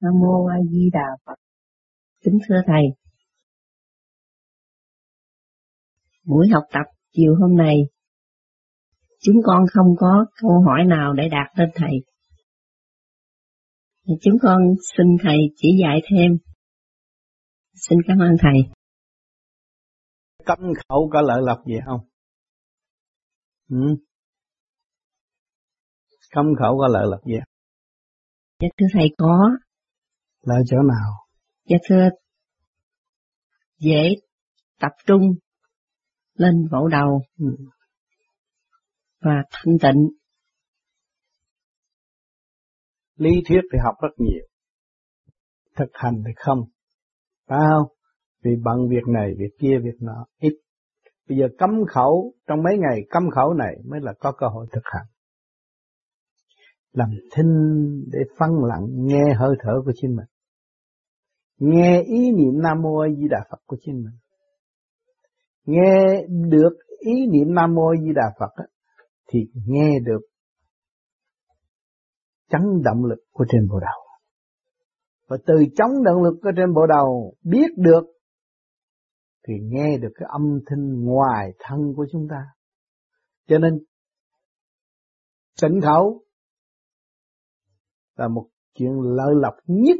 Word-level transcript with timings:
Nam 0.00 0.12
mô 0.20 0.46
A 0.46 0.56
Di 0.70 0.90
Đà 0.92 1.16
Phật. 1.24 1.34
Kính 2.24 2.38
thưa 2.48 2.60
thầy. 2.66 2.82
Buổi 6.24 6.48
học 6.52 6.62
tập 6.72 6.86
chiều 7.12 7.34
hôm 7.40 7.56
nay 7.56 7.76
chúng 9.20 9.36
con 9.44 9.64
không 9.72 9.94
có 9.98 10.26
câu 10.42 10.60
hỏi 10.66 10.84
nào 10.86 11.12
để 11.12 11.28
đạt 11.28 11.58
lên 11.58 11.68
thầy. 11.74 11.92
Chúng 14.20 14.34
con 14.42 14.62
xin 14.96 15.06
thầy 15.22 15.36
chỉ 15.56 15.68
dạy 15.82 16.00
thêm. 16.10 16.38
Xin 17.74 17.98
cảm 18.08 18.18
ơn 18.18 18.36
thầy. 18.42 18.72
Cấm 20.44 20.58
khẩu 20.58 21.10
có 21.12 21.20
lợi 21.20 21.42
lộc 21.42 21.58
gì 21.66 21.74
không? 21.86 22.00
Ừ? 23.68 23.96
Cấm 26.30 26.46
khẩu 26.58 26.78
có 26.78 26.88
lợi 26.88 27.06
lộc 27.10 27.20
gì? 27.26 27.36
Dạ 28.60 28.68
thưa 28.78 28.86
thầy 28.92 29.08
có. 29.18 29.50
Lợi 30.46 30.62
chỗ 30.66 30.76
nào? 30.76 31.12
Dạ 31.68 31.76
thưa, 31.88 32.08
dễ 33.78 34.14
tập 34.80 34.92
trung 35.06 35.22
lên 36.34 36.68
bộ 36.72 36.88
đầu 36.88 37.22
ừ. 37.38 37.46
và 39.20 39.42
thanh 39.50 39.78
tịnh. 39.82 40.08
Lý 43.16 43.30
thuyết 43.48 43.60
thì 43.72 43.78
học 43.84 43.94
rất 44.02 44.08
nhiều, 44.18 44.46
thực 45.76 45.90
hành 45.92 46.22
thì 46.26 46.32
không, 46.36 46.58
phải 47.48 47.58
không? 47.70 47.88
Vì 48.44 48.50
bận 48.64 48.76
việc 48.90 49.12
này, 49.14 49.30
việc 49.38 49.56
kia, 49.60 49.78
việc 49.84 49.96
nọ, 50.00 50.26
ít. 50.38 50.52
Bây 51.28 51.38
giờ 51.38 51.46
cấm 51.58 51.70
khẩu, 51.88 52.34
trong 52.46 52.62
mấy 52.62 52.78
ngày 52.78 53.00
cấm 53.10 53.22
khẩu 53.34 53.54
này 53.54 53.74
mới 53.90 54.00
là 54.02 54.12
có 54.20 54.32
cơ 54.32 54.46
hội 54.46 54.66
thực 54.72 54.84
hành. 54.84 55.06
Làm 56.92 57.08
thinh 57.36 57.52
để 58.12 58.18
phân 58.38 58.50
lặng 58.64 58.86
nghe 58.88 59.34
hơi 59.38 59.56
thở 59.62 59.72
của 59.84 59.92
chính 59.96 60.16
mình 60.16 60.26
nghe 61.58 62.02
ý 62.02 62.30
niệm 62.32 62.62
Nam 62.62 62.82
Mô 62.82 62.98
A 62.98 63.08
Di 63.08 63.28
Đà 63.30 63.38
Phật 63.50 63.58
của 63.66 63.76
chính 63.80 63.94
mình. 63.94 64.18
Nghe 65.64 66.24
được 66.28 66.76
ý 66.98 67.26
niệm 67.32 67.54
Nam 67.54 67.74
Mô 67.74 67.88
A 67.88 67.96
Di 68.02 68.12
Đà 68.14 68.34
Phật 68.38 68.64
thì 69.28 69.38
nghe 69.66 69.98
được 70.04 70.20
chấn 72.50 72.62
động 72.84 73.04
lực 73.04 73.24
của 73.32 73.44
trên 73.48 73.68
bộ 73.68 73.80
đầu. 73.80 74.02
Và 75.28 75.36
từ 75.46 75.54
chống 75.76 76.04
động 76.04 76.22
lực 76.22 76.34
của 76.42 76.50
trên 76.56 76.74
bộ 76.74 76.86
đầu 76.86 77.34
biết 77.42 77.70
được, 77.76 78.04
thì 79.48 79.54
nghe 79.62 79.98
được 79.98 80.12
cái 80.14 80.28
âm 80.32 80.60
thanh 80.66 81.04
ngoài 81.04 81.50
thân 81.58 81.78
của 81.96 82.06
chúng 82.12 82.26
ta. 82.30 82.46
Cho 83.46 83.58
nên, 83.58 83.78
tỉnh 85.62 85.80
khẩu 85.80 86.22
là 88.16 88.28
một 88.28 88.46
chuyện 88.74 88.92
lợi 89.00 89.34
lộc 89.34 89.54
nhất 89.66 89.96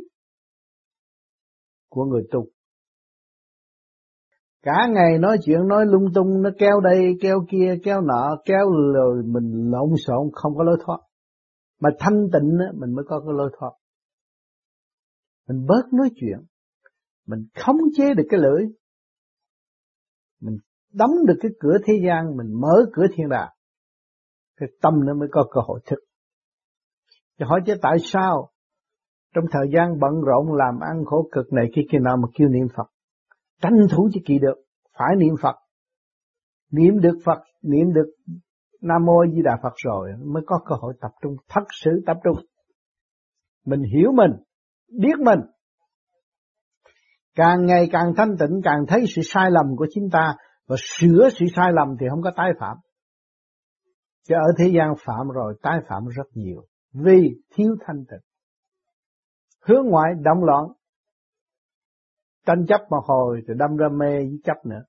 của 1.96 2.04
người 2.04 2.22
tu. 2.30 2.46
Cả 4.62 4.86
ngày 4.90 5.18
nói 5.18 5.38
chuyện 5.44 5.68
nói 5.68 5.86
lung 5.86 6.12
tung, 6.14 6.42
nó 6.42 6.50
kéo 6.58 6.80
đây, 6.80 7.16
kéo 7.20 7.46
kia, 7.50 7.74
kéo 7.84 8.00
nọ, 8.00 8.36
kéo 8.44 8.70
rồi 8.94 9.22
mình 9.26 9.70
lộn 9.70 9.90
xộn 10.06 10.30
không 10.32 10.56
có 10.56 10.64
lối 10.64 10.76
thoát. 10.86 10.98
Mà 11.80 11.90
thanh 11.98 12.28
tịnh 12.32 12.58
mình 12.74 12.94
mới 12.94 13.04
có 13.08 13.20
cái 13.20 13.34
lối 13.36 13.50
thoát. 13.58 13.70
Mình 15.48 15.66
bớt 15.66 15.92
nói 15.92 16.10
chuyện, 16.16 16.46
mình 17.26 17.46
khống 17.64 17.76
chế 17.96 18.14
được 18.16 18.24
cái 18.30 18.40
lưỡi, 18.40 18.66
mình 20.40 20.58
đóng 20.92 21.10
được 21.26 21.36
cái 21.40 21.50
cửa 21.60 21.78
thế 21.86 21.94
gian, 22.06 22.36
mình 22.36 22.60
mở 22.60 22.74
cửa 22.92 23.06
thiên 23.16 23.28
đàng. 23.28 23.52
Cái 24.56 24.68
tâm 24.82 24.94
nó 25.06 25.14
mới 25.14 25.28
có 25.32 25.46
cơ 25.50 25.60
hội 25.64 25.80
thức. 25.86 25.98
Cho 27.38 27.46
hỏi 27.46 27.60
chứ 27.66 27.74
tại 27.82 27.96
sao 28.02 28.50
trong 29.36 29.44
thời 29.50 29.66
gian 29.72 30.00
bận 30.00 30.12
rộn 30.20 30.52
làm 30.52 30.80
ăn 30.80 31.04
khổ 31.04 31.28
cực 31.32 31.52
này 31.52 31.66
khi 31.76 31.82
kia 31.92 31.98
nào 31.98 32.16
mà 32.16 32.28
kêu 32.34 32.48
niệm 32.48 32.66
Phật. 32.76 32.86
Tranh 33.62 33.86
thủ 33.90 34.08
chứ 34.12 34.20
kỳ 34.26 34.38
được, 34.38 34.54
phải 34.98 35.16
niệm 35.18 35.34
Phật. 35.42 35.54
Niệm 36.72 37.00
được 37.00 37.18
Phật, 37.24 37.38
niệm 37.62 37.92
được 37.92 38.06
Nam 38.82 39.04
Mô 39.06 39.26
Di 39.34 39.42
Đà 39.42 39.58
Phật 39.62 39.72
rồi 39.84 40.10
mới 40.24 40.42
có 40.46 40.60
cơ 40.66 40.74
hội 40.80 40.94
tập 41.00 41.10
trung, 41.22 41.36
thật 41.48 41.64
sự 41.82 41.90
tập 42.06 42.16
trung. 42.24 42.36
Mình 43.66 43.82
hiểu 43.94 44.12
mình, 44.12 44.30
biết 45.00 45.18
mình. 45.18 45.40
Càng 47.34 47.66
ngày 47.66 47.88
càng 47.92 48.12
thanh 48.16 48.36
tịnh, 48.38 48.60
càng 48.64 48.84
thấy 48.88 49.04
sự 49.16 49.22
sai 49.24 49.50
lầm 49.50 49.76
của 49.76 49.86
chính 49.90 50.08
ta 50.12 50.36
và 50.68 50.76
sửa 50.78 51.28
sự 51.32 51.46
sai 51.56 51.72
lầm 51.72 51.88
thì 52.00 52.06
không 52.10 52.22
có 52.22 52.30
tái 52.36 52.50
phạm. 52.60 52.76
Chứ 54.28 54.34
ở 54.34 54.52
thế 54.58 54.70
gian 54.74 54.94
phạm 55.06 55.28
rồi 55.28 55.54
tái 55.62 55.78
phạm 55.88 56.06
rất 56.06 56.26
nhiều 56.34 56.62
vì 56.92 57.40
thiếu 57.54 57.76
thanh 57.86 58.04
tịnh 58.10 58.25
hướng 59.68 59.86
ngoại 59.86 60.12
động 60.22 60.44
loạn. 60.44 60.64
Tranh 62.46 62.66
chấp 62.68 62.80
một 62.90 63.02
hồi 63.04 63.42
thì 63.48 63.54
đâm 63.56 63.76
ra 63.76 63.86
mê 63.88 64.08
với 64.08 64.40
chấp 64.44 64.56
nữa. 64.66 64.82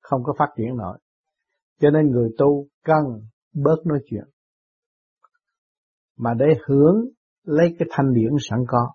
Không 0.00 0.22
có 0.24 0.34
phát 0.38 0.48
triển 0.56 0.76
nổi. 0.76 0.98
Cho 1.80 1.90
nên 1.90 2.10
người 2.10 2.28
tu 2.38 2.68
cần 2.84 3.04
bớt 3.52 3.86
nói 3.86 3.98
chuyện. 4.10 4.24
Mà 6.16 6.34
để 6.38 6.46
hưởng 6.66 7.04
lấy 7.42 7.76
cái 7.78 7.88
thanh 7.90 8.14
điển 8.14 8.32
sẵn 8.50 8.58
có 8.68 8.92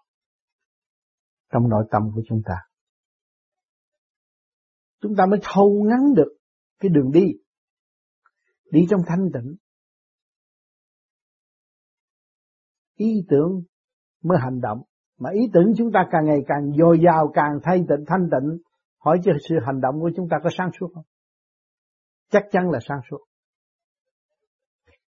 trong 1.51 1.69
nội 1.69 1.85
tâm 1.91 2.01
của 2.15 2.21
chúng 2.27 2.41
ta. 2.45 2.55
Chúng 5.01 5.15
ta 5.17 5.25
mới 5.25 5.39
thâu 5.43 5.83
ngắn 5.89 6.13
được 6.15 6.37
cái 6.79 6.89
đường 6.89 7.11
đi. 7.11 7.25
Đi 8.71 8.85
trong 8.89 9.01
thanh 9.07 9.29
tịnh. 9.33 9.55
Ý 12.95 13.25
tưởng 13.29 13.63
mới 14.23 14.37
hành 14.41 14.61
động 14.61 14.83
mà 15.19 15.29
ý 15.33 15.41
tưởng 15.53 15.73
chúng 15.77 15.91
ta 15.91 16.07
càng 16.11 16.25
ngày 16.25 16.39
càng 16.47 16.71
dồi 16.79 16.99
dào, 17.05 17.31
càng 17.33 17.59
thay 17.63 17.77
tịnh, 17.77 18.05
thanh 18.07 18.29
tịnh, 18.31 18.57
hỏi 18.99 19.19
cho 19.23 19.31
sự 19.49 19.55
hành 19.65 19.81
động 19.81 20.01
của 20.01 20.11
chúng 20.15 20.29
ta 20.29 20.37
có 20.43 20.49
sáng 20.57 20.69
suốt 20.79 20.87
không? 20.93 21.05
Chắc 22.31 22.43
chắn 22.51 22.69
là 22.69 22.79
sáng 22.87 22.99
suốt. 23.09 23.19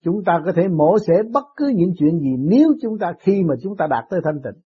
Chúng 0.04 0.24
ta 0.26 0.42
có 0.46 0.52
thể 0.56 0.68
mổ 0.68 0.98
xẻ 1.08 1.14
bất 1.34 1.44
cứ 1.56 1.72
những 1.76 1.94
chuyện 1.98 2.20
gì 2.20 2.36
nếu 2.38 2.70
chúng 2.82 3.00
ta, 3.00 3.14
khi 3.20 3.44
mà 3.44 3.56
chúng 3.62 3.78
ta 3.78 3.88
đạt 3.90 4.04
tới 4.10 4.20
thanh 4.24 4.42
tịnh. 4.44 4.62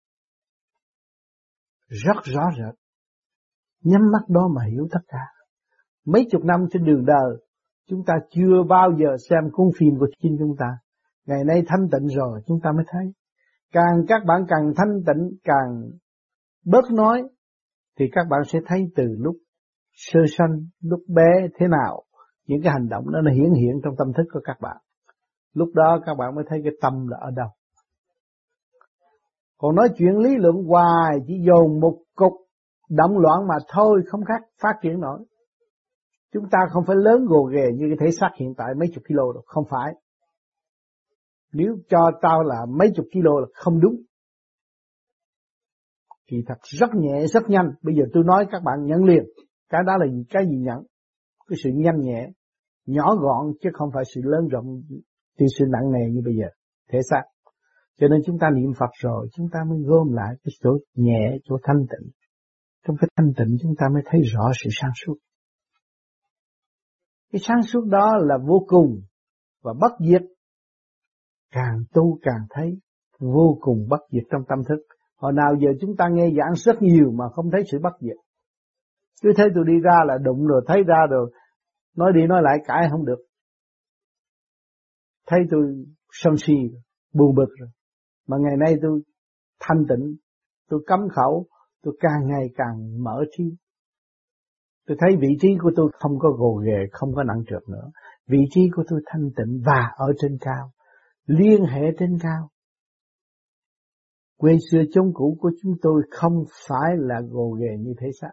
Rất 1.87 2.23
rõ 2.23 2.49
rệt. 2.57 2.75
Nhắm 3.83 4.01
mắt 4.11 4.29
đó 4.29 4.47
mà 4.55 4.61
hiểu 4.71 4.87
tất 4.91 4.99
cả. 5.07 5.25
Mấy 6.05 6.27
chục 6.31 6.43
năm 6.43 6.65
trên 6.71 6.83
đường 6.83 7.05
đời, 7.05 7.45
chúng 7.87 8.03
ta 8.05 8.13
chưa 8.29 8.63
bao 8.69 8.89
giờ 8.99 9.17
xem 9.29 9.51
cuốn 9.51 9.67
phim 9.77 9.99
của 9.99 10.07
chính 10.21 10.35
chúng 10.39 10.55
ta. 10.59 10.77
Ngày 11.25 11.43
nay 11.47 11.63
thanh 11.67 11.89
tịnh 11.91 12.07
rồi, 12.07 12.41
chúng 12.47 12.59
ta 12.63 12.71
mới 12.71 12.85
thấy. 12.87 13.13
Càng 13.71 14.05
các 14.07 14.21
bạn 14.25 14.45
càng 14.47 14.73
thanh 14.77 15.03
tịnh, 15.07 15.37
càng 15.43 15.89
bớt 16.65 16.91
nói, 16.91 17.23
thì 17.99 18.05
các 18.11 18.25
bạn 18.29 18.41
sẽ 18.47 18.59
thấy 18.65 18.91
từ 18.95 19.03
lúc 19.19 19.35
sơ 19.93 20.19
sanh, 20.37 20.65
lúc 20.81 20.99
bé 21.07 21.47
thế 21.59 21.67
nào, 21.67 22.03
những 22.47 22.61
cái 22.63 22.73
hành 22.73 22.89
động 22.89 23.11
đó 23.11 23.21
nó 23.23 23.31
hiển 23.31 23.53
hiện 23.53 23.81
trong 23.83 23.95
tâm 23.97 24.07
thức 24.17 24.23
của 24.33 24.41
các 24.43 24.57
bạn. 24.61 24.77
Lúc 25.53 25.69
đó 25.73 25.99
các 26.05 26.13
bạn 26.17 26.35
mới 26.35 26.43
thấy 26.49 26.59
cái 26.63 26.73
tâm 26.81 27.07
là 27.07 27.17
ở 27.21 27.31
đâu. 27.35 27.47
Còn 29.57 29.75
nói 29.75 29.89
chuyện 29.97 30.17
lý 30.17 30.35
luận 30.37 30.55
hoài 30.67 31.19
chỉ 31.27 31.33
dồn 31.47 31.79
một 31.79 31.97
cục 32.15 32.33
động 32.89 33.17
loạn 33.17 33.47
mà 33.47 33.55
thôi 33.67 34.01
không 34.07 34.25
khác 34.25 34.41
phát 34.61 34.73
triển 34.81 34.99
nổi. 34.99 35.19
Chúng 36.33 36.49
ta 36.51 36.59
không 36.71 36.83
phải 36.87 36.95
lớn 36.95 37.25
gồ 37.25 37.43
ghề 37.43 37.65
như 37.75 37.85
cái 37.87 37.97
thể 37.99 38.11
xác 38.11 38.29
hiện 38.39 38.53
tại 38.57 38.67
mấy 38.77 38.87
chục 38.93 39.03
kilo 39.07 39.23
đâu, 39.33 39.43
không 39.45 39.63
phải. 39.69 39.93
Nếu 41.53 41.77
cho 41.89 42.11
tao 42.21 42.43
là 42.43 42.65
mấy 42.79 42.87
chục 42.95 43.05
kilo 43.11 43.39
là 43.39 43.47
không 43.53 43.79
đúng. 43.79 43.95
thì 46.31 46.37
thật 46.47 46.55
rất 46.63 46.89
nhẹ, 46.95 47.27
rất 47.27 47.43
nhanh. 47.49 47.71
Bây 47.81 47.95
giờ 47.95 48.03
tôi 48.13 48.23
nói 48.23 48.45
các 48.51 48.61
bạn 48.63 48.85
nhận 48.85 49.03
liền. 49.03 49.23
Cái 49.69 49.81
đó 49.87 49.97
là 49.97 50.05
gì? 50.11 50.23
Cái 50.29 50.43
gì 50.45 50.57
nhận? 50.57 50.77
Cái 51.47 51.57
sự 51.63 51.69
nhanh 51.73 51.99
nhẹ, 51.99 52.29
nhỏ 52.85 53.15
gọn 53.15 53.53
chứ 53.61 53.69
không 53.73 53.89
phải 53.93 54.03
sự 54.15 54.21
lớn 54.23 54.47
rộng, 54.47 54.81
thì 55.39 55.45
sự 55.59 55.65
nặng 55.69 55.91
nề 55.91 56.11
như 56.11 56.21
bây 56.25 56.33
giờ. 56.35 56.47
Thể 56.91 56.99
xác. 57.09 57.23
Cho 57.99 58.07
nên 58.07 58.21
chúng 58.25 58.39
ta 58.39 58.49
niệm 58.55 58.73
Phật 58.79 58.89
rồi, 59.01 59.27
chúng 59.33 59.47
ta 59.51 59.59
mới 59.69 59.79
gom 59.85 60.13
lại 60.13 60.35
cái 60.43 60.51
chỗ 60.63 60.77
nhẹ, 60.95 61.37
chỗ 61.43 61.57
thanh 61.63 61.85
tịnh. 61.89 62.09
Trong 62.87 62.95
cái 62.99 63.07
thanh 63.15 63.33
tịnh 63.37 63.57
chúng 63.61 63.73
ta 63.79 63.85
mới 63.93 64.03
thấy 64.05 64.21
rõ 64.33 64.51
sự 64.63 64.69
sáng 64.73 64.91
suốt. 65.05 65.15
Cái 67.31 67.39
sáng 67.43 67.63
suốt 67.63 67.85
đó 67.85 68.17
là 68.21 68.37
vô 68.47 68.65
cùng 68.67 69.01
và 69.63 69.73
bất 69.81 69.91
diệt 70.09 70.21
càng 71.51 71.83
tu 71.93 72.19
càng 72.21 72.45
thấy 72.49 72.79
vô 73.19 73.57
cùng 73.61 73.87
bất 73.89 73.99
diệt 74.11 74.23
trong 74.31 74.41
tâm 74.47 74.59
thức. 74.69 74.79
Hồi 75.17 75.33
nào 75.33 75.55
giờ 75.61 75.69
chúng 75.81 75.95
ta 75.97 76.07
nghe 76.11 76.29
giảng 76.37 76.55
rất 76.55 76.81
nhiều 76.81 77.11
mà 77.11 77.25
không 77.33 77.51
thấy 77.51 77.63
sự 77.71 77.79
bất 77.83 77.93
diệt. 77.99 78.17
Cứ 79.21 79.29
thấy 79.35 79.47
tôi 79.55 79.63
đi 79.67 79.73
ra 79.83 79.97
là 80.05 80.17
đụng 80.17 80.47
rồi 80.47 80.61
thấy 80.67 80.83
ra 80.87 81.05
rồi, 81.09 81.31
nói 81.95 82.11
đi 82.15 82.27
nói 82.27 82.41
lại 82.43 82.57
cãi 82.65 82.87
không 82.91 83.05
được. 83.05 83.19
Thấy 85.27 85.39
tôi 85.51 85.61
sân 86.11 86.33
si, 86.37 86.53
buồn 87.13 87.35
bực 87.35 87.49
rồi. 87.59 87.69
Mà 88.27 88.37
ngày 88.39 88.57
nay 88.57 88.75
tôi 88.81 89.01
thanh 89.59 89.85
tịnh, 89.89 90.15
tôi 90.69 90.83
cấm 90.87 90.99
khẩu, 91.15 91.45
tôi 91.83 91.97
càng 91.99 92.27
ngày 92.27 92.49
càng 92.55 93.03
mở 93.03 93.23
trí. 93.31 93.43
Tôi 94.87 94.97
thấy 94.99 95.09
vị 95.19 95.27
trí 95.41 95.47
của 95.61 95.71
tôi 95.75 95.91
không 95.93 96.19
có 96.19 96.29
gồ 96.29 96.61
ghề, 96.65 96.87
không 96.91 97.13
có 97.15 97.23
nặng 97.23 97.43
trược 97.47 97.69
nữa. 97.69 97.91
Vị 98.27 98.39
trí 98.49 98.61
của 98.75 98.83
tôi 98.89 99.01
thanh 99.05 99.29
tịnh 99.35 99.61
và 99.65 99.91
ở 99.95 100.13
trên 100.17 100.37
cao 100.41 100.71
liên 101.25 101.65
hệ 101.65 101.81
trên 101.99 102.17
cao 102.21 102.49
Quê 104.37 104.57
xưa 104.71 104.81
chống 104.91 105.13
cũ 105.13 105.37
của 105.39 105.51
chúng 105.61 105.73
tôi 105.81 106.01
không 106.11 106.43
phải 106.67 106.91
là 106.97 107.21
gồ 107.29 107.57
ghề 107.61 107.77
như 107.79 107.93
thế 107.99 108.07
xác. 108.21 108.31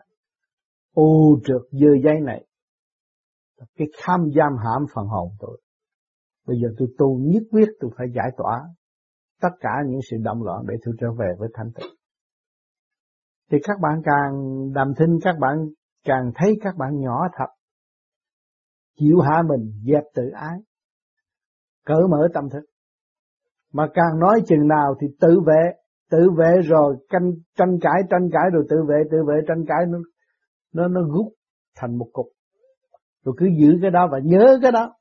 Ô 0.94 1.38
trượt 1.44 1.62
dơ 1.70 1.88
giấy 2.05 2.20
này. 2.23 2.46
Cái 3.76 3.88
kham 4.02 4.20
giam 4.37 4.52
hãm 4.64 4.87
phần 4.94 5.06
hồn 5.06 5.29
tôi. 5.38 5.61
Bây 6.46 6.56
giờ 6.62 6.69
tôi 6.79 6.88
tu 6.99 7.19
nhất 7.19 7.43
quyết 7.50 7.69
tôi 7.81 7.90
phải 7.96 8.06
giải 8.14 8.31
tỏa 8.37 8.61
tất 9.41 9.49
cả 9.61 9.70
những 9.87 10.00
sự 10.11 10.17
động 10.20 10.43
loạn 10.43 10.64
để 10.69 10.75
tôi 10.84 10.94
trở 11.00 11.12
về 11.19 11.26
với 11.38 11.49
thanh 11.55 11.73
tịnh. 11.75 11.94
Thì 13.50 13.58
các 13.62 13.79
bạn 13.81 14.02
càng 14.05 14.32
đàm 14.73 14.93
thinh 14.99 15.19
các 15.23 15.34
bạn 15.41 15.58
càng 16.05 16.32
thấy 16.34 16.58
các 16.61 16.76
bạn 16.76 17.00
nhỏ 17.00 17.29
thật. 17.38 17.52
Chịu 18.99 19.19
hạ 19.20 19.43
mình, 19.49 19.82
dẹp 19.84 20.02
tự 20.14 20.23
ái. 20.34 20.58
Cởi 21.87 22.02
mở 22.11 22.29
tâm 22.34 22.44
thức. 22.52 22.64
Mà 23.73 23.88
càng 23.94 24.19
nói 24.20 24.43
chừng 24.47 24.69
nào 24.69 24.94
thì 25.00 25.06
tự 25.20 25.41
vệ, 25.47 25.73
tự 26.11 26.31
vệ 26.38 26.61
rồi 26.65 26.97
tranh, 27.11 27.32
tranh 27.56 27.79
cãi, 27.81 28.03
tranh 28.11 28.29
cãi 28.32 28.50
rồi 28.53 28.67
tự 28.70 28.76
vệ, 28.88 28.97
tự 29.11 29.19
vệ, 29.26 29.35
tranh 29.49 29.65
cãi 29.69 29.87
nó, 29.88 29.99
nó, 30.73 30.88
nó 30.88 31.00
rút 31.00 31.32
thành 31.76 31.99
một 31.99 32.09
cục. 32.12 32.26
Rồi 33.25 33.35
cứ 33.38 33.47
giữ 33.59 33.79
cái 33.82 33.91
đó 33.91 34.09
và 34.12 34.19
nhớ 34.25 34.59
cái 34.62 34.73
đó. 34.73 34.94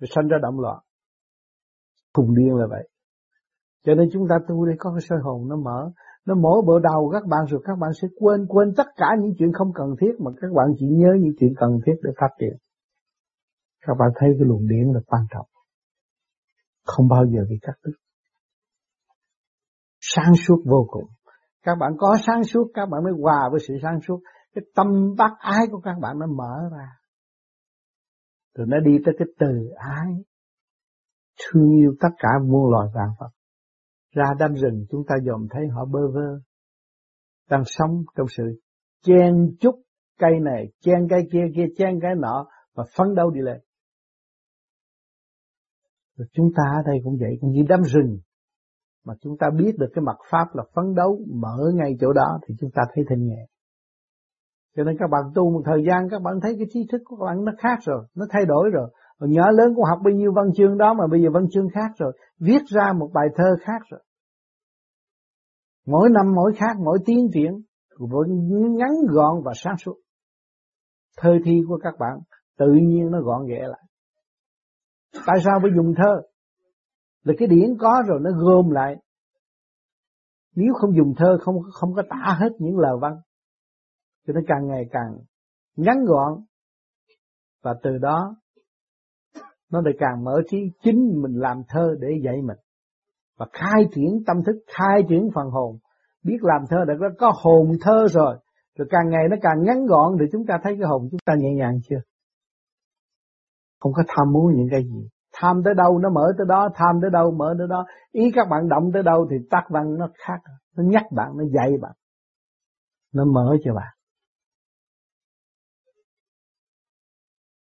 Rồi 0.00 0.08
sanh 0.14 0.28
ra 0.28 0.38
động 0.42 0.60
loạn. 0.60 0.78
Cùng 2.12 2.34
điên 2.36 2.54
là 2.54 2.66
vậy. 2.70 2.88
Cho 3.84 3.94
nên 3.94 4.08
chúng 4.12 4.28
ta 4.28 4.34
tu 4.48 4.66
để 4.66 4.72
có 4.78 4.90
cái 4.90 5.00
soi 5.00 5.18
hồn 5.22 5.48
nó 5.48 5.56
mở. 5.56 5.90
Nó 6.26 6.34
mở 6.34 6.50
bộ 6.66 6.78
đầu 6.78 7.10
các 7.12 7.22
bạn 7.26 7.40
rồi 7.48 7.60
các 7.64 7.78
bạn 7.78 7.90
sẽ 8.02 8.08
quên 8.20 8.46
quên 8.48 8.74
tất 8.76 8.86
cả 8.96 9.06
những 9.20 9.32
chuyện 9.38 9.52
không 9.52 9.72
cần 9.74 9.94
thiết 10.00 10.20
mà 10.20 10.30
các 10.40 10.48
bạn 10.54 10.66
chỉ 10.78 10.86
nhớ 10.86 11.08
những 11.20 11.32
chuyện 11.38 11.52
cần 11.56 11.70
thiết 11.86 11.94
để 12.02 12.10
phát 12.20 12.28
triển. 12.40 12.56
Các 13.86 13.94
bạn 13.98 14.08
thấy 14.14 14.28
cái 14.38 14.48
luồng 14.48 14.68
điển 14.68 14.92
là 14.94 15.00
quan 15.06 15.22
trọng. 15.30 15.46
Không 16.86 17.08
bao 17.08 17.24
giờ 17.26 17.40
bị 17.50 17.56
cắt 17.62 17.72
đứt. 17.84 17.92
Sáng 20.00 20.34
suốt 20.34 20.62
vô 20.66 20.86
cùng. 20.90 21.04
Các 21.62 21.74
bạn 21.80 21.92
có 21.98 22.16
sáng 22.26 22.44
suốt 22.44 22.70
các 22.74 22.86
bạn 22.86 23.04
mới 23.04 23.12
hòa 23.22 23.48
với 23.50 23.60
sự 23.68 23.74
sáng 23.82 24.00
suốt. 24.08 24.20
Cái 24.54 24.64
tâm 24.74 24.86
bác 25.18 25.30
ái 25.38 25.66
của 25.70 25.80
các 25.80 25.94
bạn 26.00 26.18
nó 26.18 26.26
mở 26.26 26.68
ra. 26.72 26.88
Rồi 28.54 28.66
nó 28.70 28.76
đi 28.80 28.98
tới 29.04 29.14
cái 29.18 29.28
từ 29.38 29.70
ái. 29.76 30.12
Thương 31.38 31.70
yêu 31.70 31.94
tất 32.00 32.08
cả 32.18 32.28
muôn 32.48 32.70
loài 32.70 32.88
vạn 32.94 33.08
vật. 33.20 33.30
Ra 34.14 34.24
đâm 34.38 34.54
rừng 34.54 34.86
chúng 34.90 35.02
ta 35.08 35.14
dòm 35.26 35.46
thấy 35.50 35.62
họ 35.74 35.84
bơ 35.84 36.00
vơ. 36.14 36.40
Đang 37.50 37.62
sống 37.66 38.04
trong 38.16 38.26
sự 38.36 38.60
chen 39.02 39.56
chúc 39.60 39.74
cây 40.18 40.32
này, 40.42 40.66
chen 40.80 41.08
cây 41.10 41.28
kia, 41.32 41.44
kia 41.56 41.66
chen 41.76 41.98
cái 42.02 42.14
nọ 42.16 42.46
và 42.74 42.84
phấn 42.96 43.14
đấu 43.14 43.30
đi 43.30 43.40
lên. 43.40 43.60
Rồi 46.16 46.28
chúng 46.32 46.50
ta 46.56 46.62
ở 46.76 46.82
đây 46.86 46.96
cũng 47.04 47.16
vậy, 47.20 47.38
cũng 47.40 47.50
như 47.50 47.62
đám 47.68 47.82
rừng. 47.82 48.18
Mà 49.04 49.14
chúng 49.20 49.36
ta 49.38 49.46
biết 49.58 49.72
được 49.78 49.88
cái 49.94 50.02
mặt 50.02 50.16
pháp 50.30 50.46
là 50.54 50.64
phấn 50.74 50.94
đấu 50.94 51.20
mở 51.34 51.58
ngay 51.74 51.96
chỗ 52.00 52.12
đó 52.12 52.38
thì 52.46 52.54
chúng 52.60 52.70
ta 52.74 52.82
thấy 52.94 53.04
thanh 53.08 53.26
nhẹ. 53.26 53.46
Cho 54.76 54.84
nên 54.84 54.96
các 54.98 55.10
bạn 55.10 55.22
tu 55.34 55.50
một 55.50 55.62
thời 55.64 55.84
gian 55.88 56.08
các 56.10 56.22
bạn 56.22 56.34
thấy 56.42 56.54
cái 56.58 56.66
trí 56.70 56.80
thức 56.92 57.00
của 57.04 57.16
các 57.16 57.24
bạn 57.26 57.44
nó 57.44 57.52
khác 57.58 57.78
rồi, 57.84 58.06
nó 58.14 58.26
thay 58.30 58.44
đổi 58.46 58.70
rồi. 58.72 58.90
Hồi 59.20 59.30
nhỏ 59.30 59.50
lớn 59.50 59.72
cũng 59.74 59.84
học 59.84 59.98
bao 60.04 60.14
nhiêu 60.14 60.32
văn 60.36 60.46
chương 60.54 60.78
đó 60.78 60.94
mà 60.94 61.06
bây 61.10 61.22
giờ 61.22 61.28
văn 61.34 61.46
chương 61.50 61.68
khác 61.74 61.90
rồi. 61.98 62.12
Viết 62.40 62.62
ra 62.66 62.92
một 62.92 63.10
bài 63.14 63.26
thơ 63.34 63.56
khác 63.60 63.82
rồi. 63.90 64.00
Mỗi 65.86 66.08
năm 66.10 66.34
mỗi 66.34 66.52
khác, 66.56 66.76
mỗi 66.84 66.98
tiến 67.06 67.28
triển, 67.34 67.52
vẫn 67.98 68.28
ngắn 68.76 68.90
gọn 69.08 69.42
và 69.44 69.52
sáng 69.54 69.76
suốt. 69.76 69.94
Thơ 71.16 71.30
thi 71.44 71.60
của 71.68 71.78
các 71.82 71.94
bạn 71.98 72.18
tự 72.58 72.72
nhiên 72.82 73.10
nó 73.10 73.20
gọn 73.20 73.46
ghẽ 73.46 73.60
lại. 73.68 73.82
Tại 75.12 75.36
sao 75.44 75.58
phải 75.62 75.70
dùng 75.76 75.94
thơ? 75.96 76.22
Là 77.24 77.34
cái 77.38 77.48
điển 77.48 77.76
có 77.78 78.02
rồi 78.08 78.20
nó 78.22 78.30
gom 78.30 78.70
lại. 78.70 78.96
Nếu 80.54 80.74
không 80.74 80.96
dùng 80.96 81.14
thơ 81.16 81.38
không 81.40 81.56
không 81.72 81.94
có 81.94 82.02
tả 82.10 82.36
hết 82.40 82.48
những 82.58 82.78
lời 82.78 82.96
văn. 83.00 83.12
Cho 84.26 84.32
nó 84.32 84.40
càng 84.46 84.68
ngày 84.68 84.82
càng 84.90 85.18
ngắn 85.76 86.04
gọn. 86.04 86.44
Và 87.62 87.74
từ 87.82 87.98
đó 87.98 88.36
nó 89.70 89.80
lại 89.80 89.94
càng 89.98 90.24
mở 90.24 90.42
trí 90.50 90.58
chính 90.82 91.22
mình 91.22 91.32
làm 91.40 91.62
thơ 91.68 91.96
để 92.00 92.08
dạy 92.24 92.42
mình 92.42 92.56
và 93.38 93.46
khai 93.52 93.82
triển 93.94 94.22
tâm 94.26 94.36
thức 94.46 94.56
khai 94.66 95.02
triển 95.08 95.28
phần 95.34 95.50
hồn 95.50 95.78
biết 96.22 96.38
làm 96.40 96.62
thơ 96.70 96.76
đã 96.88 96.94
có, 97.00 97.08
có 97.18 97.32
hồn 97.42 97.72
thơ 97.80 98.06
rồi 98.10 98.36
rồi 98.78 98.88
càng 98.90 99.10
ngày 99.10 99.22
nó 99.30 99.36
càng 99.42 99.62
ngắn 99.62 99.86
gọn 99.86 100.16
thì 100.20 100.26
chúng 100.32 100.46
ta 100.46 100.58
thấy 100.62 100.76
cái 100.80 100.88
hồn 100.88 101.08
chúng 101.10 101.20
ta 101.24 101.34
nhẹ 101.38 101.48
nhàng 101.56 101.78
chưa 101.88 102.00
không 103.86 103.92
có 103.92 104.02
tham 104.08 104.32
muốn 104.32 104.52
những 104.56 104.68
cái 104.70 104.82
gì. 104.84 105.08
Tham 105.32 105.62
tới 105.64 105.74
đâu 105.74 105.98
nó 105.98 106.10
mở 106.10 106.32
tới 106.38 106.46
đó, 106.48 106.68
tham 106.74 106.98
tới 107.02 107.10
đâu 107.10 107.30
mở 107.30 107.54
tới 107.58 107.66
đó. 107.70 107.86
Ý 108.12 108.30
các 108.34 108.46
bạn 108.50 108.68
động 108.68 108.90
tới 108.94 109.02
đâu 109.02 109.26
thì 109.30 109.36
tác 109.50 109.62
văn 109.68 109.94
nó 109.98 110.08
khác. 110.26 110.40
Nó 110.76 110.84
nhắc 110.84 111.02
bạn, 111.16 111.32
nó 111.36 111.44
dạy 111.54 111.70
bạn. 111.82 111.92
Nó 113.14 113.24
mở 113.24 113.56
cho 113.64 113.74
bạn. 113.74 113.96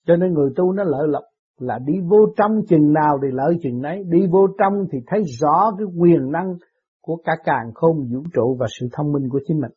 Cho 0.07 0.17
nên 0.17 0.33
người 0.33 0.51
tu 0.57 0.73
nó 0.73 0.85
lợi 0.85 1.09
lộc 1.09 1.25
là 1.59 1.79
đi 1.79 1.95
vô 2.09 2.19
trong 2.37 2.61
chừng 2.69 2.93
nào 2.93 3.19
thì 3.23 3.29
lợi 3.33 3.59
chừng 3.63 3.83
nấy. 3.83 4.05
Đi 4.09 4.27
vô 4.31 4.47
trong 4.59 4.73
thì 4.93 4.99
thấy 5.07 5.23
rõ 5.41 5.71
cái 5.79 5.87
quyền 5.99 6.33
năng 6.33 6.55
của 7.03 7.17
cả 7.25 7.33
càng 7.45 7.71
khôn 7.75 7.97
vũ 8.13 8.23
trụ 8.35 8.57
và 8.61 8.67
sự 8.81 8.87
thông 8.93 9.13
minh 9.13 9.29
của 9.31 9.41
chính 9.47 9.61
mình 9.61 9.73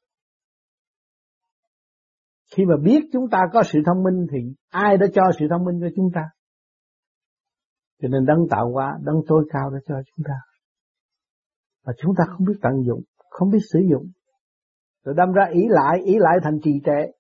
khi 2.56 2.65
mà 2.65 2.75
biết 2.83 3.00
chúng 3.13 3.30
ta 3.30 3.39
có 3.53 3.63
sự 3.63 3.80
thông 3.86 4.03
minh 4.03 4.27
thì 4.31 4.38
ai 4.69 4.98
đã 4.98 5.06
cho 5.13 5.24
sự 5.39 5.45
thông 5.50 5.65
minh 5.65 5.80
cho 5.81 5.88
chúng 5.95 6.09
ta? 6.13 6.30
Cho 8.01 8.07
nên 8.07 8.25
đấng 8.25 8.48
tạo 8.50 8.71
hóa, 8.71 9.00
đấng 9.03 9.15
tối 9.27 9.45
cao 9.53 9.69
đã 9.69 9.80
cho 9.88 9.95
chúng 9.95 10.25
ta. 10.27 10.33
Mà 11.86 11.94
chúng 11.98 12.15
ta 12.18 12.24
không 12.27 12.45
biết 12.48 12.59
tận 12.62 12.74
dụng, 12.88 13.01
không 13.30 13.50
biết 13.50 13.59
sử 13.74 13.80
dụng. 13.92 14.06
Rồi 15.06 15.15
đâm 15.18 15.31
ra 15.31 15.45
ý 15.53 15.62
lại 15.69 16.01
ý 16.06 16.15
lại 16.19 16.38
thành 16.44 16.59
trì 16.63 16.71
trệ. 16.86 17.12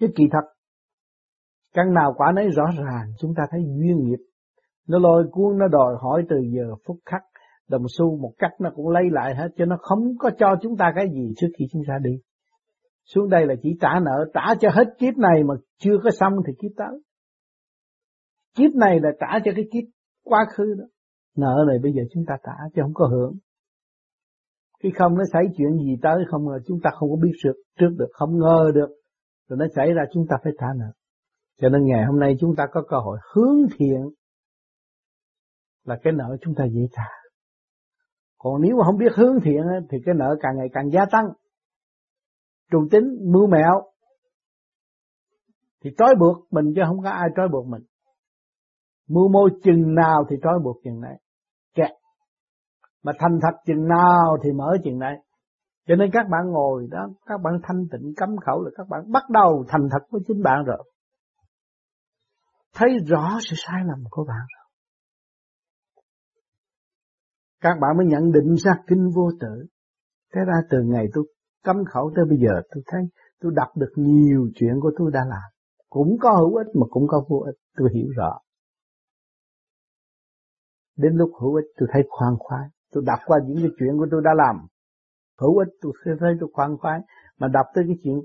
Chứ 0.00 0.06
kỳ 0.16 0.24
thật, 0.32 0.48
căn 1.74 1.94
nào 1.94 2.14
quả 2.16 2.32
nấy 2.32 2.48
rõ 2.50 2.64
ràng, 2.78 3.12
chúng 3.18 3.34
ta 3.36 3.42
thấy 3.50 3.60
duyên 3.60 4.04
nghiệp. 4.04 4.18
Nó 4.88 4.98
lôi 4.98 5.24
cuốn, 5.30 5.58
nó 5.58 5.68
đòi 5.68 5.94
hỏi 6.00 6.24
từ 6.28 6.36
giờ 6.56 6.74
phút 6.86 6.96
khắc, 7.06 7.22
đồng 7.68 7.82
xu 7.98 8.18
một 8.18 8.32
cách 8.38 8.52
nó 8.60 8.70
cũng 8.74 8.88
lấy 8.88 9.04
lại 9.10 9.34
hết 9.34 9.48
cho 9.56 9.64
nó 9.64 9.76
không 9.80 10.18
có 10.18 10.30
cho 10.38 10.56
chúng 10.62 10.76
ta 10.76 10.92
cái 10.96 11.06
gì 11.12 11.34
trước 11.36 11.48
khi 11.58 11.64
chúng 11.72 11.82
ta 11.88 11.94
đi 12.02 12.20
xuống 13.14 13.28
đây 13.28 13.46
là 13.46 13.54
chỉ 13.62 13.76
trả 13.80 14.00
nợ, 14.04 14.30
trả 14.34 14.54
cho 14.60 14.70
hết 14.70 14.84
kiếp 14.98 15.16
này 15.16 15.44
mà 15.44 15.54
chưa 15.78 15.98
có 16.04 16.10
xong 16.10 16.32
thì 16.46 16.52
kiếp 16.62 16.70
tới 16.76 17.00
kiếp 18.54 18.74
này 18.74 19.00
là 19.00 19.10
trả 19.20 19.38
cho 19.44 19.52
cái 19.56 19.64
kiếp 19.72 19.84
quá 20.24 20.46
khứ 20.54 20.74
đó 20.78 20.84
nợ 21.36 21.64
này 21.68 21.78
bây 21.82 21.92
giờ 21.92 22.02
chúng 22.12 22.24
ta 22.26 22.34
trả 22.42 22.52
chứ 22.74 22.82
không 22.82 22.94
có 22.94 23.06
hưởng 23.06 23.38
khi 24.82 24.90
không 24.98 25.14
nó 25.14 25.24
xảy 25.32 25.42
chuyện 25.56 25.78
gì 25.78 25.96
tới, 26.02 26.24
không 26.30 26.48
là 26.48 26.58
chúng 26.66 26.78
ta 26.82 26.90
không 26.98 27.10
có 27.10 27.16
biết 27.22 27.32
được 27.44 27.62
trước 27.78 27.90
được, 27.98 28.08
không 28.12 28.38
ngờ 28.38 28.70
được, 28.74 28.88
rồi 29.48 29.56
nó 29.58 29.66
xảy 29.76 29.92
ra 29.92 30.02
chúng 30.12 30.26
ta 30.28 30.36
phải 30.44 30.52
trả 30.60 30.66
nợ 30.76 30.92
cho 31.60 31.68
nên 31.68 31.84
ngày 31.84 32.04
hôm 32.04 32.18
nay 32.20 32.36
chúng 32.40 32.56
ta 32.56 32.64
có 32.72 32.82
cơ 32.88 32.96
hội 32.98 33.18
hướng 33.34 33.58
thiện 33.78 34.00
là 35.84 35.98
cái 36.02 36.12
nợ 36.12 36.36
chúng 36.40 36.54
ta 36.54 36.64
dễ 36.64 36.82
trả. 36.92 37.02
Còn 38.38 38.62
nếu 38.62 38.76
mà 38.76 38.84
không 38.84 38.96
biết 38.98 39.12
hướng 39.14 39.40
thiện 39.42 39.62
thì 39.90 39.98
cái 40.06 40.14
nợ 40.18 40.36
càng 40.40 40.56
ngày 40.56 40.68
càng 40.72 40.90
gia 40.90 41.04
tăng. 41.10 41.24
Trù 42.70 42.88
tính, 42.90 43.18
mưu 43.32 43.46
mẹo 43.46 43.92
thì 45.84 45.90
trói 45.98 46.14
buộc 46.20 46.52
mình 46.52 46.72
chứ 46.76 46.82
không 46.86 47.02
có 47.02 47.10
ai 47.10 47.28
trói 47.36 47.48
buộc 47.48 47.66
mình. 47.66 47.82
Mưu 49.08 49.28
mô 49.28 49.48
chừng 49.62 49.94
nào 49.94 50.24
thì 50.30 50.36
trói 50.42 50.58
buộc 50.64 50.76
chừng 50.84 51.00
này. 51.00 51.20
Kẹt. 51.74 51.90
Mà 53.02 53.12
thành 53.18 53.38
thật 53.42 53.58
chừng 53.66 53.88
nào 53.88 54.36
thì 54.44 54.52
mở 54.52 54.76
chừng 54.84 54.98
này. 54.98 55.16
Cho 55.86 55.96
nên 55.96 56.10
các 56.12 56.26
bạn 56.30 56.50
ngồi 56.50 56.86
đó, 56.90 57.08
các 57.26 57.40
bạn 57.42 57.54
thanh 57.62 57.86
tịnh 57.92 58.12
cấm 58.16 58.28
khẩu 58.46 58.62
là 58.62 58.70
các 58.76 58.88
bạn 58.88 59.12
bắt 59.12 59.22
đầu 59.30 59.64
thành 59.68 59.88
thật 59.90 60.06
với 60.10 60.20
chính 60.26 60.42
bạn 60.42 60.64
rồi 60.64 60.84
thấy 62.74 62.88
rõ 63.06 63.38
sự 63.50 63.56
sai 63.56 63.82
lầm 63.86 64.04
của 64.10 64.24
bạn 64.24 64.46
rồi. 64.56 64.64
Các 67.60 67.78
bạn 67.80 67.96
mới 67.96 68.06
nhận 68.06 68.32
định 68.32 68.54
ra 68.56 68.72
kinh 68.86 69.10
vô 69.14 69.30
tử. 69.40 69.66
Thế 70.34 70.40
ra 70.46 70.54
từ 70.70 70.78
ngày 70.84 71.06
tôi 71.14 71.24
cấm 71.64 71.84
khẩu 71.84 72.12
tới 72.16 72.24
bây 72.28 72.38
giờ 72.38 72.62
tôi 72.70 72.82
thấy 72.86 73.00
tôi 73.40 73.52
đọc 73.54 73.68
được 73.76 73.92
nhiều 73.96 74.48
chuyện 74.54 74.80
của 74.80 74.92
tôi 74.98 75.10
đã 75.12 75.20
làm. 75.20 75.50
Cũng 75.88 76.16
có 76.20 76.30
hữu 76.38 76.54
ích 76.54 76.66
mà 76.74 76.86
cũng 76.90 77.06
có 77.08 77.24
vô 77.28 77.38
ích. 77.38 77.54
Tôi 77.76 77.88
hiểu 77.94 78.08
rõ. 78.16 78.38
Đến 80.96 81.12
lúc 81.16 81.30
hữu 81.40 81.54
ích 81.54 81.66
tôi 81.78 81.88
thấy 81.92 82.02
khoan 82.08 82.34
khoái. 82.38 82.68
Tôi 82.92 83.02
đọc 83.06 83.18
qua 83.26 83.38
những 83.46 83.56
cái 83.56 83.70
chuyện 83.78 83.98
của 83.98 84.06
tôi 84.10 84.22
đã 84.24 84.30
làm. 84.36 84.66
Hữu 85.40 85.58
ích 85.58 85.68
tôi 85.80 85.92
thấy 86.20 86.34
tôi 86.40 86.50
khoan 86.52 86.76
khoái. 86.78 87.00
Mà 87.38 87.48
đọc 87.48 87.66
tới 87.74 87.84
cái 87.86 87.96
chuyện 88.04 88.20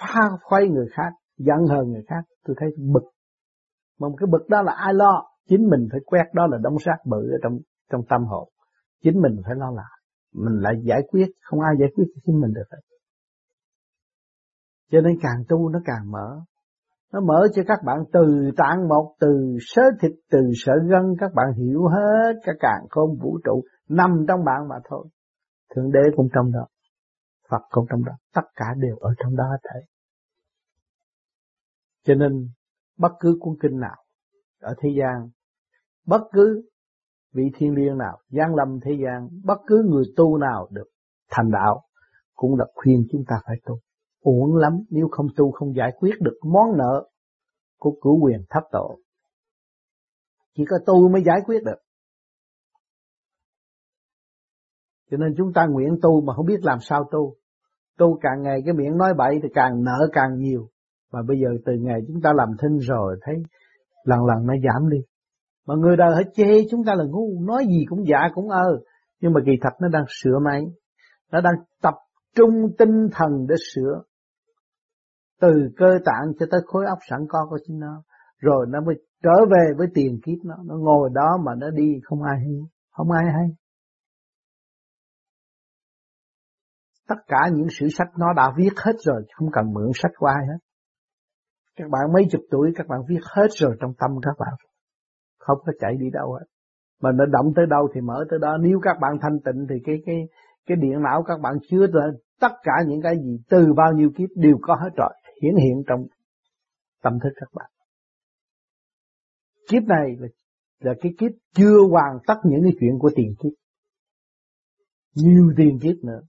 phá 0.00 0.20
khoái 0.42 0.68
người 0.68 0.86
khác, 0.92 1.12
giận 1.38 1.66
hờn 1.70 1.90
người 1.90 2.04
khác, 2.08 2.24
tôi 2.44 2.56
thấy 2.58 2.68
bực 2.92 3.04
mà 3.98 4.08
một 4.08 4.16
cái 4.18 4.26
bực 4.26 4.48
đó 4.48 4.62
là 4.62 4.72
ai 4.72 4.94
lo 4.94 5.24
chính 5.48 5.68
mình 5.70 5.88
phải 5.90 6.00
quét 6.06 6.24
đó 6.32 6.46
là 6.46 6.58
đống 6.62 6.76
rác 6.84 6.98
bự 7.04 7.30
ở 7.30 7.38
trong 7.42 7.58
trong 7.90 8.02
tâm 8.08 8.24
hồn 8.24 8.48
chính 9.02 9.20
mình 9.20 9.40
phải 9.46 9.54
lo 9.54 9.70
lại 9.70 9.95
mình 10.36 10.60
lại 10.60 10.74
giải 10.84 11.00
quyết, 11.08 11.26
không 11.40 11.60
ai 11.60 11.74
giải 11.80 11.88
quyết 11.94 12.04
cho 12.14 12.20
chính 12.24 12.40
mình 12.40 12.52
được 12.52 12.64
hết. 12.70 12.78
Cho 14.90 15.00
nên 15.00 15.18
càng 15.22 15.44
tu 15.48 15.68
nó 15.68 15.78
càng 15.84 16.10
mở. 16.10 16.40
Nó 17.12 17.20
mở 17.20 17.46
cho 17.54 17.62
các 17.66 17.78
bạn 17.84 17.98
từ 18.12 18.50
tạng 18.56 18.88
một 18.88 19.14
từ 19.20 19.56
sớ 19.60 19.82
thịt, 20.00 20.12
từ 20.30 20.38
sở 20.54 20.72
gân, 20.90 21.14
các 21.20 21.30
bạn 21.34 21.46
hiểu 21.56 21.86
hết 21.86 22.32
cả 22.42 22.52
càng 22.60 22.86
không 22.90 23.16
vũ 23.22 23.38
trụ 23.44 23.62
nằm 23.88 24.24
trong 24.28 24.44
bạn 24.44 24.68
mà 24.68 24.76
thôi. 24.88 25.08
Thượng 25.74 25.92
đế 25.92 26.00
cũng 26.16 26.28
trong 26.34 26.52
đó, 26.52 26.66
phật 27.50 27.62
cũng 27.70 27.86
trong 27.90 28.04
đó, 28.04 28.12
tất 28.34 28.46
cả 28.56 28.66
đều 28.76 28.96
ở 28.96 29.10
trong 29.18 29.36
đó 29.36 29.44
thầy 29.62 29.82
cho 32.06 32.14
nên 32.14 32.48
bất 32.98 33.12
cứ 33.20 33.36
cuốn 33.40 33.54
kinh 33.62 33.80
nào 33.80 34.04
ở 34.60 34.74
thế 34.78 34.88
gian, 34.98 35.28
bất 36.06 36.20
cứ 36.32 36.68
vị 37.36 37.42
thiên 37.54 37.74
liêng 37.74 37.98
nào, 37.98 38.18
gian 38.30 38.54
lâm 38.54 38.80
thế 38.80 38.90
gian, 39.04 39.28
bất 39.44 39.58
cứ 39.66 39.82
người 39.90 40.04
tu 40.16 40.38
nào 40.38 40.68
được 40.70 40.88
thành 41.30 41.50
đạo, 41.50 41.82
cũng 42.34 42.58
là 42.58 42.66
khuyên 42.74 43.06
chúng 43.12 43.24
ta 43.28 43.36
phải 43.46 43.56
tu. 43.66 43.78
Uổng 44.20 44.56
lắm, 44.56 44.72
nếu 44.90 45.08
không 45.10 45.26
tu 45.36 45.52
không 45.52 45.74
giải 45.76 45.92
quyết 45.98 46.14
được 46.20 46.38
món 46.42 46.76
nợ 46.78 47.08
của 47.78 47.98
cửu 48.02 48.24
quyền 48.24 48.44
thất 48.50 48.60
tổ. 48.72 48.98
Chỉ 50.56 50.64
có 50.68 50.76
tu 50.86 51.08
mới 51.08 51.22
giải 51.26 51.38
quyết 51.46 51.62
được. 51.64 51.78
Cho 55.10 55.16
nên 55.16 55.34
chúng 55.36 55.52
ta 55.52 55.66
nguyện 55.66 55.98
tu 56.02 56.20
mà 56.20 56.34
không 56.34 56.46
biết 56.46 56.60
làm 56.62 56.78
sao 56.80 57.04
tu. 57.12 57.36
Tu 57.98 58.18
càng 58.22 58.42
ngày 58.42 58.60
cái 58.64 58.74
miệng 58.74 58.98
nói 58.98 59.14
bậy 59.18 59.38
thì 59.42 59.48
càng 59.54 59.84
nợ 59.84 60.08
càng 60.12 60.38
nhiều. 60.38 60.68
Và 61.12 61.22
bây 61.28 61.36
giờ 61.40 61.48
từ 61.66 61.72
ngày 61.80 62.00
chúng 62.08 62.20
ta 62.22 62.32
làm 62.32 62.48
thinh 62.62 62.78
rồi, 62.78 63.18
thấy 63.22 63.34
lần 64.04 64.24
lần 64.24 64.46
nó 64.46 64.54
giảm 64.64 64.90
đi 64.90 64.98
mà 65.66 65.74
người 65.78 65.96
đời 65.96 66.10
họ 66.14 66.22
chê 66.34 66.66
chúng 66.70 66.84
ta 66.84 66.94
là 66.94 67.04
ngu, 67.04 67.40
nói 67.46 67.64
gì 67.66 67.84
cũng 67.88 68.06
dạ 68.08 68.28
cũng 68.34 68.48
ơ. 68.48 68.78
Nhưng 69.20 69.32
mà 69.32 69.40
kỳ 69.46 69.52
thật 69.60 69.70
nó 69.80 69.88
đang 69.88 70.04
sửa 70.08 70.38
máy. 70.44 70.62
Nó 71.32 71.40
đang 71.40 71.54
tập 71.82 71.94
trung 72.34 72.52
tinh 72.78 73.08
thần 73.12 73.46
để 73.48 73.54
sửa. 73.74 74.02
Từ 75.40 75.48
cơ 75.76 75.98
tạng 76.04 76.32
cho 76.38 76.46
tới 76.50 76.60
khối 76.66 76.86
óc 76.86 76.98
sẵn 77.10 77.20
có 77.28 77.46
của 77.50 77.58
chính 77.66 77.78
nó. 77.78 78.02
Rồi 78.38 78.66
nó 78.68 78.80
mới 78.80 78.94
trở 79.22 79.44
về 79.50 79.74
với 79.78 79.86
tiền 79.94 80.20
kiếp 80.24 80.44
nó. 80.44 80.56
Nó 80.64 80.74
ngồi 80.78 81.10
đó 81.14 81.38
mà 81.46 81.52
nó 81.58 81.70
đi, 81.70 81.92
không 82.04 82.22
ai 82.22 82.36
hay 82.38 82.52
không 82.90 83.10
ai 83.10 83.24
hay. 83.24 83.48
Tất 87.08 87.14
cả 87.26 87.38
những 87.52 87.66
sử 87.70 87.88
sách 87.88 88.08
nó 88.18 88.26
đã 88.36 88.52
viết 88.56 88.70
hết 88.76 88.92
rồi, 89.04 89.22
không 89.34 89.48
cần 89.52 89.64
mượn 89.74 89.90
sách 89.94 90.10
của 90.16 90.26
ai 90.26 90.46
hết. 90.46 90.58
Các 91.76 91.90
bạn 91.90 92.12
mấy 92.14 92.22
chục 92.30 92.40
tuổi, 92.50 92.72
các 92.76 92.86
bạn 92.88 93.00
viết 93.08 93.20
hết 93.22 93.46
rồi 93.50 93.76
trong 93.80 93.92
tâm 93.98 94.10
các 94.22 94.34
bạn 94.38 94.54
không 95.46 95.58
có 95.66 95.72
chạy 95.80 95.96
đi 96.00 96.06
đâu 96.12 96.32
hết. 96.32 96.46
Mà 97.02 97.12
nó 97.12 97.24
động 97.26 97.52
tới 97.56 97.66
đâu 97.66 97.88
thì 97.94 98.00
mở 98.00 98.24
tới 98.30 98.38
đó. 98.42 98.56
Nếu 98.60 98.80
các 98.82 98.96
bạn 99.00 99.12
thanh 99.22 99.38
tịnh 99.44 99.66
thì 99.68 99.74
cái 99.84 99.96
cái 100.06 100.16
cái 100.66 100.76
điện 100.76 101.02
não 101.02 101.22
các 101.26 101.40
bạn 101.42 101.54
chứa 101.68 101.86
lên. 101.92 102.14
Tất 102.40 102.52
cả 102.62 102.72
những 102.86 103.00
cái 103.02 103.14
gì 103.24 103.38
từ 103.50 103.72
bao 103.76 103.92
nhiêu 103.92 104.10
kiếp 104.16 104.28
đều 104.36 104.58
có 104.62 104.74
hết 104.74 104.90
rồi, 104.96 105.10
hiển 105.42 105.54
hiện 105.56 105.82
trong 105.88 106.00
tâm 107.02 107.18
thức 107.22 107.30
các 107.36 107.48
bạn. 107.54 107.70
Kiếp 109.70 109.82
này 109.82 110.16
là 110.18 110.28
là 110.80 110.92
cái 111.00 111.12
kiếp 111.18 111.30
chưa 111.54 111.78
hoàn 111.90 112.18
tất 112.26 112.34
những 112.44 112.60
cái 112.62 112.72
chuyện 112.80 112.98
của 112.98 113.10
tiền 113.16 113.34
kiếp. 113.42 113.52
Nhiều 115.14 115.52
tiền 115.56 115.78
kiếp 115.82 116.04
nữa. 116.04 116.20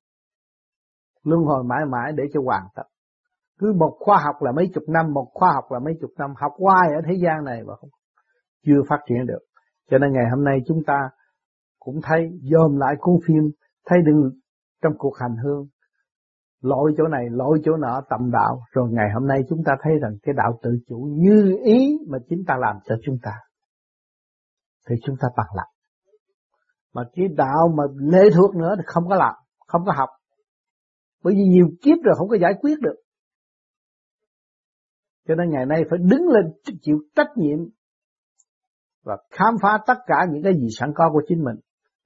Luân 1.23 1.41
hồi 1.43 1.63
mãi 1.63 1.85
mãi 1.91 2.11
để 2.15 2.23
cho 2.33 2.41
hoàn 2.45 2.63
tất. 2.75 2.83
Cứ 3.59 3.73
một 3.73 3.97
khoa 3.99 4.17
học 4.25 4.35
là 4.41 4.51
mấy 4.51 4.69
chục 4.73 4.83
năm, 4.87 5.13
một 5.13 5.27
khoa 5.33 5.51
học 5.53 5.71
là 5.71 5.79
mấy 5.79 5.93
chục 6.01 6.11
năm. 6.17 6.33
Học 6.37 6.51
hoài 6.57 6.89
ở 6.95 7.01
thế 7.07 7.13
gian 7.23 7.43
này 7.45 7.63
mà 7.63 7.75
không 7.75 7.89
chưa 8.65 8.81
phát 8.89 8.99
triển 9.09 9.25
được. 9.25 9.39
Cho 9.89 9.97
nên 9.97 10.13
ngày 10.13 10.25
hôm 10.35 10.43
nay 10.43 10.59
chúng 10.67 10.83
ta 10.87 11.09
cũng 11.79 11.99
thấy, 12.03 12.29
dòm 12.41 12.77
lại 12.77 12.95
cuốn 12.99 13.15
phim, 13.27 13.43
thấy 13.85 13.99
đừng 14.05 14.31
trong 14.83 14.93
cuộc 14.97 15.17
hành 15.19 15.35
hương 15.43 15.67
lỗi 16.61 16.93
chỗ 16.97 17.07
này 17.07 17.25
lỗi 17.29 17.59
chỗ 17.63 17.77
nọ, 17.77 18.01
tầm 18.09 18.31
đạo. 18.31 18.61
Rồi 18.71 18.89
ngày 18.91 19.07
hôm 19.13 19.27
nay 19.27 19.41
chúng 19.49 19.63
ta 19.65 19.73
thấy 19.81 19.93
rằng 20.01 20.17
cái 20.23 20.35
đạo 20.37 20.59
tự 20.63 20.69
chủ 20.87 21.09
như 21.11 21.57
ý 21.63 21.97
mà 22.09 22.17
chính 22.29 22.43
ta 22.47 22.55
làm 22.59 22.75
cho 22.85 22.95
chúng 23.03 23.17
ta, 23.23 23.31
thì 24.89 24.95
chúng 25.03 25.15
ta 25.21 25.27
bằng 25.37 25.47
lòng. 25.55 25.69
Mà 26.93 27.03
cái 27.13 27.27
đạo 27.37 27.73
mà 27.77 27.83
lệ 27.97 28.29
thuộc 28.35 28.55
nữa 28.55 28.73
thì 28.77 28.83
không 28.85 29.03
có 29.09 29.15
làm, 29.15 29.33
không 29.67 29.81
có 29.85 29.93
học. 29.97 30.09
Bởi 31.23 31.33
vì 31.33 31.43
nhiều 31.43 31.67
kiếp 31.81 31.97
rồi 32.03 32.15
không 32.17 32.29
có 32.29 32.37
giải 32.41 32.53
quyết 32.61 32.79
được. 32.81 32.95
Cho 35.27 35.35
nên 35.35 35.49
ngày 35.49 35.65
nay 35.65 35.83
phải 35.89 35.99
đứng 36.01 36.27
lên 36.27 36.53
chịu 36.81 36.99
trách 37.15 37.29
nhiệm 37.35 37.59
và 39.07 39.17
khám 39.31 39.53
phá 39.61 39.79
tất 39.87 39.97
cả 40.07 40.25
những 40.31 40.43
cái 40.43 40.53
gì 40.53 40.67
sẵn 40.79 40.91
có 40.95 41.09
của 41.13 41.21
chính 41.27 41.43
mình 41.43 41.55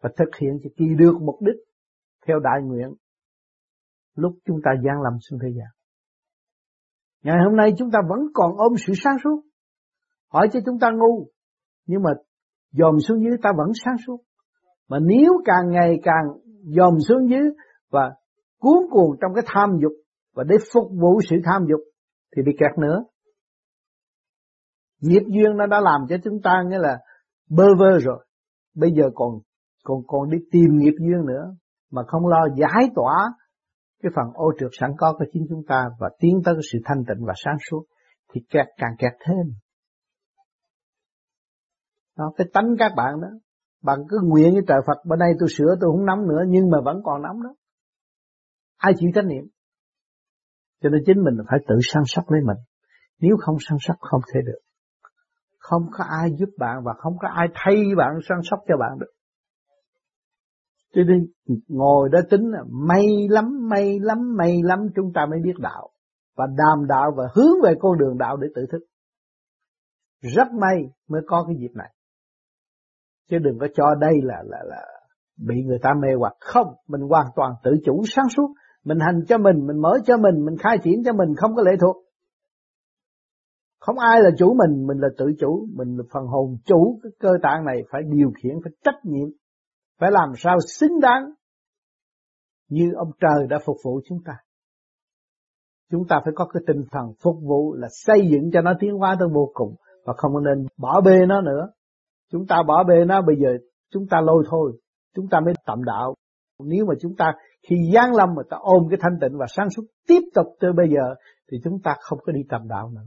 và 0.01 0.09
thực 0.17 0.35
hiện 0.41 0.51
cho 0.63 0.69
kỳ 0.77 0.85
được 0.97 1.13
mục 1.21 1.35
đích 1.41 1.55
theo 2.27 2.39
đại 2.39 2.61
nguyện 2.63 2.93
lúc 4.15 4.33
chúng 4.45 4.57
ta 4.63 4.71
gian 4.83 5.01
lầm 5.01 5.13
xuống 5.19 5.39
thế 5.43 5.47
gian. 5.57 5.67
Ngày 7.23 7.37
hôm 7.45 7.55
nay 7.55 7.73
chúng 7.77 7.91
ta 7.91 7.99
vẫn 8.09 8.19
còn 8.33 8.57
ôm 8.57 8.73
sự 8.87 8.93
sáng 8.95 9.15
suốt. 9.23 9.41
Hỏi 10.27 10.47
cho 10.53 10.59
chúng 10.65 10.79
ta 10.79 10.87
ngu, 10.91 11.27
nhưng 11.85 12.03
mà 12.03 12.09
dòm 12.71 12.99
xuống 12.99 13.23
dưới 13.23 13.37
ta 13.43 13.49
vẫn 13.57 13.71
sáng 13.85 13.95
suốt. 14.07 14.17
Mà 14.87 14.97
nếu 15.01 15.33
càng 15.45 15.69
ngày 15.71 15.99
càng 16.03 16.25
dòm 16.63 16.99
xuống 16.99 17.29
dưới 17.29 17.49
và 17.89 18.15
cuốn 18.59 18.77
cuồng 18.91 19.17
trong 19.21 19.33
cái 19.35 19.43
tham 19.47 19.69
dục 19.81 19.91
và 20.33 20.43
để 20.43 20.55
phục 20.73 20.91
vụ 21.01 21.19
sự 21.29 21.35
tham 21.45 21.65
dục 21.69 21.79
thì 22.35 22.41
bị 22.45 22.51
kẹt 22.59 22.77
nữa. 22.77 23.03
Nghiệp 25.01 25.23
duyên 25.27 25.57
nó 25.57 25.65
đã 25.65 25.79
làm 25.79 26.01
cho 26.09 26.15
chúng 26.23 26.41
ta 26.43 26.63
nghĩa 26.67 26.79
là 26.79 26.99
bơ 27.49 27.65
vơ 27.79 27.99
rồi. 27.99 28.25
Bây 28.75 28.91
giờ 28.91 29.03
còn 29.15 29.29
còn 29.83 29.97
còn 30.07 30.29
đi 30.29 30.37
tìm 30.51 30.77
nghiệp 30.77 30.93
duyên 30.99 31.25
nữa 31.25 31.55
mà 31.91 32.01
không 32.07 32.27
lo 32.27 32.47
giải 32.57 32.89
tỏa 32.95 33.33
cái 34.03 34.11
phần 34.15 34.25
ô 34.33 34.51
trượt 34.59 34.69
sẵn 34.79 34.91
có 34.97 35.15
của 35.19 35.25
chính 35.33 35.45
chúng 35.49 35.63
ta 35.67 35.85
và 35.99 36.09
tiến 36.19 36.41
tới 36.45 36.55
cái 36.55 36.61
sự 36.71 36.79
thanh 36.85 37.03
tịnh 37.07 37.25
và 37.25 37.33
sáng 37.35 37.57
suốt 37.69 37.85
thì 38.33 38.41
kẹt 38.49 38.65
càng 38.77 38.95
kẹt 38.99 39.13
thêm. 39.27 39.53
Đó, 42.17 42.31
cái 42.37 42.47
tánh 42.53 42.75
các 42.79 42.91
bạn 42.97 43.21
đó, 43.21 43.27
bạn 43.83 43.99
cứ 44.09 44.17
nguyện 44.23 44.53
với 44.53 44.63
trời 44.67 44.77
Phật 44.87 45.05
bữa 45.05 45.15
nay 45.15 45.31
tôi 45.39 45.49
sửa 45.57 45.75
tôi 45.81 45.91
không 45.91 46.05
nóng 46.05 46.27
nữa 46.27 46.43
nhưng 46.47 46.69
mà 46.69 46.77
vẫn 46.85 47.01
còn 47.03 47.21
nóng 47.21 47.43
đó. 47.43 47.55
Ai 48.77 48.93
chịu 48.97 49.09
trách 49.15 49.25
nhiệm? 49.25 49.43
Cho 50.81 50.89
nên 50.89 51.01
chính 51.05 51.23
mình 51.23 51.33
phải 51.49 51.59
tự 51.67 51.75
săn 51.81 52.03
sóc 52.05 52.31
lấy 52.31 52.41
mình. 52.45 52.57
Nếu 53.19 53.37
không 53.39 53.55
săn 53.59 53.77
sóc 53.81 53.97
không 53.99 54.21
thể 54.33 54.39
được. 54.45 54.59
Không 55.71 55.85
có 55.91 56.03
ai 56.21 56.29
giúp 56.39 56.49
bạn 56.57 56.77
và 56.83 56.93
không 56.97 57.17
có 57.19 57.27
ai 57.27 57.47
thay 57.53 57.75
bạn 57.97 58.09
săn 58.29 58.37
sóc 58.43 58.59
cho 58.67 58.77
bạn 58.79 58.99
được. 58.99 59.11
Cho 60.93 61.01
nên 61.07 61.27
ngồi 61.67 62.09
đó 62.11 62.19
tính 62.29 62.51
là 62.51 62.63
may 62.69 63.05
lắm, 63.29 63.69
may 63.69 63.99
lắm, 63.99 64.35
may 64.37 64.59
lắm 64.63 64.79
chúng 64.95 65.13
ta 65.13 65.25
mới 65.29 65.39
biết 65.43 65.59
đạo. 65.59 65.89
Và 66.37 66.45
đàm 66.57 66.87
đạo 66.87 67.11
và 67.17 67.23
hướng 67.35 67.61
về 67.63 67.73
con 67.79 67.97
đường 67.97 68.17
đạo 68.17 68.37
để 68.37 68.47
tự 68.55 68.65
thức. 68.71 68.79
Rất 70.21 70.47
may 70.61 70.75
mới 71.09 71.21
có 71.27 71.43
cái 71.47 71.55
dịp 71.59 71.71
này. 71.75 71.93
Chứ 73.29 73.37
đừng 73.37 73.59
có 73.59 73.67
cho 73.75 73.95
đây 73.95 74.13
là 74.23 74.43
là 74.45 74.63
là 74.65 74.85
bị 75.47 75.55
người 75.63 75.79
ta 75.81 75.93
mê 76.01 76.09
hoặc 76.19 76.33
không. 76.39 76.67
Mình 76.87 77.01
hoàn 77.01 77.25
toàn 77.35 77.53
tự 77.63 77.71
chủ 77.85 78.03
sáng 78.05 78.29
suốt. 78.29 78.53
Mình 78.83 78.99
hành 78.99 79.19
cho 79.27 79.37
mình, 79.37 79.67
mình 79.67 79.81
mở 79.81 79.97
cho 80.05 80.17
mình, 80.17 80.45
mình 80.45 80.57
khai 80.57 80.77
triển 80.83 81.03
cho 81.05 81.13
mình 81.13 81.35
không 81.37 81.55
có 81.55 81.63
lệ 81.63 81.71
thuộc. 81.81 81.95
Không 83.81 83.99
ai 83.99 84.21
là 84.21 84.29
chủ 84.37 84.53
mình, 84.53 84.87
mình 84.87 84.97
là 84.97 85.07
tự 85.17 85.25
chủ, 85.39 85.67
mình 85.75 85.97
là 85.97 86.03
phần 86.13 86.25
hồn 86.25 86.57
chủ 86.65 86.99
cái 87.03 87.11
cơ 87.19 87.29
tạng 87.43 87.65
này 87.65 87.81
phải 87.91 88.01
điều 88.07 88.31
khiển, 88.43 88.53
phải 88.63 88.71
trách 88.83 88.99
nhiệm 89.03 89.29
phải 89.99 90.11
làm 90.11 90.29
sao 90.37 90.57
xứng 90.67 90.99
đáng 90.99 91.23
như 92.69 92.91
ông 92.95 93.11
trời 93.19 93.47
đã 93.49 93.59
phục 93.65 93.77
vụ 93.83 94.01
chúng 94.05 94.17
ta. 94.25 94.33
Chúng 95.91 96.07
ta 96.09 96.19
phải 96.23 96.33
có 96.35 96.45
cái 96.45 96.63
tinh 96.67 96.83
thần 96.91 97.05
phục 97.23 97.35
vụ 97.41 97.73
là 97.73 97.87
xây 97.91 98.27
dựng 98.31 98.49
cho 98.53 98.61
nó 98.61 98.73
tiến 98.79 98.93
hóa 98.93 99.15
tới 99.19 99.27
vô 99.33 99.51
cùng 99.53 99.75
và 100.05 100.13
không 100.17 100.43
nên 100.43 100.65
bỏ 100.77 101.01
bê 101.01 101.25
nó 101.27 101.41
nữa. 101.41 101.67
Chúng 102.31 102.47
ta 102.47 102.63
bỏ 102.67 102.83
bê 102.83 103.05
nó 103.05 103.21
bây 103.21 103.35
giờ 103.35 103.57
chúng 103.91 104.07
ta 104.07 104.21
lôi 104.21 104.43
thôi, 104.49 104.79
chúng 105.15 105.27
ta 105.31 105.39
mới 105.39 105.53
tạm 105.65 105.83
đạo. 105.83 106.15
Nếu 106.59 106.85
mà 106.85 106.93
chúng 107.01 107.15
ta 107.15 107.33
khi 107.69 107.75
giáng 107.93 108.15
lâm 108.15 108.29
mà 108.35 108.43
ta 108.49 108.57
ôm 108.61 108.87
cái 108.89 108.99
thanh 109.01 109.19
tịnh 109.21 109.37
và 109.37 109.45
sáng 109.49 109.69
suốt 109.69 109.83
tiếp 110.07 110.21
tục 110.35 110.45
từ 110.59 110.73
bây 110.73 110.89
giờ 110.89 111.15
thì 111.51 111.57
chúng 111.63 111.79
ta 111.83 111.95
không 111.99 112.19
có 112.25 112.31
đi 112.31 112.41
tầm 112.49 112.67
đạo 112.67 112.91
nữa. 112.95 113.05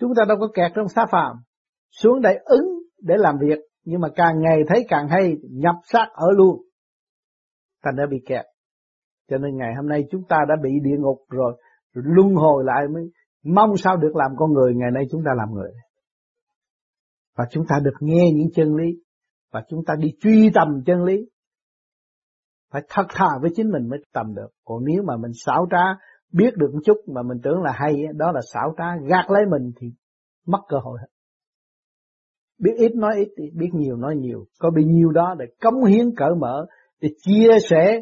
Chúng 0.00 0.12
ta 0.16 0.24
đâu 0.28 0.36
có 0.40 0.48
kẹt 0.54 0.72
trong 0.74 0.88
xa 0.88 1.06
phàm, 1.10 1.36
xuống 1.90 2.20
đây 2.20 2.38
ứng 2.44 2.66
để 3.02 3.14
làm 3.18 3.38
việc 3.38 3.58
nhưng 3.84 4.00
mà 4.00 4.08
càng 4.14 4.40
ngày 4.40 4.58
thấy 4.68 4.86
càng 4.88 5.08
hay 5.08 5.36
nhập 5.50 5.74
xác 5.84 6.06
ở 6.12 6.26
luôn. 6.36 6.62
Thành 7.84 7.96
đã 7.96 8.04
bị 8.10 8.16
kẹt. 8.26 8.44
Cho 9.30 9.38
nên 9.38 9.56
ngày 9.56 9.74
hôm 9.76 9.88
nay 9.88 10.04
chúng 10.10 10.22
ta 10.28 10.36
đã 10.48 10.54
bị 10.62 10.70
địa 10.82 10.96
ngục 10.98 11.18
rồi, 11.28 11.60
rồi 11.94 12.04
luân 12.06 12.34
hồi 12.34 12.64
lại 12.66 12.88
mới 12.94 13.02
mong 13.44 13.76
sao 13.76 13.96
được 13.96 14.16
làm 14.16 14.30
con 14.36 14.52
người 14.52 14.74
ngày 14.74 14.90
nay 14.94 15.04
chúng 15.10 15.22
ta 15.24 15.30
làm 15.36 15.54
người. 15.54 15.70
Và 17.36 17.44
chúng 17.50 17.64
ta 17.68 17.76
được 17.84 17.96
nghe 18.00 18.30
những 18.34 18.48
chân 18.54 18.76
lý 18.76 19.02
và 19.52 19.62
chúng 19.68 19.84
ta 19.86 19.94
đi 19.98 20.08
truy 20.20 20.50
tầm 20.54 20.82
chân 20.86 21.04
lý. 21.04 21.28
Phải 22.72 22.82
thật 22.88 23.06
thà 23.08 23.28
với 23.40 23.50
chính 23.54 23.70
mình 23.70 23.88
mới 23.88 23.98
tầm 24.12 24.34
được. 24.34 24.48
Còn 24.64 24.84
nếu 24.84 25.02
mà 25.02 25.16
mình 25.16 25.32
xảo 25.34 25.66
trá 25.70 25.84
biết 26.32 26.56
được 26.56 26.70
một 26.72 26.80
chút 26.84 26.96
mà 27.06 27.22
mình 27.22 27.38
tưởng 27.42 27.62
là 27.62 27.72
hay 27.74 28.06
đó 28.16 28.32
là 28.32 28.40
xảo 28.54 28.74
trá 28.78 28.84
gạt 29.08 29.30
lấy 29.30 29.42
mình 29.50 29.72
thì 29.80 29.86
mất 30.46 30.60
cơ 30.68 30.76
hội 30.82 30.98
hết 31.00 31.08
biết 32.58 32.72
ít 32.76 32.94
nói 32.94 33.14
ít 33.36 33.50
biết 33.54 33.70
nhiều 33.72 33.96
nói 33.96 34.16
nhiều 34.16 34.44
có 34.58 34.70
bao 34.70 34.84
nhiêu 34.84 35.10
đó 35.10 35.34
để 35.38 35.46
cống 35.60 35.84
hiến 35.84 36.14
cởi 36.16 36.30
mở 36.38 36.66
để 37.00 37.08
chia 37.22 37.50
sẻ 37.70 38.00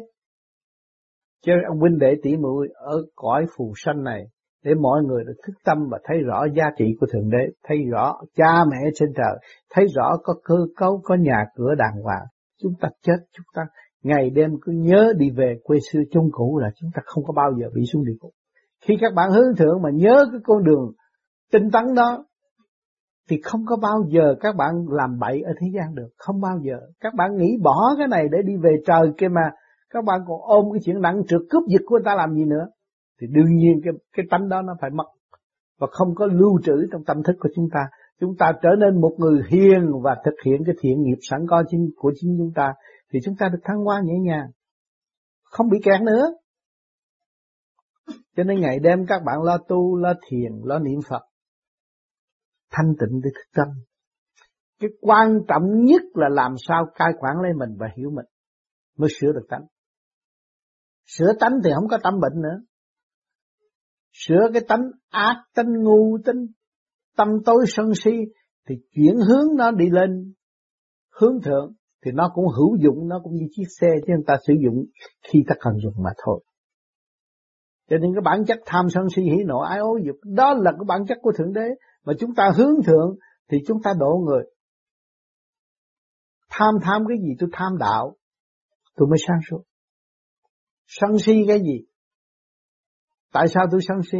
cho 1.41 1.53
ông 1.69 1.79
huynh 1.79 1.99
đệ 1.99 2.15
tỷ 2.23 2.37
muội 2.37 2.67
ở 2.73 3.05
cõi 3.15 3.45
phù 3.57 3.73
sanh 3.75 4.03
này 4.03 4.27
để 4.67 4.73
mọi 4.81 5.03
người 5.03 5.23
được 5.23 5.35
thức 5.47 5.53
tâm 5.65 5.77
và 5.91 5.99
thấy 6.03 6.17
rõ 6.17 6.45
giá 6.55 6.63
trị 6.77 6.85
của 6.99 7.07
Thượng 7.13 7.29
Đế, 7.29 7.47
thấy 7.63 7.77
rõ 7.91 8.15
cha 8.35 8.65
mẹ 8.71 8.89
trên 8.95 9.09
trời, 9.15 9.37
thấy 9.69 9.85
rõ 9.95 10.17
có 10.23 10.33
cơ 10.43 10.55
cấu, 10.75 11.01
có 11.03 11.15
nhà 11.15 11.45
cửa 11.55 11.75
đàng 11.77 12.01
hoàng. 12.03 12.25
Chúng 12.61 12.73
ta 12.81 12.89
chết, 13.01 13.17
chúng 13.31 13.45
ta 13.53 13.61
ngày 14.03 14.29
đêm 14.29 14.51
cứ 14.61 14.71
nhớ 14.71 15.13
đi 15.17 15.29
về 15.29 15.59
quê 15.63 15.77
xưa 15.91 15.99
chung 16.11 16.29
cũ 16.31 16.59
là 16.59 16.71
chúng 16.75 16.89
ta 16.93 17.01
không 17.05 17.23
có 17.23 17.33
bao 17.33 17.51
giờ 17.59 17.67
bị 17.75 17.81
xuống 17.93 18.05
địa 18.05 18.13
ngục. 18.21 18.31
Khi 18.81 18.93
các 19.01 19.13
bạn 19.13 19.31
hướng 19.31 19.55
thượng 19.57 19.81
mà 19.81 19.89
nhớ 19.93 20.25
cái 20.31 20.41
con 20.43 20.63
đường 20.63 20.91
tinh 21.51 21.71
tấn 21.71 21.83
đó, 21.95 22.25
thì 23.29 23.41
không 23.43 23.65
có 23.65 23.77
bao 23.81 24.03
giờ 24.09 24.35
các 24.39 24.55
bạn 24.55 24.85
làm 24.89 25.19
bậy 25.19 25.41
ở 25.41 25.53
thế 25.61 25.67
gian 25.73 25.95
được, 25.95 26.09
không 26.17 26.41
bao 26.41 26.59
giờ. 26.63 26.79
Các 26.99 27.13
bạn 27.13 27.37
nghĩ 27.37 27.57
bỏ 27.63 27.95
cái 27.97 28.07
này 28.07 28.27
để 28.31 28.37
đi 28.45 28.53
về 28.63 28.71
trời 28.85 29.11
kia 29.17 29.27
mà 29.27 29.51
các 29.89 30.03
bạn 30.03 30.21
còn 30.27 30.41
ôm 30.41 30.65
cái 30.73 30.81
chuyện 30.85 31.01
nặng 31.01 31.21
trượt 31.27 31.41
cướp 31.49 31.63
giật 31.67 31.81
của 31.85 31.95
người 31.95 32.05
ta 32.05 32.15
làm 32.15 32.33
gì 32.33 32.45
nữa 32.45 32.67
thì 33.21 33.27
đương 33.31 33.55
nhiên 33.55 33.81
cái 33.83 33.93
cái 34.17 34.25
tánh 34.29 34.49
đó 34.49 34.61
nó 34.61 34.73
phải 34.81 34.89
mất 34.89 35.05
và 35.79 35.87
không 35.91 36.15
có 36.15 36.25
lưu 36.25 36.59
trữ 36.63 36.87
trong 36.91 37.03
tâm 37.03 37.23
thức 37.23 37.35
của 37.39 37.49
chúng 37.55 37.69
ta 37.73 37.79
chúng 38.19 38.35
ta 38.39 38.51
trở 38.61 38.69
nên 38.79 39.01
một 39.01 39.15
người 39.17 39.41
hiền 39.49 39.91
và 40.03 40.15
thực 40.25 40.35
hiện 40.45 40.61
cái 40.65 40.75
thiện 40.81 41.01
nghiệp 41.01 41.17
sẵn 41.21 41.39
có 41.47 41.63
chính 41.69 41.89
của 41.95 42.11
chính 42.15 42.35
chúng 42.37 42.51
ta 42.55 42.73
thì 43.13 43.19
chúng 43.25 43.35
ta 43.39 43.49
được 43.49 43.59
thăng 43.63 43.77
hoa 43.77 44.01
nhẹ 44.03 44.13
nhàng, 44.21 44.51
không 45.43 45.69
bị 45.69 45.77
kẹt 45.83 46.01
nữa. 46.01 46.25
Cho 48.35 48.43
nên 48.43 48.61
ngày 48.61 48.79
đêm 48.79 48.99
các 49.07 49.21
bạn 49.25 49.43
lo 49.43 49.57
tu, 49.57 49.95
lo 49.95 50.13
thiền, 50.29 50.51
lo 50.63 50.79
niệm 50.79 50.99
phật, 51.09 51.21
thanh 52.71 52.93
tịnh 52.99 53.21
để 53.23 53.29
thức 53.35 53.49
tâm. 53.53 53.67
Cái 54.79 54.89
quan 55.01 55.39
trọng 55.47 55.63
nhất 55.83 56.01
là 56.13 56.29
làm 56.29 56.55
sao 56.67 56.85
cai 56.95 57.09
quản 57.19 57.35
lấy 57.41 57.51
mình 57.59 57.77
và 57.79 57.87
hiểu 57.97 58.09
mình 58.09 58.25
mới 58.97 59.09
sửa 59.19 59.31
được 59.31 59.45
tánh. 59.49 59.65
Sửa 61.05 61.33
tánh 61.39 61.51
thì 61.63 61.69
không 61.75 61.87
có 61.89 61.97
tâm 62.03 62.13
bệnh 62.19 62.41
nữa. 62.41 62.61
Sửa 64.11 64.49
cái 64.53 64.61
tánh 64.67 64.91
ác, 65.09 65.43
tánh 65.53 65.83
ngu, 65.83 66.17
tánh 66.25 66.45
tâm 67.17 67.27
tối 67.45 67.65
sân 67.67 67.91
si 67.95 68.11
thì 68.67 68.75
chuyển 68.95 69.15
hướng 69.15 69.55
nó 69.57 69.71
đi 69.71 69.85
lên 69.89 70.33
hướng 71.09 71.41
thượng 71.43 71.73
thì 72.05 72.11
nó 72.11 72.31
cũng 72.33 72.45
hữu 72.47 72.77
dụng, 72.83 73.07
nó 73.07 73.19
cũng 73.23 73.33
như 73.33 73.45
chiếc 73.51 73.65
xe 73.81 73.87
chứ 74.07 74.13
người 74.13 74.23
ta 74.27 74.37
sử 74.47 74.53
dụng 74.63 74.85
khi 75.23 75.43
ta 75.47 75.55
cần 75.59 75.73
dùng 75.83 75.93
mà 76.03 76.09
thôi. 76.25 76.43
Cho 77.89 77.97
nên 77.97 78.13
cái 78.15 78.21
bản 78.21 78.45
chất 78.45 78.59
tham 78.65 78.85
sân 78.89 79.03
si 79.15 79.21
hỉ 79.21 79.43
nộ, 79.45 79.59
ái 79.59 79.79
ố 79.79 79.97
dục, 80.05 80.15
đó 80.23 80.53
là 80.53 80.71
cái 80.71 80.85
bản 80.87 81.05
chất 81.07 81.17
của 81.21 81.31
thượng 81.37 81.53
đế. 81.53 81.67
Mà 82.05 82.13
chúng 82.19 82.35
ta 82.35 82.51
hướng 82.55 82.83
thượng 82.85 83.15
thì 83.49 83.57
chúng 83.67 83.81
ta 83.83 83.93
độ 83.99 84.23
người. 84.25 84.43
Tham 86.49 86.73
tham 86.81 87.03
cái 87.07 87.17
gì? 87.17 87.35
Tôi 87.39 87.49
tham 87.53 87.77
đạo. 87.79 88.15
Tôi 88.95 89.07
mới 89.07 89.17
sáng 89.27 89.39
suốt. 89.49 89.63
Sân 90.87 91.19
si 91.19 91.45
cái 91.47 91.59
gì? 91.59 91.85
Tại 93.33 93.47
sao 93.47 93.65
tôi 93.71 93.81
sân 93.87 93.97
si? 94.11 94.17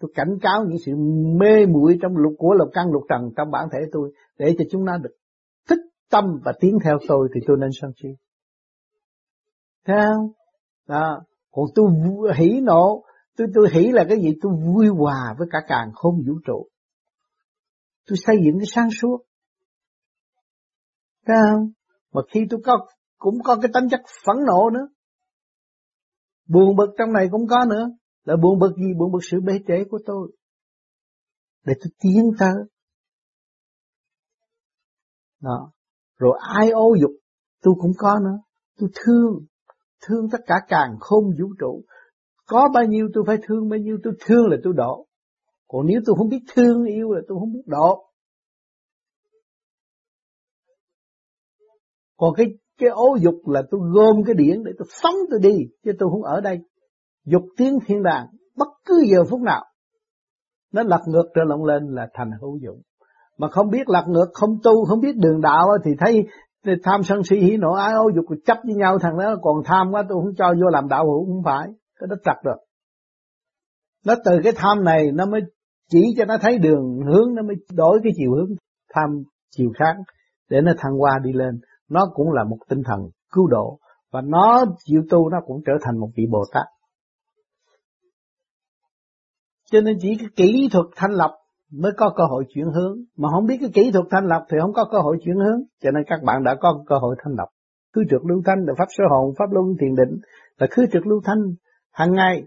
Tôi 0.00 0.12
cảnh 0.14 0.38
cáo 0.42 0.64
những 0.68 0.78
sự 0.86 0.92
mê 1.40 1.66
muội 1.66 1.98
trong 2.02 2.16
lục 2.16 2.32
của 2.38 2.54
lục 2.54 2.68
căn 2.72 2.86
lục 2.92 3.02
trần 3.08 3.30
trong 3.36 3.50
bản 3.50 3.68
thể 3.72 3.78
tôi 3.92 4.12
để 4.38 4.54
cho 4.58 4.64
chúng 4.70 4.84
nó 4.84 4.98
được 4.98 5.14
tâm 6.12 6.24
và 6.44 6.52
tiến 6.60 6.78
theo 6.84 6.98
tôi 7.08 7.28
thì 7.34 7.40
tôi 7.46 7.56
nên 7.60 7.70
sân 7.80 7.90
si. 8.02 8.08
Thấy 9.86 9.96
không? 10.06 10.32
Đó. 10.86 11.22
Còn 11.50 11.64
tôi 11.74 11.86
hỉ 12.36 12.60
nộ, 12.62 13.04
tôi 13.36 13.46
tôi 13.54 13.68
hỉ 13.72 13.90
là 13.92 14.04
cái 14.08 14.18
gì? 14.22 14.28
Tôi 14.42 14.52
vui 14.66 14.86
hòa 14.88 15.34
với 15.38 15.48
cả 15.50 15.58
càng 15.68 15.90
không 15.94 16.14
vũ 16.26 16.34
trụ. 16.46 16.68
Tôi 18.06 18.16
xây 18.26 18.36
dựng 18.44 18.58
cái 18.58 18.66
sáng 18.66 18.88
suốt. 19.00 19.18
Thấy 21.26 21.36
không? 21.50 21.70
Mà 22.12 22.20
khi 22.32 22.40
tôi 22.50 22.60
có 22.64 22.86
cũng 23.18 23.38
có 23.44 23.56
cái 23.62 23.70
tính 23.74 23.88
chất 23.90 24.00
phẫn 24.26 24.36
nộ 24.46 24.70
nữa. 24.70 24.88
Buồn 26.48 26.76
bực 26.76 26.94
trong 26.98 27.12
này 27.12 27.28
cũng 27.30 27.46
có 27.46 27.64
nữa. 27.70 27.90
Là 28.24 28.36
buồn 28.42 28.58
bực 28.58 28.76
gì? 28.76 28.94
Buồn 28.98 29.12
bực 29.12 29.18
sự 29.30 29.40
bế 29.40 29.52
trễ 29.68 29.84
của 29.90 29.98
tôi. 30.06 30.32
Để 31.64 31.74
tôi 31.80 31.90
tiến 32.00 32.30
tới. 32.38 32.54
Đó. 35.40 35.72
Rồi 36.22 36.38
ai 36.40 36.70
ô 36.70 36.94
dục 37.00 37.10
tôi 37.62 37.74
cũng 37.78 37.92
có 37.98 38.18
nữa. 38.24 38.38
Tôi 38.78 38.88
thương. 39.04 39.46
Thương 40.06 40.30
tất 40.32 40.38
cả 40.46 40.54
càng 40.68 40.96
không 41.00 41.24
vũ 41.24 41.48
trụ. 41.60 41.82
Có 42.46 42.68
bao 42.74 42.84
nhiêu 42.84 43.08
tôi 43.14 43.24
phải 43.26 43.36
thương, 43.42 43.68
bao 43.68 43.78
nhiêu 43.78 43.98
tôi 44.04 44.12
thương 44.26 44.46
là 44.46 44.56
tôi 44.64 44.72
độ. 44.76 45.06
Còn 45.68 45.86
nếu 45.86 46.00
tôi 46.06 46.16
không 46.18 46.28
biết 46.28 46.40
thương 46.54 46.84
yêu 46.84 47.12
là 47.12 47.20
tôi 47.28 47.38
không 47.40 47.52
biết 47.52 47.62
độ. 47.66 48.04
Còn 52.16 52.34
cái 52.36 52.46
cái 52.78 52.88
ố 52.88 53.16
dục 53.20 53.48
là 53.48 53.62
tôi 53.70 53.80
gom 53.92 54.24
cái 54.26 54.34
điển 54.34 54.64
để 54.64 54.72
tôi 54.78 54.88
phóng 55.02 55.16
tôi 55.30 55.40
đi, 55.40 55.56
chứ 55.84 55.92
tôi 55.98 56.08
không 56.10 56.22
ở 56.22 56.40
đây 56.40 56.58
dục 57.24 57.42
tiếng 57.56 57.78
thiên 57.86 58.02
đàng, 58.02 58.26
bất 58.56 58.68
cứ 58.84 59.04
giờ 59.10 59.24
phút 59.30 59.40
nào, 59.40 59.64
nó 60.72 60.82
lật 60.82 61.00
ngược 61.06 61.24
trở 61.34 61.40
lộn 61.46 61.68
lên 61.68 61.94
là 61.94 62.08
thành 62.14 62.30
hữu 62.40 62.58
dụng 62.62 62.82
mà 63.38 63.48
không 63.48 63.70
biết 63.70 63.88
lật 63.88 64.04
ngược, 64.08 64.30
không 64.34 64.58
tu, 64.64 64.84
không 64.84 65.00
biết 65.00 65.16
đường 65.16 65.40
đạo 65.40 65.68
thì 65.84 65.90
thấy 65.98 66.26
tham 66.82 67.02
sân 67.02 67.24
si 67.24 67.36
hỉ 67.36 67.56
nộ, 67.56 67.72
ái 67.72 67.92
ô 67.92 68.10
dục 68.14 68.24
chấp 68.46 68.58
với 68.64 68.74
nhau 68.74 68.98
thằng 68.98 69.18
đó, 69.18 69.36
còn 69.42 69.56
tham 69.64 69.90
quá 69.92 70.02
tôi 70.08 70.18
không 70.22 70.34
cho 70.38 70.54
vô 70.60 70.68
làm 70.70 70.88
đạo 70.88 71.04
hữu, 71.04 71.26
không 71.26 71.42
phải. 71.44 71.68
Cái 72.00 72.06
đó 72.10 72.16
trật 72.24 72.36
được 72.44 72.56
nó 74.04 74.14
từ 74.24 74.40
cái 74.44 74.52
tham 74.56 74.84
này, 74.84 75.12
nó 75.12 75.26
mới 75.26 75.40
chỉ 75.90 76.14
cho 76.16 76.24
nó 76.24 76.38
thấy 76.38 76.58
đường 76.58 77.00
hướng, 77.06 77.34
nó 77.34 77.42
mới 77.42 77.56
đổi 77.72 78.00
cái 78.02 78.12
chiều 78.16 78.30
hướng 78.34 78.50
tham 78.94 79.22
chiều 79.50 79.72
khác, 79.78 79.96
để 80.48 80.60
nó 80.60 80.72
thăng 80.78 80.92
hoa 80.92 81.18
đi 81.22 81.32
lên. 81.32 81.60
Nó 81.88 82.10
cũng 82.14 82.32
là 82.32 82.44
một 82.44 82.58
tinh 82.68 82.82
thần 82.84 83.00
cứu 83.32 83.46
độ, 83.46 83.78
và 84.10 84.20
nó 84.20 84.64
chịu 84.84 85.02
tu, 85.10 85.30
nó 85.30 85.38
cũng 85.46 85.62
trở 85.66 85.72
thành 85.82 85.98
một 85.98 86.08
vị 86.16 86.26
Bồ 86.30 86.44
Tát. 86.52 86.66
Cho 89.70 89.80
nên 89.80 89.96
chỉ 90.00 90.16
cái 90.18 90.28
kỹ 90.36 90.68
thuật 90.72 90.86
thanh 90.96 91.10
lập 91.10 91.30
mới 91.72 91.92
có 91.96 92.12
cơ 92.16 92.24
hội 92.24 92.44
chuyển 92.54 92.66
hướng. 92.66 92.98
Mà 93.16 93.28
không 93.32 93.46
biết 93.46 93.56
cái 93.60 93.70
kỹ 93.74 93.90
thuật 93.92 94.06
thanh 94.10 94.26
lập 94.26 94.42
thì 94.50 94.58
không 94.60 94.72
có 94.72 94.84
cơ 94.92 94.98
hội 94.98 95.16
chuyển 95.24 95.36
hướng. 95.36 95.62
Cho 95.82 95.90
nên 95.90 96.02
các 96.06 96.22
bạn 96.22 96.44
đã 96.44 96.54
có 96.60 96.84
cơ 96.86 96.96
hội 96.98 97.16
thanh 97.24 97.34
lập. 97.34 97.48
Khứ 97.94 98.02
trực 98.10 98.24
lưu 98.24 98.42
thanh 98.44 98.64
là 98.66 98.74
pháp 98.78 98.86
sơ 98.88 99.04
hồn, 99.10 99.34
pháp 99.38 99.52
luân 99.52 99.66
thiền 99.80 99.94
định 99.94 100.20
là 100.58 100.66
khứ 100.70 100.86
trực 100.92 101.06
lưu 101.06 101.20
thanh 101.24 101.42
hàng 101.92 102.12
ngày. 102.12 102.44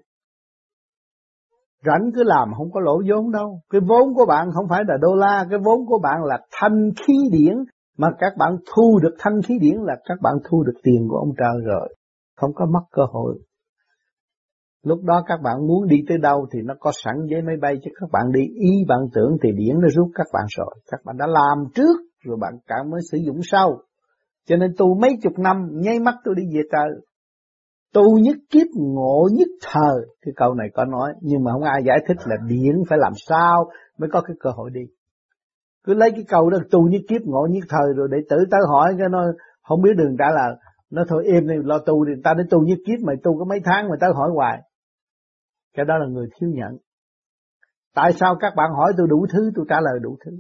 Rảnh 1.86 2.12
cứ 2.16 2.24
làm 2.24 2.52
không 2.58 2.72
có 2.72 2.80
lỗ 2.80 3.02
vốn 3.10 3.32
đâu. 3.32 3.60
Cái 3.70 3.82
vốn 3.88 4.14
của 4.14 4.26
bạn 4.26 4.50
không 4.54 4.66
phải 4.70 4.84
là 4.88 4.98
đô 5.02 5.16
la, 5.16 5.46
cái 5.50 5.60
vốn 5.66 5.86
của 5.86 6.00
bạn 6.04 6.24
là 6.24 6.40
thanh 6.52 6.90
khí 7.08 7.14
điển. 7.32 7.56
Mà 7.98 8.08
các 8.20 8.34
bạn 8.38 8.58
thu 8.76 9.00
được 9.04 9.16
thanh 9.20 9.42
khí 9.42 9.58
điển 9.62 9.78
là 9.78 9.96
các 10.06 10.18
bạn 10.22 10.36
thu 10.50 10.64
được 10.64 10.80
tiền 10.84 11.08
của 11.10 11.18
ông 11.18 11.30
trời 11.38 11.66
rồi. 11.66 11.96
Không 12.36 12.54
có 12.54 12.66
mất 12.66 12.84
cơ 12.92 13.04
hội. 13.12 13.40
Lúc 14.86 15.04
đó 15.04 15.24
các 15.28 15.40
bạn 15.44 15.68
muốn 15.68 15.88
đi 15.88 15.98
tới 16.08 16.18
đâu 16.18 16.48
thì 16.54 16.60
nó 16.64 16.74
có 16.80 16.92
sẵn 17.04 17.16
giấy 17.30 17.42
máy 17.42 17.56
bay, 17.62 17.76
chứ 17.84 17.92
các 18.00 18.10
bạn 18.12 18.32
đi, 18.32 18.42
ý 18.42 18.86
bạn 18.88 19.00
tưởng 19.14 19.38
thì 19.44 19.50
điển 19.52 19.76
nó 19.82 19.88
rút 19.96 20.08
các 20.16 20.28
bạn 20.34 20.46
rồi. 20.58 20.76
Các 20.92 21.00
bạn 21.06 21.18
đã 21.18 21.28
làm 21.28 21.66
trước 21.76 21.98
rồi 22.24 22.38
bạn 22.42 22.54
cả 22.68 22.76
mới 22.92 23.02
sử 23.12 23.18
dụng 23.26 23.40
sau. 23.44 23.78
Cho 24.48 24.56
nên 24.56 24.74
tu 24.78 25.00
mấy 25.02 25.12
chục 25.22 25.40
năm, 25.40 25.70
nháy 25.74 26.00
mắt 26.00 26.16
tôi 26.24 26.36
đi 26.36 26.44
về 26.56 26.62
trời. 26.72 26.90
Tu 27.94 28.20
nhất 28.20 28.36
kiếp, 28.50 28.68
ngộ 28.76 29.30
nhất 29.32 29.48
thời. 29.72 30.06
Cái 30.26 30.34
câu 30.36 30.54
này 30.54 30.68
có 30.74 30.86
nói, 30.86 31.14
nhưng 31.22 31.44
mà 31.44 31.52
không 31.52 31.64
ai 31.64 31.84
giải 31.86 31.98
thích 32.08 32.18
là 32.26 32.36
điển 32.48 32.76
phải 32.90 33.00
làm 33.02 33.14
sao 33.28 33.70
mới 33.98 34.10
có 34.14 34.22
cái 34.22 34.36
cơ 34.40 34.50
hội 34.56 34.70
đi. 34.74 34.82
Cứ 35.86 35.94
lấy 35.94 36.12
cái 36.12 36.24
câu 36.28 36.50
đó, 36.50 36.58
tu 36.72 36.88
nhất 36.88 37.02
kiếp, 37.10 37.22
ngộ 37.22 37.48
nhất 37.52 37.64
thời 37.70 37.94
rồi 37.96 38.08
để 38.12 38.18
tử 38.30 38.38
tới 38.52 38.62
hỏi 38.70 38.96
cái 38.98 39.10
nó, 39.12 39.24
không 39.64 39.82
biết 39.82 39.94
đường 39.98 40.16
trả 40.20 40.26
lời. 40.36 40.56
Nó 40.92 41.04
thôi 41.08 41.24
im 41.26 41.48
đi 41.48 41.56
lo 41.64 41.78
tu 41.78 42.06
thì 42.06 42.22
ta 42.24 42.34
đến 42.38 42.48
tu 42.50 42.62
nhất 42.62 42.78
kiếp, 42.88 43.00
mày 43.06 43.16
tu 43.24 43.40
có 43.40 43.46
mấy 43.46 43.60
tháng 43.66 43.90
mà 43.90 43.96
tới 44.00 44.10
hỏi 44.14 44.30
hoài 44.34 44.62
cái 45.76 45.86
đó 45.86 45.98
là 45.98 46.06
người 46.08 46.28
thiếu 46.36 46.50
nhận. 46.54 46.78
Tại 47.94 48.14
sao 48.14 48.36
các 48.40 48.54
bạn 48.56 48.72
hỏi 48.78 48.94
tôi 48.98 49.08
đủ 49.08 49.26
thứ, 49.34 49.52
tôi 49.56 49.66
trả 49.70 49.82
lời 49.82 50.00
đủ 50.02 50.18
thứ. 50.26 50.32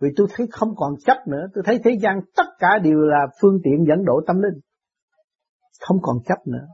Vì 0.00 0.08
tôi 0.16 0.26
thấy 0.36 0.46
không 0.52 0.74
còn 0.76 0.94
chấp 1.06 1.16
nữa, 1.28 1.46
tôi 1.54 1.64
thấy 1.66 1.78
thế 1.84 1.90
gian 2.02 2.20
tất 2.36 2.46
cả 2.58 2.78
đều 2.82 2.98
là 2.98 3.26
phương 3.42 3.58
tiện 3.64 3.84
dẫn 3.88 4.04
độ 4.04 4.20
tâm 4.26 4.42
linh. 4.42 4.60
Không 5.80 5.98
còn 6.02 6.16
chấp 6.24 6.38
nữa. 6.46 6.66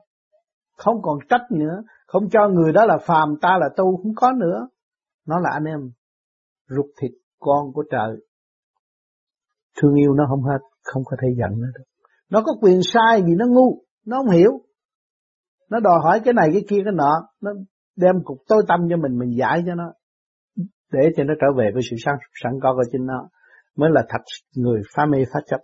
Không 0.77 1.03
còn 1.03 1.19
trách 1.29 1.47
nữa, 1.51 1.83
không 2.07 2.29
cho 2.31 2.49
người 2.49 2.73
đó 2.73 2.87
là 2.87 2.99
phàm, 3.07 3.35
ta 3.43 3.59
là 3.61 3.69
tu, 3.77 3.97
không 3.97 4.15
có 4.17 4.33
nữa. 4.33 4.69
Nó 5.27 5.41
là 5.41 5.51
anh 5.53 5.65
em, 5.65 5.91
ruột 6.69 6.87
thịt 7.01 7.11
con 7.39 7.73
của 7.73 7.85
trời. 7.91 8.17
Thương 9.77 9.95
yêu 9.95 10.15
nó 10.15 10.25
không 10.29 10.43
hết, 10.43 10.59
không 10.83 11.03
có 11.05 11.17
thể 11.23 11.29
giận 11.39 11.51
nó 11.61 11.67
được. 11.79 11.85
Nó 12.31 12.43
có 12.47 12.53
quyền 12.61 12.81
sai 12.83 13.23
vì 13.27 13.35
nó 13.39 13.47
ngu, 13.49 13.83
nó 14.07 14.17
không 14.17 14.31
hiểu 14.31 14.51
nó 15.71 15.81
đòi 15.81 15.99
hỏi 16.03 16.21
cái 16.25 16.35
này 16.35 16.49
cái 16.53 16.63
kia 16.69 16.81
cái 16.85 16.93
nọ. 16.95 17.29
Nó 17.41 17.51
đem 17.97 18.15
cục 18.25 18.39
tối 18.49 18.63
tâm 18.69 18.81
cho 18.91 18.97
mình 18.97 19.19
mình 19.19 19.39
giải 19.39 19.63
cho 19.67 19.75
nó, 19.75 19.93
để 20.93 21.11
cho 21.17 21.25
nó 21.25 21.35
trở 21.41 21.47
về 21.59 21.71
với 21.75 21.83
sự 21.91 21.97
sáng, 22.05 22.15
sẵn 22.43 22.53
có 22.63 22.75
của 22.75 22.85
chính 22.93 23.07
nó. 23.07 23.29
Mới 23.77 23.91
là 23.93 24.03
thật 24.09 24.19
người 24.57 24.81
phá 24.95 25.07
mê 25.07 25.19
phá 25.35 25.41
chấp. 25.47 25.61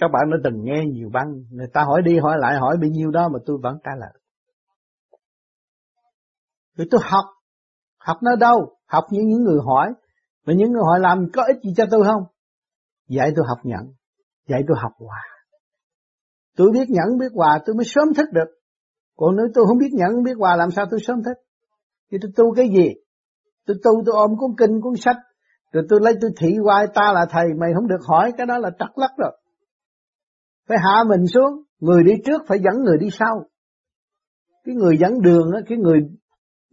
Các 0.00 0.10
bạn 0.12 0.22
đã 0.30 0.36
từng 0.44 0.64
nghe 0.64 0.84
nhiều 0.92 1.10
băng. 1.12 1.28
Người 1.50 1.66
ta 1.72 1.82
hỏi 1.82 2.02
đi, 2.02 2.18
hỏi 2.18 2.36
lại, 2.38 2.56
hỏi 2.58 2.76
bao 2.80 2.90
nhiêu 2.90 3.10
đó 3.10 3.28
mà 3.28 3.38
tôi 3.46 3.58
vẫn 3.62 3.78
trả 3.84 3.90
lời. 3.98 4.12
Rồi 6.76 6.86
tôi 6.90 7.00
học. 7.04 7.24
Học 7.98 8.16
nó 8.22 8.36
đâu? 8.36 8.76
Học 8.86 9.04
những 9.10 9.26
những 9.26 9.42
người 9.42 9.58
hỏi. 9.66 9.94
Mà 10.46 10.52
những 10.56 10.72
người 10.72 10.82
hỏi 10.84 11.00
làm 11.00 11.26
có 11.32 11.42
ích 11.46 11.56
gì 11.62 11.70
cho 11.76 11.84
tôi 11.90 12.04
không? 12.04 12.22
Dạy 13.08 13.32
tôi 13.36 13.44
học 13.48 13.58
nhận. 13.62 13.92
Dạy 14.48 14.62
tôi 14.68 14.76
học 14.80 14.92
hòa 14.98 15.22
Tôi 16.58 16.70
biết 16.72 16.90
nhẫn, 16.90 17.18
biết 17.18 17.32
hòa 17.34 17.58
tôi 17.66 17.76
mới 17.76 17.84
sớm 17.86 18.14
thức 18.14 18.28
được. 18.32 18.50
còn 19.16 19.36
nếu 19.36 19.46
tôi 19.54 19.66
không 19.66 19.78
biết 19.78 19.90
nhận 19.92 20.22
biết 20.22 20.34
hòa 20.38 20.56
làm 20.56 20.70
sao 20.70 20.86
tôi 20.90 21.00
sớm 21.02 21.22
thích 21.22 21.38
thì 22.10 22.18
tôi 22.22 22.32
tu 22.36 22.54
cái 22.54 22.68
gì? 22.68 22.88
Tôi 23.66 23.76
tu, 23.84 24.02
tôi 24.06 24.14
ôm 24.16 24.30
cuốn 24.38 24.50
kinh, 24.58 24.80
cuốn 24.80 24.96
sách, 24.96 25.16
rồi 25.72 25.84
tôi 25.88 26.00
lấy, 26.02 26.14
tôi 26.20 26.30
thị 26.40 26.56
hoài 26.64 26.86
ta 26.94 27.12
là 27.14 27.26
thầy. 27.30 27.44
Mày 27.60 27.70
không 27.74 27.88
được 27.88 28.00
hỏi, 28.08 28.32
cái 28.36 28.46
đó 28.46 28.58
là 28.58 28.70
trật 28.78 28.88
lắc 28.96 29.10
rồi. 29.18 29.40
Phải 30.68 30.78
hạ 30.78 31.04
mình 31.08 31.26
xuống. 31.26 31.62
Người 31.80 32.02
đi 32.04 32.12
trước 32.24 32.42
phải 32.48 32.58
dẫn 32.58 32.84
người 32.84 32.96
đi 33.00 33.08
sau. 33.12 33.44
Cái 34.64 34.74
người 34.74 34.96
dẫn 34.98 35.22
đường 35.22 35.50
á, 35.54 35.60
cái 35.68 35.78
người 35.78 35.98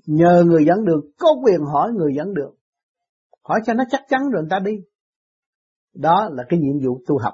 nhờ 0.05 0.43
người 0.45 0.65
dẫn 0.65 0.85
đường, 0.85 1.01
có 1.19 1.29
quyền 1.43 1.61
hỏi 1.73 1.91
người 1.93 2.11
dẫn 2.17 2.33
đường. 2.33 2.55
Hỏi 3.43 3.59
cho 3.65 3.73
nó 3.73 3.83
chắc 3.89 4.01
chắn 4.09 4.21
rồi 4.21 4.41
người 4.41 4.49
ta 4.49 4.59
đi. 4.59 4.71
Đó 5.93 6.29
là 6.31 6.43
cái 6.49 6.59
nhiệm 6.59 6.87
vụ 6.87 7.01
tu 7.07 7.17
học 7.17 7.33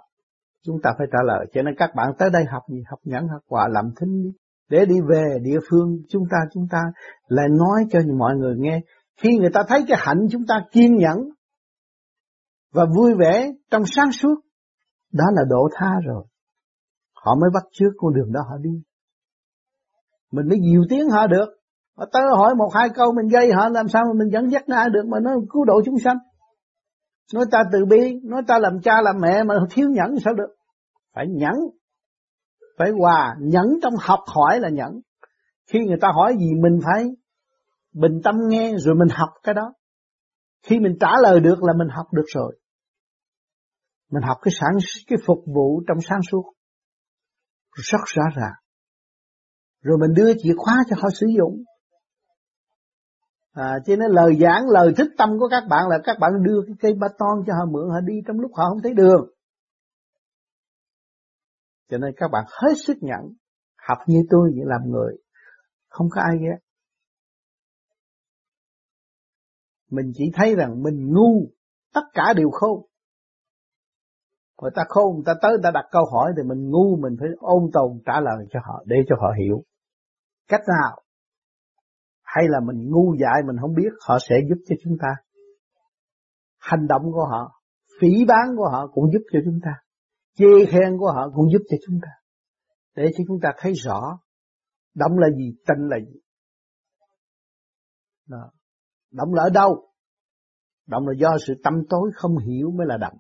chúng 0.66 0.78
ta 0.84 0.90
phải 0.98 1.08
trả 1.12 1.20
lời, 1.26 1.46
cho 1.54 1.62
nên 1.62 1.76
các 1.78 1.90
bạn 1.96 2.12
tới 2.18 2.30
đây 2.34 2.46
học 2.46 2.64
gì? 2.70 2.84
Học 2.90 3.00
nhẫn 3.04 3.28
học 3.28 3.42
quả 3.48 3.68
làm 3.72 3.86
thính 4.00 4.24
đi. 4.24 4.30
Để 4.70 4.86
đi 4.86 4.96
về 5.10 5.38
địa 5.42 5.60
phương, 5.70 5.98
chúng 6.10 6.24
ta 6.32 6.38
chúng 6.54 6.68
ta 6.72 6.82
lại 7.28 7.48
nói 7.50 7.86
cho 7.92 8.00
mọi 8.18 8.36
người 8.36 8.56
nghe. 8.58 8.80
Khi 9.18 9.38
người 9.38 9.50
ta 9.54 9.64
thấy 9.68 9.84
cái 9.88 9.98
hạnh, 10.02 10.28
chúng 10.32 10.42
ta 10.48 10.66
kiên 10.72 10.98
nhẫn 10.98 11.18
và 12.74 12.86
vui 12.98 13.14
vẻ 13.20 13.52
trong 13.72 13.84
sáng 13.86 14.12
suốt, 14.12 14.36
đó 15.14 15.26
là 15.34 15.42
độ 15.50 15.70
tha 15.74 15.92
rồi. 16.06 16.26
Họ 17.14 17.36
mới 17.36 17.50
bắt 17.54 17.64
trước 17.72 17.90
con 17.98 18.14
đường 18.14 18.32
đó 18.34 18.42
họ 18.50 18.58
đi. 18.58 18.84
Mình 20.32 20.48
mới 20.48 20.60
dìu 20.72 20.84
tiếng 20.90 21.10
họ 21.10 21.28
được. 21.28 21.46
Họ 21.98 22.06
tới 22.14 22.24
hỏi 22.38 22.56
một 22.56 22.70
hai 22.74 22.90
câu, 22.90 23.14
mình 23.14 23.28
gây 23.28 23.52
họ, 23.52 23.70
làm 23.70 23.88
sao 23.88 24.04
mà 24.06 24.20
mình 24.20 24.30
dẫn 24.34 24.52
dắt 24.52 24.64
ra 24.68 24.90
được 24.94 25.06
mà 25.08 25.18
nó 25.22 25.32
cứu 25.50 25.66
độ 25.66 25.82
chúng 25.86 26.00
sanh? 26.04 26.18
Nói 27.34 27.46
ta 27.52 27.64
từ 27.72 27.86
bi, 27.86 28.20
nói 28.24 28.42
ta 28.48 28.60
làm 28.60 28.82
cha 28.84 29.02
làm 29.02 29.16
mẹ 29.22 29.44
mà 29.44 29.56
thiếu 29.72 29.90
nhẫn 29.90 30.20
sao 30.26 30.34
được? 30.34 30.56
Phải 31.16 31.26
nhẫn. 31.30 31.54
Phải 32.78 32.92
hòa 32.92 33.36
nhẫn 33.40 33.66
trong 33.84 33.94
học 34.00 34.20
hỏi 34.36 34.60
là 34.60 34.70
nhẫn. 34.70 35.02
Khi 35.68 35.80
người 35.80 35.98
ta 36.02 36.08
hỏi 36.16 36.34
gì 36.40 36.50
mình 36.62 36.80
phải 36.86 37.06
bình 37.94 38.22
tâm 38.24 38.36
nghe 38.48 38.74
rồi 38.78 38.96
mình 38.96 39.10
học 39.12 39.30
cái 39.44 39.54
đó. 39.54 39.74
Khi 40.64 40.80
mình 40.80 40.98
trả 41.00 41.12
lời 41.24 41.40
được 41.40 41.64
là 41.64 41.74
mình 41.78 41.88
học 41.92 42.06
được 42.12 42.26
rồi. 42.34 42.60
Mình 44.12 44.24
học 44.24 44.38
cái 44.42 44.52
sản, 44.60 44.72
cái 45.08 45.18
phục 45.26 45.38
vụ 45.56 45.84
trong 45.88 45.98
sáng 46.10 46.20
suốt. 46.32 46.54
Rất 47.72 48.02
rõ 48.06 48.24
ràng. 48.36 48.54
Rồi 49.82 49.98
mình 50.02 50.14
đưa 50.16 50.34
chìa 50.34 50.54
khóa 50.58 50.84
cho 50.90 50.96
họ 51.02 51.10
sử 51.14 51.28
dụng 51.38 51.64
à, 53.52 53.80
cho 53.86 53.96
nên 53.96 54.12
lời 54.12 54.38
giảng 54.42 54.70
lời 54.70 54.94
thích 54.98 55.12
tâm 55.18 55.30
của 55.40 55.48
các 55.52 55.64
bạn 55.70 55.88
là 55.90 55.98
các 56.04 56.18
bạn 56.20 56.32
đưa 56.44 56.62
cái 56.68 56.76
cây 56.80 56.94
ba 56.94 57.08
ton 57.18 57.44
cho 57.48 57.54
họ 57.54 57.66
mượn 57.72 57.90
họ 57.90 58.00
đi 58.02 58.14
trong 58.28 58.40
lúc 58.40 58.52
họ 58.56 58.64
không 58.70 58.82
thấy 58.84 58.94
đường. 58.94 59.30
Cho 61.90 61.98
nên 61.98 62.14
các 62.18 62.28
bạn 62.32 62.46
hết 62.48 62.74
sức 62.86 62.98
nhận 63.02 63.22
học 63.88 63.98
như 64.08 64.20
tôi 64.30 64.52
vậy 64.56 64.66
làm 64.66 64.82
người 64.92 65.18
không 65.90 66.08
có 66.12 66.22
ai 66.22 66.38
ghét. 66.42 66.58
Mình 69.90 70.12
chỉ 70.16 70.32
thấy 70.34 70.56
rằng 70.56 70.84
mình 70.84 71.14
ngu 71.14 71.52
tất 71.94 72.02
cả 72.14 72.34
đều 72.38 72.50
khôn. 72.52 72.86
Người 74.62 74.72
ta 74.76 74.84
khôn 74.90 75.16
người 75.16 75.24
ta 75.26 75.34
tới 75.42 75.52
người 75.52 75.64
ta 75.64 75.72
đặt 75.72 75.86
câu 75.92 76.06
hỏi 76.14 76.32
thì 76.38 76.44
mình 76.44 76.70
ngu 76.70 76.96
mình 76.96 77.16
phải 77.20 77.30
ôn 77.40 77.64
tồn 77.74 78.00
trả 78.06 78.20
lời 78.22 78.46
cho 78.52 78.60
họ 78.64 78.84
để 78.86 78.96
cho 79.10 79.16
họ 79.20 79.34
hiểu. 79.40 79.64
Cách 80.48 80.62
nào? 80.68 81.01
Hay 82.36 82.44
là 82.48 82.60
mình 82.66 82.90
ngu 82.90 83.16
dại 83.22 83.42
mình 83.48 83.56
không 83.62 83.74
biết, 83.76 83.92
họ 84.08 84.18
sẽ 84.30 84.36
giúp 84.50 84.62
cho 84.68 84.76
chúng 84.84 84.98
ta. 85.02 85.08
Hành 86.58 86.88
động 86.88 87.02
của 87.14 87.26
họ, 87.32 87.62
phỉ 88.02 88.26
bán 88.28 88.56
của 88.58 88.70
họ 88.72 88.88
cũng 88.94 89.06
giúp 89.14 89.22
cho 89.34 89.40
chúng 89.46 89.60
ta. 89.66 89.72
Chê 90.38 90.66
khen 90.70 90.98
của 91.00 91.12
họ 91.12 91.30
cũng 91.36 91.46
giúp 91.54 91.62
cho 91.70 91.78
chúng 91.86 92.00
ta. 92.02 92.10
Để 92.96 93.06
cho 93.18 93.24
chúng 93.28 93.40
ta 93.44 93.50
thấy 93.58 93.74
rõ 93.74 94.20
động 94.94 95.12
là 95.18 95.28
gì 95.38 95.56
tịnh 95.68 95.88
là 95.90 95.98
gì. 96.00 96.20
Đó. 98.28 98.52
động 99.12 99.34
là 99.34 99.44
ở 99.44 99.50
đâu? 99.50 99.90
Động 100.88 101.08
là 101.08 101.14
do 101.18 101.38
sự 101.48 101.54
tâm 101.64 101.74
tối 101.90 102.12
không 102.16 102.38
hiểu 102.38 102.72
mới 102.78 102.88
là 102.88 102.98
động 102.98 103.18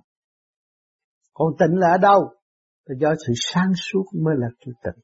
còn 1.33 1.53
tịnh 1.59 1.79
là 1.79 1.87
ở 1.91 1.97
đâu? 1.97 2.33
Là 2.85 2.95
do 2.99 3.13
sự 3.27 3.33
sáng 3.35 3.71
suốt 3.75 4.03
mới 4.23 4.35
là 4.37 4.47
cái 4.59 4.73
tịnh. 4.83 5.03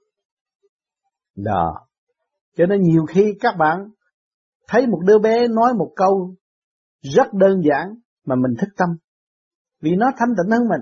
Đó. 1.35 1.87
Cho 2.55 2.65
nên 2.65 2.81
nhiều 2.81 3.05
khi 3.05 3.33
các 3.39 3.55
bạn 3.59 3.89
thấy 4.67 4.88
một 4.88 4.99
đứa 5.06 5.19
bé 5.19 5.47
nói 5.47 5.73
một 5.73 5.93
câu 5.95 6.36
rất 7.01 7.34
đơn 7.34 7.62
giản 7.63 7.95
mà 8.25 8.36
mình 8.36 8.56
thức 8.62 8.69
tâm. 8.77 8.89
Vì 9.82 9.95
nó 9.95 10.12
thanh 10.17 10.30
tịnh 10.30 10.51
hơn 10.51 10.67
mình. 10.67 10.82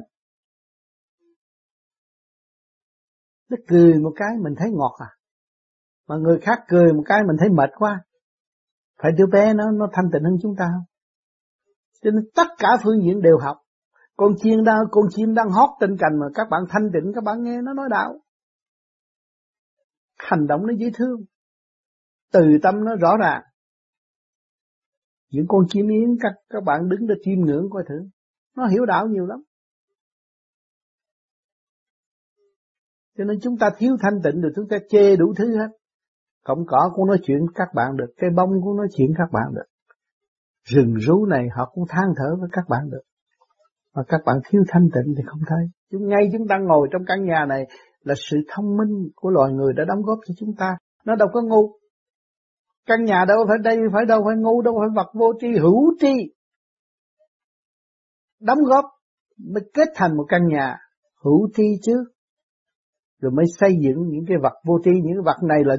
Nó 3.49 3.57
cười 3.67 3.99
một 3.99 4.11
cái 4.15 4.29
mình 4.43 4.53
thấy 4.57 4.71
ngọt 4.71 4.95
à. 4.99 5.09
Mà 6.07 6.15
người 6.15 6.39
khác 6.41 6.59
cười 6.67 6.93
một 6.93 7.03
cái 7.05 7.23
mình 7.27 7.35
thấy 7.39 7.49
mệt 7.49 7.69
quá. 7.77 8.03
Phải 9.01 9.11
đứa 9.11 9.25
bé 9.31 9.53
nó 9.53 9.71
nó 9.71 9.87
thanh 9.93 10.09
tịnh 10.13 10.23
hơn 10.23 10.37
chúng 10.41 10.55
ta 10.57 10.65
không? 10.73 10.85
Cho 12.01 12.11
nên 12.11 12.23
tất 12.35 12.47
cả 12.57 12.69
phương 12.83 13.01
diện 13.03 13.21
đều 13.21 13.37
học. 13.37 13.57
Con 14.17 14.33
chim 14.41 14.63
đang 14.63 14.79
con 14.91 15.05
chim 15.09 15.33
đang 15.33 15.49
hót 15.49 15.69
trên 15.79 15.97
cành 15.99 16.19
mà 16.19 16.25
các 16.33 16.47
bạn 16.51 16.61
thanh 16.69 16.89
tịnh, 16.93 17.11
các 17.15 17.23
bạn 17.23 17.43
nghe 17.43 17.61
nó 17.61 17.73
nói 17.73 17.87
đạo. 17.89 18.19
Hành 20.17 20.47
động 20.47 20.67
nó 20.67 20.73
dễ 20.77 20.91
thương. 20.93 21.21
Từ 22.31 22.41
tâm 22.63 22.85
nó 22.85 22.95
rõ 22.95 23.17
ràng 23.17 23.41
những 25.35 25.45
con 25.47 25.65
chim 25.69 25.87
yến, 25.87 26.17
các 26.21 26.33
các 26.49 26.63
bạn 26.63 26.89
đứng 26.89 27.07
để 27.07 27.15
chiêm 27.23 27.39
ngưỡng 27.39 27.69
coi 27.71 27.83
thử. 27.89 27.95
Nó 28.57 28.67
hiểu 28.67 28.85
đạo 28.85 29.07
nhiều 29.07 29.25
lắm. 29.25 29.39
Cho 33.17 33.23
nên 33.23 33.39
chúng 33.41 33.57
ta 33.57 33.69
thiếu 33.77 33.97
thanh 34.01 34.21
tịnh 34.23 34.41
rồi 34.41 34.51
chúng 34.55 34.67
ta 34.69 34.77
chê 34.89 35.15
đủ 35.15 35.33
thứ 35.37 35.57
hết. 35.57 35.67
Cọng 36.43 36.65
cỏ 36.67 36.91
cũng 36.95 37.07
nói 37.07 37.17
chuyện 37.23 37.39
các 37.55 37.67
bạn 37.75 37.97
được 37.97 38.13
cây 38.17 38.29
bông 38.35 38.49
cũng 38.63 38.77
nói 38.77 38.87
chuyện 38.97 39.13
các 39.17 39.31
bạn 39.31 39.53
được. 39.55 39.65
Rừng 40.63 40.93
rú 40.93 41.25
này 41.25 41.47
họ 41.55 41.71
cũng 41.73 41.83
than 41.89 42.13
thở 42.17 42.35
với 42.39 42.49
các 42.51 42.65
bạn 42.69 42.89
được. 42.89 43.01
Mà 43.95 44.03
các 44.07 44.21
bạn 44.25 44.35
thiếu 44.49 44.63
thanh 44.67 44.89
tịnh 44.93 45.13
thì 45.17 45.23
không 45.25 45.41
thấy. 45.47 45.65
Chúng, 45.91 46.07
ngay 46.07 46.29
chúng 46.33 46.47
ta 46.47 46.57
ngồi 46.57 46.87
trong 46.91 47.01
căn 47.07 47.25
nhà 47.25 47.45
này 47.49 47.63
là 48.03 48.13
sự 48.17 48.37
thông 48.47 48.77
minh 48.77 49.09
của 49.15 49.29
loài 49.29 49.53
người 49.53 49.73
đã 49.73 49.83
đóng 49.87 50.01
góp 50.01 50.19
cho 50.27 50.33
chúng 50.37 50.55
ta. 50.57 50.77
Nó 51.05 51.15
đâu 51.15 51.27
có 51.33 51.41
ngu 51.41 51.71
căn 52.85 53.03
nhà 53.03 53.25
đâu 53.27 53.37
phải 53.47 53.57
đây, 53.63 53.77
phải 53.93 54.05
đâu 54.05 54.21
phải 54.25 54.35
ngu, 54.37 54.61
đâu 54.61 54.75
phải 54.79 54.89
vật 54.95 55.11
vô 55.13 55.33
tri, 55.39 55.47
hữu 55.61 55.93
tri. 55.99 56.13
Đóng 58.39 58.59
góp 58.63 58.85
mới 59.37 59.63
kết 59.73 59.87
thành 59.95 60.17
một 60.17 60.25
căn 60.29 60.47
nhà 60.47 60.77
hữu 61.23 61.49
tri 61.53 61.63
chứ. 61.81 61.93
Rồi 63.21 63.31
mới 63.31 63.45
xây 63.59 63.71
dựng 63.81 63.97
những 64.07 64.25
cái 64.27 64.37
vật 64.43 64.53
vô 64.65 64.79
tri. 64.83 64.91
Những 64.91 65.15
cái 65.15 65.23
vật 65.25 65.47
này 65.47 65.59
là 65.65 65.75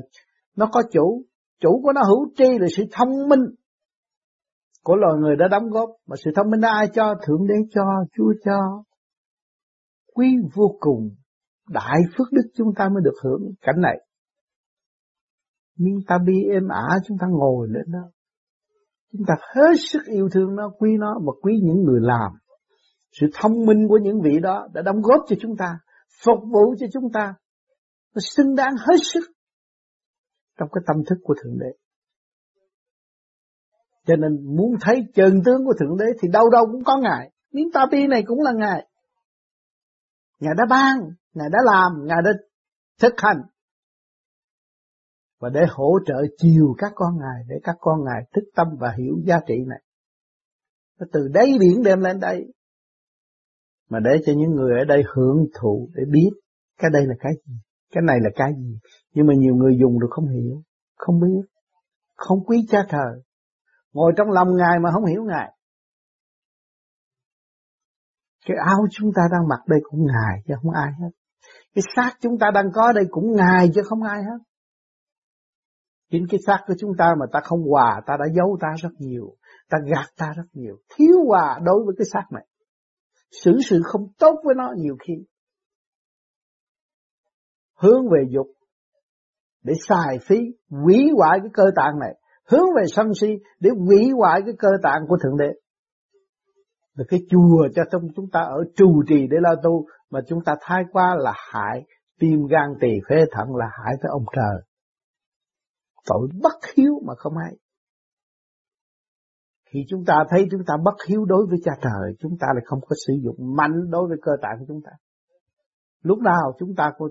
nó 0.57 0.69
có 0.73 0.83
chủ. 0.93 1.23
Chủ 1.61 1.81
của 1.83 1.93
nó 1.93 2.01
hữu 2.03 2.29
tri 2.37 2.59
là 2.59 2.67
sự 2.77 2.83
thông 2.93 3.29
minh 3.29 3.41
của 4.83 4.97
loài 4.97 5.15
người 5.21 5.37
đã 5.37 5.49
đóng 5.49 5.71
góp. 5.71 5.91
Mà 6.07 6.17
sự 6.25 6.31
thông 6.37 6.51
minh 6.51 6.61
đó 6.61 6.69
ai 6.69 6.89
cho? 6.95 7.15
Thượng 7.27 7.47
đế 7.47 7.55
cho, 7.71 7.83
chúa 8.17 8.33
cho. 8.45 8.85
Quý 10.15 10.37
vô 10.55 10.77
cùng, 10.81 11.11
đại 11.69 12.01
phước 12.19 12.27
đức 12.33 12.51
chúng 12.55 12.69
ta 12.77 12.89
mới 12.89 13.03
được 13.05 13.15
hưởng 13.25 13.43
cảnh 13.61 13.81
này 13.81 14.06
nhưng 15.77 15.95
ta 16.07 16.19
bi 16.27 16.35
êm 16.53 16.69
ả 16.69 16.99
chúng 17.07 17.19
ta 17.21 17.27
ngồi 17.31 17.69
lên 17.71 17.85
đó 17.93 18.11
chúng 19.13 19.23
ta 19.27 19.35
hết 19.55 19.75
sức 19.79 20.03
yêu 20.07 20.29
thương 20.33 20.57
nó 20.57 20.71
quý 20.79 20.91
nó 20.99 21.15
và 21.27 21.33
quý 21.43 21.53
những 21.63 21.83
người 21.85 22.01
làm 22.03 22.33
sự 23.21 23.27
thông 23.35 23.67
minh 23.67 23.89
của 23.89 23.99
những 24.03 24.21
vị 24.21 24.39
đó 24.43 24.69
đã 24.73 24.83
đóng 24.83 25.01
góp 25.03 25.21
cho 25.29 25.37
chúng 25.41 25.57
ta 25.57 25.79
phục 26.25 26.39
vụ 26.53 26.75
cho 26.79 26.87
chúng 26.93 27.13
ta 27.13 27.35
nó 28.15 28.21
xứng 28.21 28.55
đáng 28.55 28.75
hết 28.79 28.97
sức 29.03 29.25
trong 30.59 30.69
cái 30.73 30.83
tâm 30.87 30.97
thức 31.09 31.19
của 31.23 31.35
thượng 31.43 31.59
đế 31.59 31.77
cho 34.07 34.17
nên 34.17 34.57
muốn 34.57 34.75
thấy 34.81 34.97
chân 35.15 35.43
tướng 35.45 35.65
của 35.65 35.75
Thượng 35.81 35.97
Đế 35.99 36.05
thì 36.23 36.29
đâu 36.33 36.51
đâu 36.51 36.67
cũng 36.73 36.85
có 36.85 36.99
Ngài. 36.99 37.31
Miếng 37.53 37.73
ta 37.75 37.87
bi 37.91 38.07
này 38.07 38.23
cũng 38.27 38.43
là 38.43 38.53
Ngài. 38.53 38.87
Ngài 40.41 40.55
đã 40.57 40.65
ban, 40.71 40.99
Ngài 41.35 41.49
đã 41.53 41.59
làm, 41.65 41.93
Ngài 42.05 42.19
đã 42.25 42.31
thực 43.01 43.13
hành. 43.17 43.37
Và 45.41 45.49
để 45.49 45.61
hỗ 45.71 45.99
trợ 46.07 46.15
chiều 46.39 46.75
các 46.79 46.93
con 46.95 47.19
Ngài, 47.19 47.45
để 47.49 47.57
các 47.63 47.77
con 47.81 48.05
Ngài 48.05 48.23
thức 48.35 48.45
tâm 48.55 48.67
và 48.81 48.95
hiểu 48.99 49.15
giá 49.27 49.41
trị 49.47 49.55
này. 49.67 49.83
Nó 51.01 51.07
từ 51.13 51.29
đáy 51.35 51.57
biển 51.61 51.83
đem 51.83 52.01
lên 52.01 52.21
đây. 52.21 52.53
Mà 53.91 53.99
để 54.01 54.11
cho 54.27 54.33
những 54.37 54.51
người 54.51 54.79
ở 54.79 54.85
đây 54.85 55.03
hưởng 55.15 55.47
thụ 55.61 55.91
để 55.95 56.03
biết 56.13 56.31
cái 56.79 56.91
đây 56.93 57.07
là 57.07 57.15
cái 57.19 57.33
gì, 57.47 57.55
cái 57.93 58.03
này 58.07 58.17
là 58.23 58.31
cái 58.35 58.53
gì. 58.59 58.79
Nhưng 59.15 59.27
mà 59.27 59.35
nhiều 59.35 59.55
người 59.55 59.77
dùng 59.81 60.01
được 60.01 60.09
không 60.11 60.29
hiểu, 60.29 60.63
không 60.97 61.21
biết, 61.21 61.49
không 62.17 62.45
quý 62.47 62.67
cha 62.71 62.79
thờ 62.89 63.23
Ngồi 63.97 64.13
trong 64.17 64.31
lòng 64.31 64.49
Ngài 64.57 64.79
mà 64.83 64.91
không 64.93 65.05
hiểu 65.05 65.25
Ngài. 65.25 65.53
Cái 68.47 68.57
áo 68.67 68.87
chúng 68.91 69.11
ta 69.17 69.23
đang 69.33 69.49
mặc 69.49 69.61
đây 69.67 69.81
cũng 69.83 70.07
Ngài 70.07 70.43
chứ 70.47 70.55
không 70.63 70.73
ai 70.73 70.93
hết. 71.01 71.11
Cái 71.75 71.83
xác 71.97 72.11
chúng 72.21 72.39
ta 72.41 72.51
đang 72.55 72.65
có 72.75 72.93
đây 72.93 73.05
cũng 73.11 73.37
Ngài 73.37 73.71
chứ 73.75 73.83
không 73.89 74.03
ai 74.03 74.23
hết. 74.23 74.39
Chính 76.11 76.27
cái 76.31 76.41
xác 76.47 76.59
của 76.67 76.75
chúng 76.79 76.93
ta 76.99 77.15
mà 77.21 77.27
ta 77.33 77.41
không 77.45 77.63
hòa, 77.63 78.01
ta 78.07 78.17
đã 78.19 78.25
giấu 78.35 78.59
ta 78.61 78.69
rất 78.83 78.93
nhiều. 78.99 79.37
Ta 79.71 79.79
gạt 79.87 80.07
ta 80.17 80.33
rất 80.37 80.47
nhiều. 80.53 80.77
Thiếu 80.97 81.17
hòa 81.27 81.59
đối 81.65 81.85
với 81.85 81.95
cái 81.99 82.07
xác 82.13 82.25
này. 82.33 82.47
Xử 83.45 83.59
sự 83.65 83.81
không 83.85 84.07
tốt 84.19 84.41
với 84.45 84.55
nó 84.55 84.73
nhiều 84.77 84.97
khi. 85.07 85.15
Hướng 87.75 88.09
về 88.09 88.25
dục 88.31 88.47
để 89.67 89.75
xài 89.89 90.19
phí 90.23 90.37
hủy 90.71 91.11
hoại 91.17 91.39
cái 91.43 91.51
cơ 91.53 91.65
tạng 91.77 91.99
này 91.99 92.15
hướng 92.51 92.67
về 92.77 92.83
sân 92.87 93.15
si 93.21 93.29
để 93.61 93.71
hủy 93.87 94.11
hoại 94.17 94.41
cái 94.45 94.55
cơ 94.59 94.69
tạng 94.83 95.07
của 95.09 95.17
thượng 95.23 95.37
đế 95.37 95.53
là 96.95 97.05
cái 97.09 97.21
chùa 97.31 97.69
cho 97.75 97.83
trong 97.91 98.03
chúng 98.17 98.31
ta 98.33 98.41
ở 98.41 98.65
trù 98.77 99.03
trì 99.09 99.27
để 99.31 99.37
lao 99.41 99.55
tu 99.63 99.87
mà 100.11 100.21
chúng 100.29 100.45
ta 100.45 100.55
thay 100.61 100.83
qua 100.93 101.17
là 101.19 101.33
hại 101.53 101.85
tim 102.19 102.47
gan 102.51 102.75
tỳ 102.81 102.89
phế 103.09 103.25
thận 103.33 103.57
là 103.57 103.67
hại 103.85 103.95
tới 104.03 104.11
ông 104.11 104.25
trời 104.37 104.63
tội 106.07 106.29
bất 106.43 106.55
hiếu 106.77 106.93
mà 107.07 107.15
không 107.17 107.37
ai. 107.37 107.57
Khi 109.71 109.85
chúng 109.89 110.05
ta 110.05 110.25
thấy 110.31 110.47
chúng 110.51 110.65
ta 110.67 110.75
bất 110.85 110.95
hiếu 111.09 111.25
đối 111.25 111.47
với 111.47 111.59
cha 111.65 111.73
trời, 111.83 112.17
chúng 112.19 112.33
ta 112.41 112.47
lại 112.55 112.63
không 112.67 112.81
có 112.81 112.97
sử 113.07 113.13
dụng 113.25 113.57
mạnh 113.57 113.91
đối 113.91 114.09
với 114.09 114.17
cơ 114.23 114.33
tạng 114.43 114.57
của 114.59 114.65
chúng 114.69 114.81
ta. 114.85 114.91
Lúc 116.03 116.19
nào 116.19 116.53
chúng 116.59 116.75
ta 116.77 116.93
có 116.99 117.09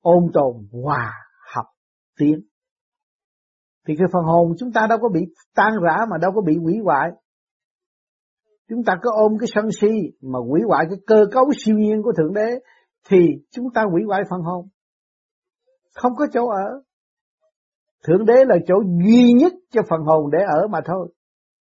ôn 0.00 0.24
tồn, 0.32 0.54
hòa 0.72 1.12
học 1.54 1.66
tiến. 2.18 2.40
Thì 3.86 3.94
cái 3.98 4.06
phần 4.12 4.24
hồn 4.24 4.52
chúng 4.58 4.72
ta 4.72 4.86
đâu 4.90 4.98
có 5.02 5.08
bị 5.08 5.20
tan 5.54 5.72
rã 5.82 6.06
mà 6.10 6.18
đâu 6.18 6.32
có 6.34 6.40
bị 6.40 6.56
hủy 6.56 6.74
hoại. 6.84 7.10
Chúng 8.68 8.84
ta 8.84 8.94
cứ 9.02 9.10
ôm 9.14 9.32
cái 9.40 9.48
sân 9.54 9.68
si 9.80 9.88
mà 10.20 10.38
hủy 10.38 10.60
hoại 10.66 10.86
cái 10.90 10.98
cơ 11.06 11.24
cấu 11.32 11.44
siêu 11.58 11.76
nhiên 11.78 12.02
của 12.02 12.12
thượng 12.16 12.34
đế, 12.34 12.60
thì 13.08 13.16
chúng 13.50 13.66
ta 13.74 13.84
hủy 13.90 14.02
hoại 14.06 14.22
phần 14.30 14.40
hồn. 14.40 14.68
Không 15.94 16.12
có 16.16 16.26
chỗ 16.32 16.48
ở 16.48 16.82
thượng 18.06 18.26
đế 18.26 18.44
là 18.44 18.56
chỗ 18.66 18.74
duy 19.04 19.32
nhất 19.32 19.52
cho 19.70 19.82
phần 19.90 20.00
hồn 20.00 20.30
để 20.32 20.38
ở 20.48 20.66
mà 20.68 20.80
thôi. 20.84 21.08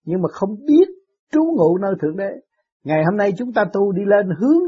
Nhưng 0.06 0.22
mà 0.22 0.30
không 0.32 0.56
biết 0.66 0.88
trú 1.32 1.44
ngụ 1.58 1.78
nơi 1.78 1.92
thượng 2.02 2.18
đế. 2.18 2.30
Ngày 2.84 3.04
hôm 3.10 3.18
nay 3.18 3.32
chúng 3.38 3.54
ta 3.54 3.66
tu 3.74 3.92
đi 3.92 4.02
lên 4.06 4.30
hướng 4.40 4.64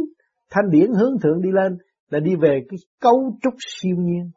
thanh 0.50 0.69
điển, 0.69 0.93
hướng 0.93 1.19
thượng 1.24 1.41
đi 1.41 1.50
lên 1.52 1.78
là 2.10 2.19
đi 2.19 2.36
về 2.36 2.60
cái 2.69 2.78
cấu 3.02 3.38
trúc 3.41 3.54
siêu 3.67 3.95
nhiên. 4.00 4.32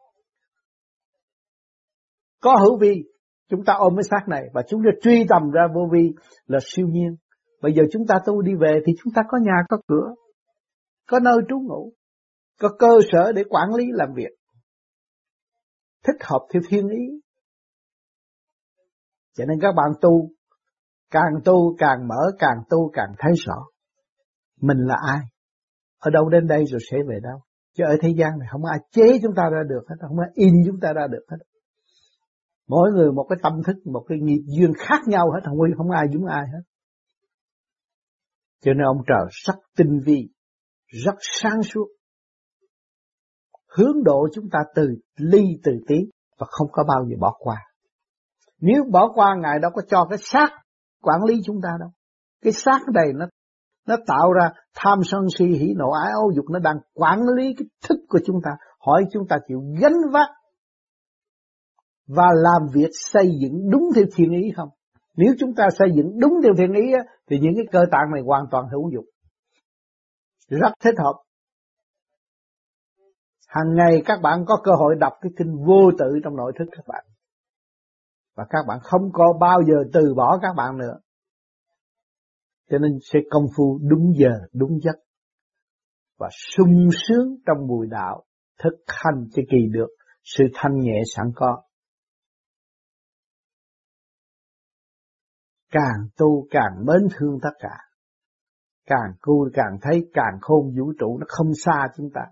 Có 2.43 2.57
hữu 2.63 2.79
vi, 2.79 3.03
chúng 3.51 3.65
ta 3.65 3.75
ôm 3.79 3.93
cái 3.97 4.03
xác 4.03 4.29
này 4.29 4.43
và 4.55 4.63
chúng 4.69 4.81
ta 4.85 4.91
truy 5.03 5.25
tầm 5.29 5.51
ra 5.51 5.63
vô 5.75 5.89
vi 5.93 6.13
là 6.47 6.59
siêu 6.63 6.87
nhiên. 6.87 7.17
Bây 7.63 7.73
giờ 7.73 7.83
chúng 7.93 8.07
ta 8.07 8.15
tu 8.27 8.43
đi 8.43 8.53
về 8.61 8.81
thì 8.87 8.93
chúng 9.05 9.13
ta 9.13 9.23
có 9.29 9.39
nhà, 9.43 9.57
có 9.69 9.77
cửa, 9.89 10.15
có 11.09 11.21
nơi 11.21 11.37
trú 11.49 11.59
ngụ, 11.61 11.93
có 12.61 12.69
cơ 12.79 12.89
sở 13.13 13.33
để 13.33 13.45
quản 13.49 13.75
lý 13.75 13.85
làm 13.93 14.09
việc 14.15 14.31
thích 16.05 16.17
hợp 16.21 16.47
theo 16.53 16.63
thiên 16.69 16.89
ý. 16.89 17.21
Cho 19.37 19.45
nên 19.45 19.59
các 19.61 19.73
bạn 19.77 19.91
tu, 20.01 20.31
càng 21.11 21.33
tu 21.45 21.77
càng 21.79 22.09
mở, 22.09 22.31
càng 22.39 22.59
tu 22.71 22.91
càng 22.95 23.13
thấy 23.19 23.33
rõ 23.47 23.65
mình 24.63 24.79
là 24.79 24.97
ai? 25.07 25.21
Ở 25.99 26.11
đâu 26.11 26.29
đến 26.29 26.47
đây 26.47 26.65
rồi 26.67 26.81
sẽ 26.91 26.97
về 27.09 27.21
đâu? 27.23 27.41
Chứ 27.77 27.85
ở 27.85 27.97
thế 28.03 28.09
gian 28.19 28.39
này 28.39 28.49
không 28.53 28.65
ai 28.65 28.79
chế 28.91 29.19
chúng 29.23 29.35
ta 29.37 29.43
ra 29.53 29.63
được 29.69 29.83
hết, 29.89 29.97
không 30.09 30.19
ai 30.19 30.31
in 30.35 30.55
chúng 30.67 30.81
ta 30.81 30.93
ra 30.93 31.07
được 31.11 31.25
hết. 31.29 31.37
Mỗi 32.69 32.91
người 32.93 33.13
một 33.13 33.27
cái 33.29 33.39
tâm 33.43 33.53
thức, 33.67 33.77
một 33.93 34.05
cái 34.09 34.19
nghiệp 34.23 34.43
duyên 34.47 34.73
khác 34.79 35.01
nhau 35.07 35.31
hết, 35.31 35.41
không 35.45 35.59
không 35.77 35.91
ai 35.91 36.07
giống 36.13 36.27
ai 36.27 36.43
hết. 36.53 36.63
Cho 38.61 38.73
nên 38.73 38.87
ông 38.87 39.03
trời 39.07 39.27
rất 39.47 39.55
tinh 39.77 40.01
vi, 40.07 40.29
rất 41.05 41.15
sáng 41.21 41.63
suốt 41.63 41.87
hướng 43.77 44.05
độ 44.05 44.29
chúng 44.35 44.49
ta 44.53 44.59
từ 44.75 44.89
ly, 45.17 45.43
từ 45.65 45.73
tí, 45.89 45.97
và 46.39 46.47
không 46.51 46.69
có 46.73 46.85
bao 46.89 47.05
giờ 47.11 47.17
bỏ 47.21 47.37
qua. 47.39 47.57
Nếu 48.61 48.85
bỏ 48.91 49.13
qua, 49.15 49.37
ngài 49.43 49.59
đâu 49.59 49.71
có 49.75 49.83
cho 49.89 50.07
cái 50.11 50.19
xác 50.21 50.49
quản 51.03 51.25
lý 51.25 51.35
chúng 51.45 51.61
ta 51.63 51.69
đâu. 51.81 51.91
Cái 52.43 52.53
xác 52.53 52.81
này 52.95 53.07
nó 53.15 53.27
nó 53.87 53.97
tạo 54.07 54.33
ra 54.33 54.51
tham 54.75 54.99
sân 55.05 55.21
si, 55.39 55.45
hỉ 55.45 55.75
nộ, 55.77 55.91
ái 55.91 56.13
âu 56.13 56.33
dục, 56.37 56.45
nó 56.51 56.59
đang 56.59 56.77
quản 56.95 57.21
lý 57.37 57.55
cái 57.59 57.67
thức 57.89 57.99
của 58.09 58.19
chúng 58.27 58.37
ta, 58.45 58.51
hỏi 58.81 59.05
chúng 59.13 59.29
ta 59.29 59.37
chịu 59.49 59.61
gánh 59.81 60.11
vác 60.13 60.29
và 62.07 62.27
làm 62.35 62.63
việc 62.73 62.91
xây 62.93 63.31
dựng 63.43 63.71
đúng 63.71 63.83
theo 63.95 64.05
thiên 64.17 64.31
ý 64.31 64.51
không? 64.57 64.69
Nếu 65.17 65.35
chúng 65.39 65.55
ta 65.55 65.69
xây 65.79 65.89
dựng 65.97 66.19
đúng 66.19 66.33
theo 66.43 66.53
thiên 66.59 66.73
ý 66.73 66.93
thì 67.31 67.39
những 67.41 67.53
cái 67.57 67.65
cơ 67.73 67.81
tạng 67.91 68.11
này 68.15 68.23
hoàn 68.27 68.45
toàn 68.51 68.65
hữu 68.73 68.91
dụng. 68.95 69.05
Rất 70.49 70.73
thích 70.81 70.95
hợp 70.99 71.15
hàng 73.53 73.75
ngày 73.75 74.03
các 74.05 74.19
bạn 74.23 74.45
có 74.47 74.61
cơ 74.65 74.73
hội 74.79 74.95
đọc 75.01 75.13
cái 75.21 75.33
kinh 75.39 75.65
vô 75.67 75.91
tự 75.99 76.21
trong 76.25 76.37
nội 76.37 76.53
thức 76.59 76.65
các 76.73 76.85
bạn. 76.87 77.05
Và 78.37 78.45
các 78.51 78.59
bạn 78.69 78.79
không 78.83 79.03
có 79.13 79.33
bao 79.41 79.63
giờ 79.63 79.75
từ 79.93 80.15
bỏ 80.17 80.39
các 80.43 80.55
bạn 80.57 80.79
nữa. 80.79 80.99
Cho 82.71 82.79
nên 82.79 82.99
sẽ 83.03 83.19
công 83.31 83.45
phu 83.57 83.79
đúng 83.83 84.13
giờ, 84.17 84.31
đúng 84.53 84.79
giấc. 84.83 84.97
Và 86.19 86.29
sung 86.33 86.89
sướng 86.93 87.37
trong 87.47 87.69
bùi 87.69 87.87
đạo, 87.91 88.25
thực 88.63 88.77
hành 88.87 89.29
cho 89.33 89.43
kỳ 89.51 89.59
được 89.73 89.89
sự 90.23 90.45
thanh 90.55 90.79
nhẹ 90.79 91.03
sẵn 91.17 91.27
có. 91.35 91.63
Càng 95.71 96.09
tu 96.17 96.47
càng 96.51 96.85
mến 96.87 97.09
thương 97.17 97.39
tất 97.43 97.53
cả. 97.59 97.77
Càng 98.87 99.13
tu 99.27 99.49
càng 99.55 99.79
thấy 99.83 100.11
càng 100.15 100.39
khôn 100.41 100.75
vũ 100.79 100.93
trụ 100.99 101.19
nó 101.19 101.27
không 101.29 101.51
xa 101.65 101.89
chúng 101.97 102.11
ta 102.15 102.23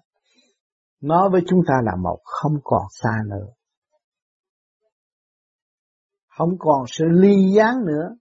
nó 1.00 1.28
với 1.32 1.40
chúng 1.46 1.60
ta 1.68 1.74
là 1.84 1.96
một 1.96 2.18
không 2.24 2.52
còn 2.64 2.82
xa 3.02 3.22
nữa. 3.30 3.46
Không 6.38 6.50
còn 6.58 6.84
sự 6.86 7.04
ly 7.10 7.34
gián 7.56 7.84
nữa. 7.86 8.16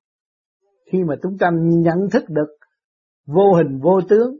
Khi 0.91 1.03
mà 1.03 1.15
chúng 1.23 1.37
ta 1.39 1.49
nhận 1.53 1.97
thức 2.13 2.23
được 2.27 2.55
vô 3.25 3.53
hình, 3.57 3.79
vô 3.79 3.99
tướng, 4.09 4.35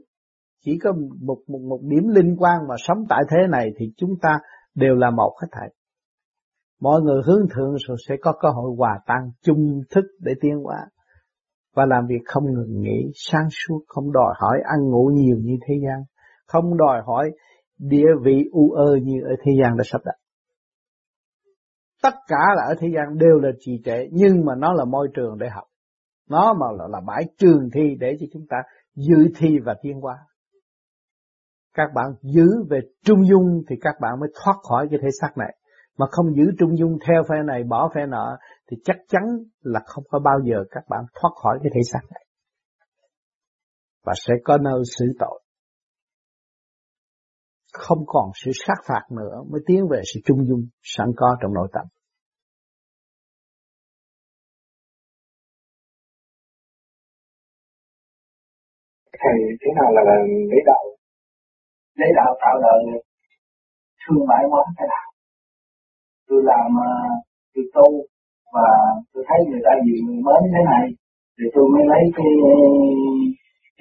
chỉ 0.64 0.78
có 0.82 0.92
một 1.20 1.38
một 1.48 1.60
một 1.68 1.80
điểm 1.82 2.08
linh 2.08 2.36
quan 2.38 2.58
mà 2.68 2.74
sống 2.78 2.98
tại 3.08 3.22
thế 3.30 3.38
này 3.50 3.70
thì 3.78 3.86
chúng 3.96 4.10
ta 4.22 4.38
đều 4.74 4.94
là 4.94 5.10
một 5.10 5.36
hết 5.42 5.48
thảy. 5.52 5.74
Mọi 6.80 7.00
người 7.00 7.22
hướng 7.26 7.46
thượng 7.54 7.74
rồi 7.86 7.96
sẽ 8.08 8.14
có 8.20 8.32
cơ 8.40 8.48
hội 8.48 8.70
hòa 8.78 9.00
tan 9.06 9.30
chung 9.42 9.80
thức 9.90 10.04
để 10.20 10.32
tiến 10.40 10.52
hóa 10.64 10.86
và 11.74 11.86
làm 11.86 12.06
việc 12.06 12.22
không 12.24 12.44
ngừng 12.44 12.80
nghỉ, 12.80 13.12
sáng 13.14 13.48
suốt, 13.50 13.84
không 13.86 14.12
đòi 14.12 14.34
hỏi 14.36 14.58
ăn 14.64 14.90
ngủ 14.90 15.10
nhiều 15.14 15.36
như 15.42 15.56
thế 15.68 15.74
gian, 15.84 16.04
không 16.46 16.76
đòi 16.76 17.02
hỏi 17.06 17.30
địa 17.80 18.08
vị 18.22 18.44
u 18.52 18.70
ơ 18.70 18.96
như 19.02 19.20
ở 19.24 19.34
thế 19.44 19.52
gian 19.62 19.76
đã 19.76 19.84
sắp 19.86 20.00
đặt. 20.04 20.14
Tất 22.02 22.14
cả 22.28 22.44
là 22.56 22.62
ở 22.68 22.74
thế 22.78 22.88
gian 22.94 23.18
đều 23.18 23.38
là 23.38 23.50
trì 23.60 23.72
trệ 23.84 24.08
nhưng 24.12 24.44
mà 24.44 24.54
nó 24.54 24.72
là 24.72 24.84
môi 24.84 25.08
trường 25.14 25.38
để 25.38 25.48
học. 25.48 25.64
Nó 26.28 26.54
mà 26.60 26.66
là, 26.78 26.84
là 26.88 27.00
bãi 27.06 27.24
trường 27.38 27.68
thi 27.74 27.96
để 28.00 28.16
cho 28.20 28.26
chúng 28.32 28.46
ta 28.48 28.56
dự 28.94 29.32
thi 29.36 29.58
và 29.64 29.74
tiến 29.82 30.00
hóa. 30.00 30.16
Các 31.74 31.88
bạn 31.94 32.06
giữ 32.22 32.48
về 32.70 32.80
trung 33.04 33.26
dung 33.26 33.62
thì 33.68 33.76
các 33.80 33.94
bạn 34.00 34.20
mới 34.20 34.28
thoát 34.44 34.54
khỏi 34.68 34.86
cái 34.90 34.98
thể 35.02 35.08
xác 35.20 35.38
này. 35.38 35.56
Mà 35.98 36.06
không 36.10 36.26
giữ 36.36 36.42
trung 36.58 36.78
dung 36.78 36.98
theo 37.08 37.22
phe 37.28 37.36
này 37.46 37.62
bỏ 37.68 37.90
phe 37.94 38.06
nọ 38.06 38.38
thì 38.70 38.76
chắc 38.84 38.96
chắn 39.08 39.22
là 39.60 39.80
không 39.86 40.04
có 40.10 40.18
bao 40.18 40.38
giờ 40.44 40.64
các 40.70 40.84
bạn 40.88 41.04
thoát 41.14 41.30
khỏi 41.42 41.58
cái 41.62 41.70
thể 41.74 41.80
xác 41.92 42.00
này. 42.10 42.24
Và 44.04 44.12
sẽ 44.26 44.34
có 44.44 44.58
nơi 44.58 44.82
xử 44.98 45.06
tội 45.18 45.42
không 47.72 47.98
còn 48.06 48.30
sự 48.44 48.50
sát 48.66 48.74
phạt 48.86 49.04
nữa 49.10 49.42
mới 49.50 49.60
tiến 49.66 49.88
về 49.90 50.00
sự 50.14 50.20
trung 50.24 50.46
dung, 50.48 50.62
sẵn 50.82 51.06
có 51.16 51.36
trong 51.42 51.54
nội 51.54 51.68
tâm. 51.72 51.86
Thầy, 59.22 59.38
thế 59.60 59.70
nào 59.76 59.92
là 59.92 60.02
lấy 60.50 60.60
đạo? 60.66 60.84
Lấy 61.94 62.08
đạo 62.16 62.36
tạo 62.40 62.56
đời 62.62 63.02
thương 64.02 64.26
mại 64.28 64.42
hóa 64.50 64.64
cái 64.76 64.86
nào? 64.88 65.06
Tôi 66.28 66.40
làm 66.44 66.70
à, 66.90 66.92
tôi 67.54 67.64
tu 67.74 67.88
và 68.52 68.68
tôi 69.12 69.24
thấy 69.28 69.38
người 69.48 69.60
ta 69.64 69.70
gì 69.86 69.96
mới 70.26 70.40
thế 70.54 70.62
này, 70.72 70.84
thì 71.38 71.44
tôi 71.54 71.64
mới 71.72 71.82
lấy 71.92 72.02
cái 72.16 72.30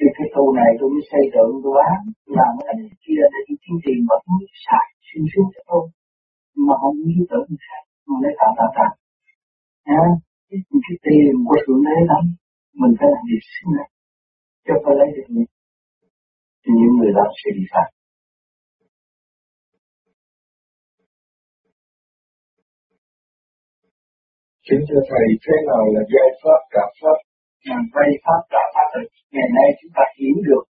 thì 0.01 0.07
cái 0.17 0.27
tu 0.35 0.43
này 0.59 0.71
tôi 0.79 0.89
mới 0.93 1.03
xây 1.12 1.23
dựng 1.33 1.51
tôi 1.63 1.73
bán 1.79 1.99
làm 2.39 2.51
cái 2.65 2.73
này 2.79 2.91
kia 3.03 3.21
để 3.33 3.39
tôi 3.47 3.57
kiếm 3.63 3.75
tiền 3.83 3.99
và 4.09 4.17
tôi 4.25 4.39
xài 4.65 4.88
xuyên 5.07 5.23
suốt 5.31 5.47
cho 5.53 5.62
tôi. 5.69 5.85
Mà 6.65 6.73
không 6.81 6.95
biết 7.05 7.25
tưởng 7.31 7.49
xài 7.67 7.81
mà 8.09 8.15
lấy 8.23 8.33
tạo 8.39 8.51
tạo 8.59 8.71
tạo 8.77 8.93
nhá 9.89 10.03
cái, 10.49 10.59
cái 10.85 10.97
tiền 11.05 11.33
của 11.47 11.57
thượng 11.63 11.81
đế 11.88 11.97
lắm 12.12 12.23
mình 12.81 12.93
phải 12.99 13.09
làm 13.13 13.23
việc 13.31 13.43
xứng 13.53 13.71
này 13.77 13.89
cho 14.65 14.73
phải 14.83 14.95
lấy 14.99 15.09
được 15.15 15.27
nhiều. 15.33 15.49
Thì 16.63 16.71
những 16.79 16.93
người 16.97 17.12
đó 17.17 17.25
sẽ 17.39 17.49
bị 17.57 17.63
phạt. 17.73 17.89
Kính 24.69 24.83
thưa 24.89 25.01
Thầy, 25.09 25.27
thế 25.43 25.55
nào 25.67 25.83
là 25.93 26.01
giải 26.13 26.29
pháp 26.41 26.62
cả 26.75 26.85
pháp? 27.01 27.28
Làm 27.69 27.84
vay 27.95 28.10
pháp 28.25 28.41
trả 28.51 28.63
pháp 28.73 28.88
rồi. 28.93 29.05
Ngày 29.34 29.49
nay 29.58 29.67
chúng 29.79 29.91
ta 29.97 30.03
hiểu 30.17 30.36
được 30.47 30.63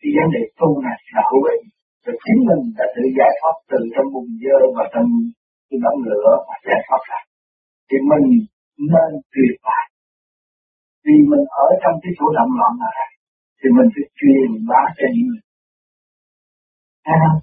cái 0.00 0.10
vấn 0.16 0.26
đề 0.34 0.42
tu 0.60 0.68
này 0.86 0.98
là 1.14 1.22
hữu 1.30 1.42
ích. 1.54 1.62
Rồi 2.04 2.16
chính 2.24 2.38
mình 2.48 2.62
đã 2.78 2.84
tự 2.94 3.02
giải 3.18 3.32
thoát 3.38 3.56
từ 3.70 3.78
trong 3.94 4.08
bùng 4.14 4.30
dơ 4.42 4.58
và 4.76 4.84
trong 4.94 5.08
cái 5.68 5.78
đống 5.84 6.00
lửa 6.10 6.30
và 6.46 6.56
giải 6.66 6.80
thoát 6.86 7.02
ra. 7.10 7.20
Thì 7.88 7.96
mình 8.10 8.26
nên 8.92 9.10
tuyệt 9.32 9.54
vời. 9.64 9.84
Vì 11.04 11.16
mình 11.30 11.44
ở 11.66 11.68
trong 11.82 11.96
cái 12.02 12.12
chỗ 12.18 12.26
động 12.38 12.52
loạn 12.58 12.72
này, 12.84 13.08
thì 13.58 13.66
mình 13.76 13.88
phải 13.94 14.06
truyền 14.18 14.48
bá 14.70 14.82
cho 14.98 15.06
những 15.14 15.26
người. 15.28 15.44
Thấy 17.06 17.16
không? 17.22 17.40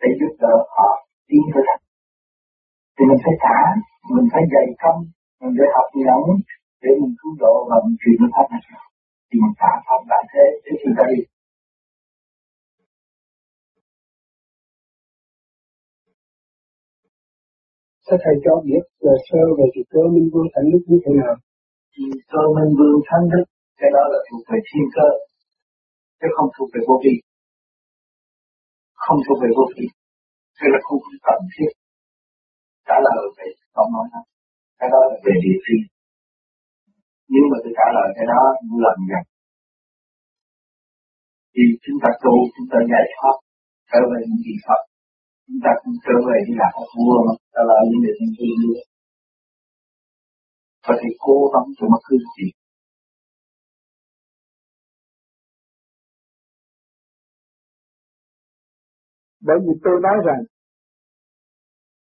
Để 0.00 0.08
giúp 0.20 0.32
đỡ 0.42 0.54
họ 0.76 0.88
tiến 1.28 1.42
tới 1.52 1.62
thật 1.68 1.80
Thì 2.94 3.02
mình 3.08 3.20
phải 3.24 3.34
trả 3.44 3.58
mình 4.14 4.26
phải 4.32 4.42
dày 4.52 4.66
công, 4.82 5.00
mình 5.40 5.54
phải 5.58 5.68
học 5.76 5.88
nhẫn 6.02 6.22
để 6.82 6.90
mình 7.00 7.14
cứu 7.20 7.32
độ 7.42 7.54
và 7.70 7.76
mình 7.84 7.96
truyền 8.00 8.16
nó 8.20 8.28
pháp 8.34 8.46
này. 8.52 8.62
Thì 9.28 9.34
mình 9.42 9.54
trả 9.60 9.72
pháp 9.86 10.00
đại 10.10 10.24
thế 10.32 10.44
trước 10.64 10.76
khi 10.80 10.90
ta 10.98 11.04
đi. 11.12 11.20
Sao 18.06 18.18
thầy 18.24 18.34
cho 18.44 18.54
biết 18.66 18.82
là 19.06 19.14
sơ 19.26 19.42
về 19.58 19.66
cái 19.74 19.84
cơ 19.92 20.02
minh 20.14 20.28
vương 20.32 20.48
thánh 20.54 20.66
đức 20.72 20.82
như 20.90 20.98
thế 21.04 21.12
nào? 21.20 21.34
Cơ 22.32 22.42
minh 22.56 22.72
vương 22.78 22.98
thánh 23.08 23.24
đức 23.32 23.46
cái 23.80 23.90
đó 23.96 24.02
là 24.12 24.18
thuộc 24.26 24.42
về 24.50 24.58
thiên 24.68 24.86
cơ 24.96 25.08
chứ 26.20 26.28
không 26.36 26.48
thuộc 26.54 26.68
về 26.74 26.80
vô 26.88 26.96
vi. 27.04 27.14
Không 29.04 29.18
thuộc 29.24 29.38
về 29.42 29.50
vô 29.56 29.64
vi. 29.74 29.86
Thế 30.56 30.66
là 30.72 30.78
không 30.86 30.98
cần 31.26 31.40
thiết. 31.54 31.70
Trả 32.88 32.96
lời 33.06 33.22
về 33.36 33.46
câu 33.74 33.86
nói 33.94 34.06
đó. 34.12 34.22
Cái 34.78 34.88
đó 34.92 35.00
là 35.10 35.16
về 35.24 35.34
địa 35.44 35.58
phi 35.64 35.76
nếu 37.32 37.44
mà 37.50 37.56
tôi 37.62 37.72
trả 37.78 37.86
lời 37.96 38.08
cái 38.16 38.26
đó 38.32 38.40
lần 38.84 38.98
nhầm 39.10 39.24
thì 41.54 41.62
chúng 41.84 41.98
ta 42.02 42.10
tu, 42.24 42.34
chúng 42.54 42.68
ta 42.72 42.78
giải 42.92 43.06
thoát 43.14 43.36
trở 43.90 44.00
về 44.10 44.18
những 44.28 44.42
gì 44.46 44.54
Phật 44.66 44.82
chúng 45.46 45.60
ta 45.64 45.70
cũng 45.82 45.96
trở 46.06 46.16
về 46.26 46.36
đi 46.46 46.52
làm 46.60 46.72
ông 46.82 46.90
vua 46.96 47.16
mà, 47.26 47.34
ta 47.54 47.60
là 47.68 47.76
những 47.88 48.02
điều 48.04 48.14
thiên 48.18 48.32
thiên 48.38 48.54
nữa 48.64 48.82
và 50.86 50.94
thì 51.02 51.08
cố 51.18 51.36
gắng 51.52 51.66
cho 51.76 51.86
mất 51.92 52.02
cứ 52.08 52.16
gì. 52.36 52.48
Bởi 59.46 59.56
vì 59.64 59.72
tôi 59.84 59.94
nói 60.02 60.16
rằng, 60.26 60.42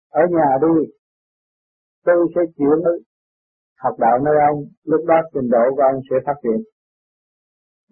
ở 0.10 0.21
nhà 0.36 0.49
đi, 0.62 0.91
tôi 2.05 2.15
sẽ 2.36 2.41
chịu 2.58 2.69
học 3.83 3.95
đạo 3.99 4.15
nơi 4.25 4.35
ông 4.49 4.59
lúc 4.83 5.01
đó 5.07 5.15
trình 5.33 5.49
độ 5.55 5.63
của 5.75 5.83
ông 5.91 5.99
sẽ 6.09 6.15
phát 6.25 6.37
triển. 6.43 6.59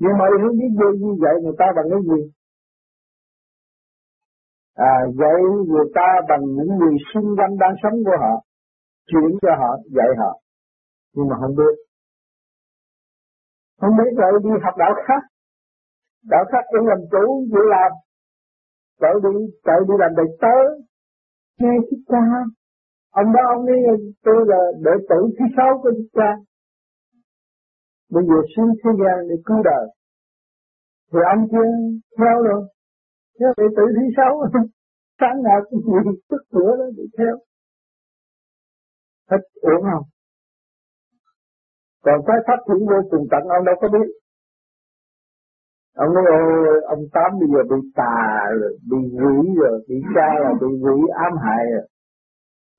Nhưng 0.01 0.15
mà 0.19 0.25
hướng 0.41 0.57
biết 0.59 0.71
vô 0.79 0.89
như 1.03 1.11
vậy 1.23 1.35
người 1.43 1.57
ta 1.59 1.65
bằng 1.75 1.87
cái 1.91 2.01
gì? 2.09 2.19
À, 4.91 4.93
dạy 5.19 5.39
người 5.71 5.87
ta 5.95 6.07
bằng 6.29 6.43
những 6.57 6.71
người 6.79 6.95
xung 7.13 7.29
quanh 7.37 7.53
đang 7.61 7.75
sống 7.83 7.97
của 8.05 8.17
họ 8.23 8.35
chuyển 9.09 9.29
cho 9.41 9.51
họ 9.61 9.71
dạy 9.95 10.11
họ. 10.17 10.31
Nhưng 11.15 11.27
mà 11.29 11.35
không 11.41 11.55
biết. 11.59 11.75
Không 13.81 13.93
biết 13.97 14.11
rồi 14.17 14.31
đi 14.43 14.49
học 14.63 14.73
đạo 14.77 14.93
khác. 15.07 15.23
Đạo 16.31 16.43
khác 16.51 16.63
cũng 16.71 16.87
làm 16.87 17.01
chủ 17.11 17.45
dễ 17.51 17.61
làm. 17.75 17.91
Tại 19.01 19.13
đi 19.23 19.33
tại 19.63 19.75
đi 19.87 19.93
làm 19.99 20.11
đầy 20.15 20.25
tớ 20.41 20.57
nghe 21.59 21.73
thích 21.91 22.03
ca 22.07 22.21
ông 23.11 23.33
đó, 23.33 23.41
ông 23.55 23.65
ấy, 23.65 23.79
tôi 24.23 24.35
là 24.47 24.61
đệ 24.83 24.91
tử 25.09 25.19
thứ 25.39 25.45
sáu 25.57 25.79
của 25.83 25.91
đức 25.91 26.07
cha. 26.13 26.31
Bây 28.09 28.23
giờ 28.27 28.35
xuống 28.55 28.69
thế 28.83 28.89
gian 28.99 29.27
để 29.29 29.35
cứu 29.45 29.57
đời. 29.63 29.85
Thì 31.11 31.19
ông 31.33 31.47
kia 31.51 31.69
theo 32.17 32.41
rồi. 32.43 32.61
Theo 33.39 33.53
đệ 33.57 33.65
tử 33.77 33.83
thứ 33.95 34.05
sáu. 34.17 34.31
Sáng 35.19 35.43
nào 35.43 35.59
cũng 35.69 35.81
bị 35.85 36.11
tức 36.29 36.41
cửa 36.51 36.71
đó 36.79 36.85
để 36.97 37.03
theo. 37.17 37.35
Hết 39.31 39.41
uổng 39.61 39.83
không? 39.91 40.03
Còn 42.03 42.19
cái 42.27 42.37
pháp 42.47 42.59
triển 42.67 42.87
vô 42.89 42.99
cùng 43.11 43.27
tận, 43.31 43.43
ông 43.57 43.65
đâu 43.65 43.75
có 43.81 43.87
biết. 43.87 44.07
Ông 45.95 46.13
nói, 46.13 46.23
ôi, 46.29 46.81
ông 46.87 46.99
tám 47.13 47.31
bây 47.39 47.49
giờ 47.53 47.61
bị 47.71 47.89
tà 47.95 48.45
rồi, 48.59 48.77
bị 48.91 48.97
rủi 49.19 49.45
rồi, 49.61 49.85
bị 49.89 49.95
cha 50.15 50.29
là 50.43 50.51
bị 50.61 50.67
rủi 50.85 51.01
ám 51.25 51.33
hại 51.43 51.63
rồi 51.73 51.85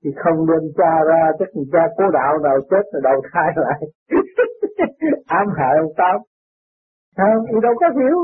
thì 0.03 0.09
không 0.23 0.39
nên 0.49 0.63
cha 0.77 0.93
ra, 1.09 1.21
chắc 1.39 1.49
người 1.53 1.65
cha 1.73 1.83
cố 1.97 2.03
đạo 2.13 2.33
nào 2.43 2.57
chết 2.69 2.83
rồi 2.93 3.01
đầu 3.03 3.21
thai 3.31 3.49
lại. 3.55 3.81
Ám 5.39 5.47
hại 5.57 5.73
ông 5.83 5.91
tám. 5.97 6.17
Không, 7.17 7.45
thì 7.49 7.57
đâu 7.63 7.73
có 7.79 7.87
hiểu. 7.99 8.17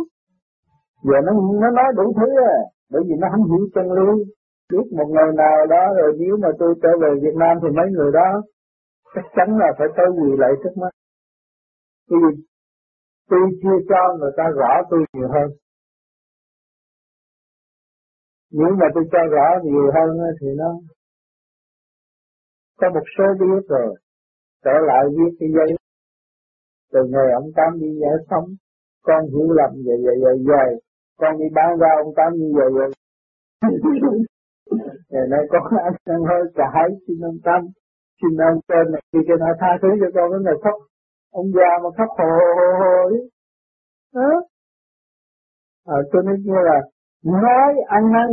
Giờ 1.04 1.18
nó 1.26 1.32
nó 1.62 1.70
nói 1.70 1.90
đủ 1.96 2.14
thứ 2.20 2.28
à 2.56 2.58
bởi 2.92 3.02
vì 3.08 3.16
nó 3.22 3.28
không 3.32 3.46
hiểu 3.52 3.68
chân 3.76 3.92
lý. 3.92 4.24
Biết 4.72 4.86
một 4.98 5.08
người 5.14 5.32
nào 5.38 5.66
đó, 5.70 5.84
rồi 5.98 6.12
nếu 6.20 6.38
mà 6.42 6.50
tôi 6.60 6.76
trở 6.82 6.90
về 7.02 7.10
Việt 7.24 7.36
Nam 7.36 7.58
thì 7.62 7.70
mấy 7.78 7.88
người 7.92 8.12
đó 8.14 8.42
chắc 9.16 9.26
chắn 9.36 9.58
là 9.58 9.68
phải 9.78 9.88
tới 9.98 10.06
quỳ 10.18 10.30
lại 10.38 10.52
trước 10.64 10.76
mắt. 10.82 10.90
Vì 12.10 12.44
tôi 13.30 13.42
chưa 13.64 13.78
cho 13.90 14.18
người 14.20 14.32
ta 14.38 14.44
rõ 14.56 14.72
tôi 14.90 15.00
nhiều 15.14 15.28
hơn. 15.28 15.50
Nếu 18.52 18.72
mà 18.80 18.88
tôi 18.94 19.04
cho 19.12 19.20
rõ 19.32 19.48
nhiều 19.64 19.92
hơn 19.96 20.10
thì 20.42 20.48
nó 20.58 20.70
có 22.80 22.90
một 22.96 23.06
số 23.18 23.24
biết 23.40 23.64
rồi. 23.70 23.96
Trở 24.64 24.76
lại 24.88 25.04
viết 25.18 25.32
cái 25.40 25.50
giấy 25.56 25.78
từ 26.96 27.00
ngày 27.14 27.28
ông 27.42 27.50
Tám 27.56 27.80
đi 27.82 27.90
giải 28.02 28.18
phóng 28.30 28.48
con 29.08 29.22
hiểu 29.32 29.50
lầm 29.60 29.72
vậy 29.86 29.98
vậy 30.06 30.18
vậy 30.24 30.38
vậy 30.52 30.70
con 31.20 31.38
đi 31.40 31.46
bán 31.56 31.70
ra 31.82 31.90
ông 32.04 32.14
Tám 32.18 32.34
như 32.34 32.50
vậy 32.58 32.70
vậy 32.78 32.90
ngày 35.12 35.26
nay 35.32 35.40
con 35.50 35.64
ăn 35.88 35.94
ăn 36.06 36.22
hơi 36.30 36.44
cải 36.56 36.88
xin 37.08 37.18
ông 37.30 37.38
Tám 37.44 37.62
xin 38.22 38.38
ông 38.38 38.60
trên 38.68 38.92
này 38.92 39.02
khi 39.14 39.20
cái 39.28 39.38
nào 39.40 39.54
tha 39.60 39.72
thứ 39.82 39.88
cho 40.02 40.08
con 40.16 40.32
cái 40.32 40.40
ngày 40.46 40.58
khóc. 40.64 40.78
Ông 41.32 41.48
già 41.56 41.72
mà 41.84 41.90
khóc 41.98 42.10
hồ 42.18 42.30
hồ 42.58 42.68
hồ 42.82 42.94
ấy 43.16 43.30
đó 44.14 44.32
à, 45.86 45.98
cho 46.12 46.20
nên 46.22 46.36
như 46.44 46.58
là 46.70 46.80
nói 47.24 47.74
ăn 47.88 48.04
năn 48.12 48.30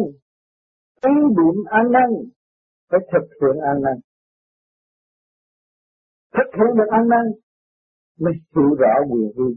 ý 1.07 1.15
niệm 1.37 1.57
ăn 1.71 1.93
năn 1.93 2.09
phải 2.91 3.01
thực 3.13 3.27
hiện 3.41 3.61
ăn 3.71 3.83
năn 3.83 3.97
thấy 6.53 6.67
được 6.77 6.89
ăn 6.91 7.09
năn 7.09 7.25
mới 8.21 8.33
hiểu 8.55 8.75
rõ 8.81 8.95
quyền 9.11 9.31
vi 9.37 9.51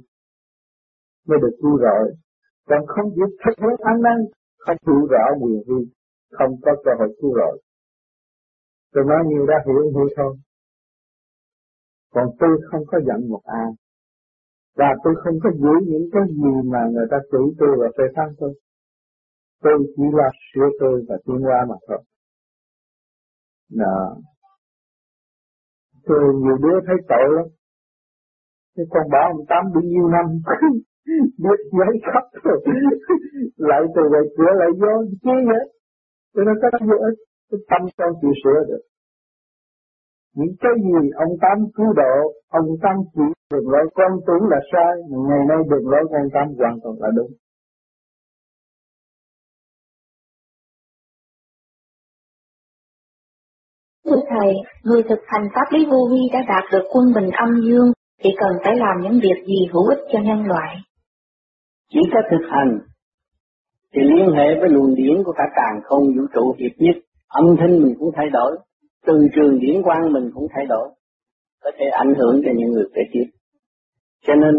mới 1.27 1.37
được 1.41 1.55
cứu 1.61 1.77
rỗi. 1.79 2.15
Còn 2.69 2.81
không 2.87 3.09
biết 3.15 3.29
thực 3.45 3.57
hết 3.63 3.77
ăn 3.79 4.01
năn 4.01 4.17
không 4.57 4.77
hiểu 4.87 5.07
rõ 5.13 5.25
quyền 5.41 5.61
vi 5.67 5.91
không 6.31 6.51
có 6.61 6.71
cơ 6.85 6.91
hội 6.99 7.17
cứu 7.21 7.31
rỗi. 7.35 7.61
Tôi 8.93 9.03
nói 9.05 9.23
nhiều 9.27 9.45
đã 9.45 9.55
hiểu 9.65 9.81
hiểu 9.95 10.07
thôi. 10.17 10.37
Còn 12.13 12.27
tôi 12.39 12.61
không 12.71 12.83
có 12.87 12.97
giận 13.07 13.29
một 13.29 13.41
ai. 13.43 13.69
Và 14.75 14.89
tôi 15.03 15.13
không 15.23 15.39
có 15.43 15.49
giữ 15.51 15.75
những 15.91 16.09
cái 16.13 16.21
gì 16.29 16.69
mà 16.71 16.79
người 16.93 17.07
ta 17.11 17.17
chửi 17.31 17.47
tôi 17.59 17.69
và 17.79 17.87
phê 17.97 18.03
phán 18.15 18.35
tôi. 18.39 18.53
Tôi 19.63 19.73
chỉ 19.95 20.03
là 20.13 20.29
sửa 20.53 20.69
tôi 20.79 21.05
và 21.07 21.15
tiến 21.25 21.45
qua 21.45 21.65
mà 21.69 21.75
thôi. 21.87 22.03
Đó 23.69 24.17
tôi 26.07 26.19
nhiều 26.43 26.57
đứa 26.63 26.77
thấy 26.87 26.97
tội 27.09 27.27
lắm. 27.35 27.47
Cái 28.75 28.85
con 28.93 29.05
bảo 29.13 29.25
ông 29.33 29.45
tám 29.49 29.63
bao 29.73 29.83
nhiêu 29.91 30.07
năm 30.15 30.25
biết 31.43 31.59
giấy 31.77 31.93
khắp 32.05 32.25
rồi. 32.43 32.59
Lại 33.69 33.81
từ 33.95 34.01
về 34.13 34.21
cửa 34.37 34.51
lại 34.61 34.71
vô 34.81 34.93
chứ 35.23 35.35
hết 35.51 35.65
Cho 36.33 36.41
nên 36.45 36.55
có 36.61 36.67
bạn 36.73 36.89
ít 37.09 37.15
cái 37.49 37.59
tâm 37.69 37.81
con 37.97 38.11
chịu 38.21 38.33
sửa 38.43 38.59
được. 38.69 38.83
Những 40.35 40.55
cái 40.61 40.71
gì 40.85 41.09
ông 41.23 41.33
Tám 41.41 41.57
cứu 41.75 41.93
độ, 42.01 42.15
ông 42.47 42.67
Tám 42.83 42.95
chỉ 43.13 43.25
đường 43.51 43.69
lối 43.73 43.85
con 43.95 44.11
tưởng 44.27 44.43
là 44.51 44.59
sai, 44.71 44.93
ngày 45.27 45.43
nay 45.49 45.57
đường 45.69 45.87
lối 45.91 46.03
con 46.11 46.25
Tám 46.33 46.47
hoàn 46.59 46.75
toàn 46.83 46.95
là 46.99 47.09
đúng. 47.17 47.31
Thưa 54.15 54.21
Thầy, 54.29 54.53
người 54.83 55.03
thực 55.09 55.19
hành 55.27 55.47
pháp 55.55 55.65
lý 55.71 55.85
vô 55.85 56.09
vi 56.11 56.21
đã 56.33 56.39
đạt 56.47 56.63
được 56.71 56.83
quân 56.93 57.05
bình 57.15 57.29
âm 57.31 57.49
dương 57.63 57.91
thì 58.23 58.29
cần 58.37 58.51
phải 58.63 58.75
làm 58.75 59.01
những 59.03 59.19
việc 59.19 59.45
gì 59.47 59.67
hữu 59.73 59.87
ích 59.87 59.99
cho 60.11 60.19
nhân 60.19 60.45
loại? 60.45 60.75
Chỉ 61.89 61.99
có 62.13 62.19
thực 62.31 62.47
hành 62.49 62.79
thì 63.93 64.01
liên 64.03 64.29
hệ 64.35 64.59
với 64.59 64.69
luồng 64.69 64.95
điển 64.95 65.23
của 65.23 65.31
cả 65.37 65.43
càng 65.55 65.81
không 65.83 66.03
vũ 66.03 66.23
trụ 66.33 66.55
hiệp 66.59 66.71
nhất, 66.77 66.95
âm 67.27 67.45
thanh 67.59 67.81
mình 67.83 67.93
cũng 67.99 68.11
thay 68.15 68.29
đổi, 68.29 68.57
từ 69.05 69.27
trường 69.35 69.59
điển 69.59 69.83
quang 69.83 70.13
mình 70.13 70.31
cũng 70.33 70.47
thay 70.55 70.65
đổi 70.65 70.89
có 71.63 71.71
thể 71.79 71.85
ảnh 71.85 72.13
hưởng 72.17 72.41
cho 72.45 72.51
những 72.55 72.71
người 72.71 72.85
kế 72.95 73.01
tiếp. 73.11 73.25
Cho 74.27 74.35
nên 74.35 74.55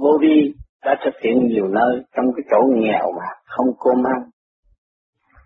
vô 0.00 0.18
vi 0.20 0.54
đã 0.84 0.96
thực 1.04 1.14
hiện 1.24 1.46
nhiều 1.46 1.68
nơi 1.68 2.02
trong 2.16 2.26
cái 2.36 2.44
chỗ 2.50 2.58
nghèo 2.74 3.12
mà 3.12 3.26
không 3.44 3.66
cô 3.78 3.90
mang. 3.94 4.30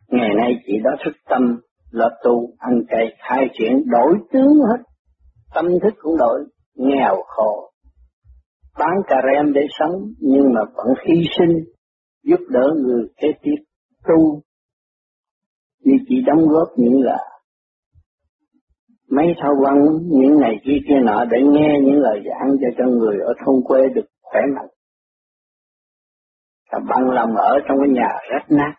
Ngày 0.09 0.30
nay 0.36 0.53
chỉ 0.66 0.72
đó 0.84 0.90
thức 1.05 1.12
tâm 1.28 1.61
lập 1.91 2.18
tu, 2.24 2.51
ăn 2.59 2.72
chay 2.91 3.16
hai 3.18 3.49
chuyện 3.53 3.82
đổi 3.86 4.14
tướng 4.32 4.53
hết. 4.68 4.82
Tâm 5.55 5.64
thức 5.82 5.95
cũng 6.03 6.16
đổi, 6.18 6.45
nghèo 6.74 7.22
khổ. 7.26 7.70
Bán 8.78 8.97
cà 9.07 9.16
rem 9.26 9.53
để 9.53 9.61
sống, 9.78 10.03
nhưng 10.20 10.53
mà 10.55 10.61
vẫn 10.74 10.86
hy 11.07 11.22
sinh, 11.39 11.59
giúp 12.24 12.41
đỡ 12.51 12.70
người 12.84 13.03
kế 13.16 13.28
tiếp 13.43 13.64
tu. 14.09 14.43
Như 15.84 15.95
chỉ 16.09 16.22
đóng 16.26 16.49
góp 16.49 16.68
những 16.76 17.03
là 17.03 17.18
mấy 19.11 19.26
thao 19.43 19.53
văn, 19.64 19.78
những 20.09 20.39
ngày 20.41 20.55
kia 20.64 20.78
kia 20.89 21.01
nọ 21.03 21.24
để 21.24 21.39
nghe 21.43 21.78
những 21.84 22.01
lời 22.01 22.22
giảng 22.24 22.57
cho 22.61 22.68
cho 22.78 22.84
người 22.84 23.16
ở 23.24 23.32
thôn 23.45 23.55
quê 23.64 23.80
được 23.95 24.07
khỏe 24.22 24.41
mạnh. 24.57 24.68
Và 26.72 26.78
bằng 26.89 27.11
lòng 27.11 27.36
ở 27.36 27.59
trong 27.68 27.78
cái 27.80 27.89
nhà 27.89 28.09
rách 28.30 28.47
nát 28.51 28.74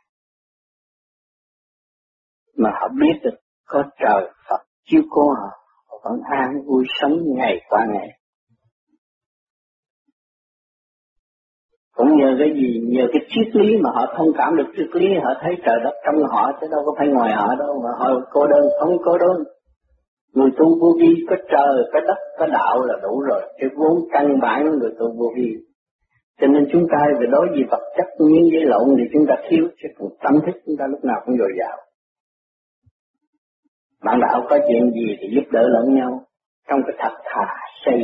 mà 2.60 2.70
họ 2.74 2.88
biết 2.99 3.20
được 3.24 3.38
có 3.68 3.84
trời 3.99 4.30
Phật 4.49 4.62
chiếu 4.86 5.01
cố 5.10 5.30
họ, 5.30 5.49
họ 5.89 5.95
vẫn 6.03 6.20
an 6.39 6.49
vui 6.66 6.84
sống 7.01 7.18
ngày 7.36 7.62
qua 7.70 7.86
ngày. 7.93 8.10
Cũng 11.95 12.18
nhờ 12.18 12.36
cái 12.39 12.49
gì, 12.53 12.82
nhờ 12.88 13.05
cái 13.14 13.22
triết 13.30 13.55
lý 13.55 13.78
mà 13.84 13.89
họ 13.93 14.14
thông 14.18 14.28
cảm 14.38 14.55
được 14.55 14.68
triết 14.78 14.88
lý, 14.93 15.07
họ 15.24 15.32
thấy 15.41 15.53
trời 15.66 15.76
đất 15.84 15.93
trong 16.05 16.16
họ, 16.30 16.51
chứ 16.62 16.68
đâu 16.72 16.82
có 16.86 16.91
phải 16.97 17.07
ngoài 17.07 17.32
họ 17.34 17.55
đâu, 17.60 17.82
mà 17.84 17.89
họ 17.99 18.22
cô 18.32 18.47
đơn, 18.47 18.64
không 18.80 18.97
cô 19.05 19.18
đơn. 19.18 19.38
Người 20.34 20.49
tu 20.57 20.66
vô 20.82 20.97
vi 20.99 21.26
có 21.30 21.36
trời, 21.36 21.76
có 21.93 21.99
đất, 22.07 22.18
có 22.39 22.45
đạo 22.47 22.86
là 22.86 22.95
đủ 23.03 23.22
rồi, 23.30 23.41
cái 23.57 23.70
vốn 23.78 24.07
căn 24.12 24.39
bản 24.41 24.66
người 24.80 24.91
tu 24.99 25.05
vô 25.18 25.34
vi. 25.36 25.55
Cho 26.41 26.47
nên 26.47 26.68
chúng 26.72 26.88
ta 26.91 26.97
về 27.20 27.28
đối 27.32 27.47
với 27.47 27.64
vật 27.72 27.84
chất 27.97 28.07
nguyên 28.20 28.43
với 28.51 28.64
lộn 28.66 28.88
thì 28.97 29.03
chúng 29.14 29.26
ta 29.30 29.36
thiếu, 29.49 29.68
chứ 29.78 30.05
tâm 30.24 30.34
thức 30.45 30.55
chúng 30.66 30.76
ta 30.80 30.86
lúc 30.88 31.05
nào 31.05 31.22
cũng 31.26 31.38
dồi 31.38 31.51
dào. 31.60 31.78
Bạn 34.06 34.20
đạo 34.22 34.41
có 34.50 34.58
chuyện 34.68 34.91
gì 34.93 35.08
thì 35.20 35.28
giúp 35.36 35.47
đỡ 35.52 35.62
lẫn 35.76 35.95
nhau 35.95 36.26
trong 36.70 36.80
cái 36.88 36.95
thật 37.00 37.16
thà 37.26 37.45
xây 37.86 38.00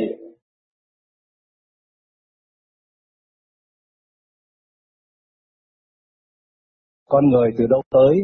Con 7.08 7.28
người 7.28 7.50
từ 7.58 7.66
đâu 7.66 7.82
tới, 7.90 8.16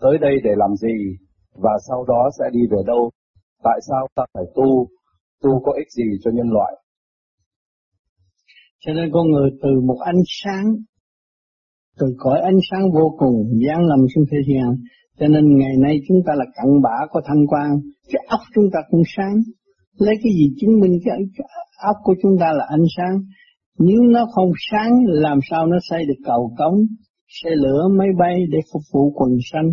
tới 0.00 0.18
đây 0.18 0.34
để 0.44 0.50
làm 0.56 0.76
gì, 0.76 1.16
và 1.52 1.70
sau 1.88 2.04
đó 2.08 2.28
sẽ 2.38 2.44
đi 2.52 2.60
về 2.70 2.78
đâu? 2.86 3.10
Tại 3.62 3.78
sao 3.88 4.08
ta 4.14 4.22
phải 4.34 4.44
tu? 4.54 4.88
Tu 5.42 5.62
có 5.64 5.72
ích 5.72 5.90
gì 5.90 6.18
cho 6.24 6.30
nhân 6.34 6.50
loại? 6.50 6.72
Cho 8.78 8.92
nên 8.92 9.10
con 9.12 9.26
người 9.30 9.50
từ 9.62 9.68
một 9.84 9.98
ánh 10.04 10.22
sáng, 10.26 10.66
từ 11.98 12.06
cõi 12.18 12.40
ánh 12.40 12.58
sáng 12.70 12.92
vô 12.92 13.16
cùng, 13.18 13.36
giáng 13.66 13.86
lâm 13.86 13.98
xuống 14.14 14.24
thế 14.30 14.38
gian, 14.48 14.76
cho 15.18 15.28
nên 15.28 15.58
ngày 15.58 15.76
nay 15.78 16.00
chúng 16.08 16.18
ta 16.26 16.32
là 16.36 16.44
cặn 16.56 16.82
bã 16.82 17.06
có 17.10 17.20
thanh 17.26 17.46
quan, 17.46 17.70
cái 18.12 18.22
óc 18.28 18.40
chúng 18.54 18.64
ta 18.72 18.78
cũng 18.90 19.02
sáng. 19.16 19.36
Lấy 19.98 20.14
cái 20.22 20.32
gì 20.32 20.54
chứng 20.60 20.80
minh 20.80 20.98
cái 21.04 21.18
óc 21.86 21.96
của 22.02 22.14
chúng 22.22 22.36
ta 22.40 22.52
là 22.52 22.64
ánh 22.70 22.86
sáng. 22.96 23.20
Nếu 23.78 24.00
nó 24.00 24.26
không 24.34 24.50
sáng, 24.70 24.92
làm 25.06 25.38
sao 25.50 25.66
nó 25.66 25.76
xây 25.90 26.06
được 26.08 26.20
cầu 26.24 26.52
cống, 26.58 26.74
xây 27.28 27.52
lửa 27.56 27.88
máy 27.98 28.08
bay 28.18 28.36
để 28.50 28.58
phục 28.72 28.82
vụ 28.92 29.12
quần 29.14 29.30
sanh. 29.52 29.70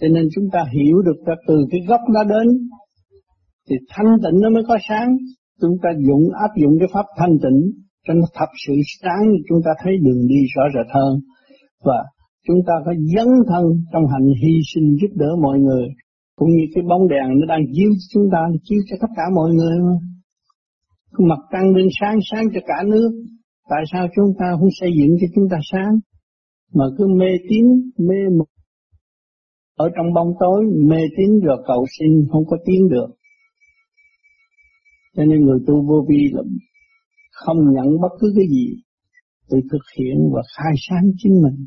Cho 0.00 0.08
nên 0.08 0.28
chúng 0.34 0.44
ta 0.52 0.64
hiểu 0.72 1.02
được 1.02 1.26
ra 1.26 1.34
từ 1.48 1.66
cái 1.70 1.80
gốc 1.88 2.00
nó 2.14 2.24
đến, 2.24 2.48
thì 3.70 3.76
thanh 3.90 4.16
tịnh 4.22 4.40
nó 4.40 4.50
mới 4.50 4.62
có 4.68 4.78
sáng. 4.88 5.16
Chúng 5.60 5.76
ta 5.82 5.88
dụng 6.06 6.24
áp 6.40 6.50
dụng 6.62 6.78
cái 6.78 6.88
pháp 6.94 7.06
thanh 7.18 7.38
tịnh 7.42 7.60
cho 8.06 8.14
nó 8.14 8.26
thật 8.34 8.50
sự 8.66 8.74
sáng 9.02 9.24
chúng 9.48 9.58
ta 9.64 9.70
thấy 9.82 9.92
đường 10.04 10.26
đi 10.28 10.40
rõ 10.54 10.62
rệt 10.74 10.86
hơn. 10.94 11.20
Và 11.84 12.04
chúng 12.48 12.60
ta 12.66 12.74
phải 12.84 12.94
dấn 13.14 13.28
thân 13.48 13.64
trong 13.92 14.06
hành 14.12 14.26
hy 14.42 14.54
sinh 14.74 14.96
giúp 15.00 15.12
đỡ 15.14 15.30
mọi 15.42 15.58
người. 15.58 15.88
Cũng 16.36 16.48
như 16.48 16.64
cái 16.74 16.84
bóng 16.88 17.08
đèn 17.08 17.28
nó 17.40 17.46
đang 17.46 17.62
chiếu 17.72 17.90
chúng 18.14 18.28
ta 18.32 18.38
chiếu 18.64 18.78
cho 18.90 18.96
tất 19.00 19.12
cả 19.16 19.22
mọi 19.34 19.50
người 19.54 19.78
mà. 19.78 19.94
Mặt 21.28 21.38
trăng 21.52 21.74
lên 21.76 21.86
sáng 22.00 22.18
sáng 22.30 22.44
cho 22.54 22.60
cả 22.66 22.82
nước. 22.86 23.10
Tại 23.70 23.84
sao 23.92 24.06
chúng 24.16 24.34
ta 24.38 24.46
không 24.60 24.68
xây 24.80 24.90
dựng 24.98 25.16
cho 25.20 25.26
chúng 25.34 25.48
ta 25.50 25.58
sáng? 25.72 25.92
Mà 26.74 26.84
cứ 26.98 27.06
mê 27.08 27.32
tín, 27.48 27.64
mê 27.98 28.20
mực 28.38 28.48
ở 29.78 29.88
trong 29.96 30.12
bóng 30.14 30.32
tối, 30.40 30.64
mê 30.90 31.02
tín 31.16 31.40
rồi 31.40 31.64
cầu 31.66 31.86
xin 31.98 32.08
không 32.30 32.44
có 32.46 32.56
tiến 32.66 32.88
được. 32.88 33.08
Cho 35.16 35.24
nên 35.24 35.40
người 35.40 35.58
tu 35.66 35.86
vô 35.88 36.06
vi 36.08 36.30
là 36.32 36.42
không 37.32 37.56
nhận 37.74 38.00
bất 38.02 38.12
cứ 38.20 38.32
cái 38.36 38.46
gì 38.48 38.66
tự 39.50 39.58
thực 39.70 39.82
hiện 39.98 40.30
và 40.34 40.42
khai 40.56 40.72
sáng 40.88 41.10
chính 41.18 41.32
mình 41.42 41.66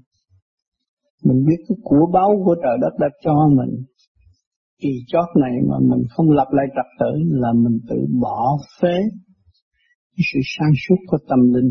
mình 1.24 1.46
biết 1.48 1.64
cái 1.68 1.78
của 1.84 2.06
báu 2.14 2.42
của 2.46 2.56
trời 2.64 2.78
đất 2.82 2.94
đã 3.00 3.08
cho 3.24 3.50
mình 3.58 3.84
kỳ 4.82 4.90
chót 5.08 5.42
này 5.42 5.52
mà 5.70 5.76
mình 5.82 6.04
không 6.10 6.30
lập 6.30 6.48
lại 6.52 6.66
trật 6.76 6.86
tự 7.00 7.12
là 7.30 7.54
mình 7.54 7.80
tự 7.90 7.96
bỏ 8.22 8.58
phế 8.82 8.98
cái 10.16 10.24
sự 10.34 10.40
sáng 10.58 10.72
suốt 10.88 10.96
của 11.08 11.18
tâm 11.30 11.40
linh 11.54 11.70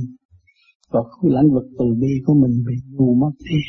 và 0.91 1.01
cái 1.03 1.31
lãnh 1.35 1.51
vực 1.55 1.65
từ 1.79 1.85
bi 2.01 2.13
của 2.27 2.35
mình 2.35 2.65
bị 2.67 2.75
ngu 2.93 3.15
mất 3.15 3.31
đi. 3.39 3.61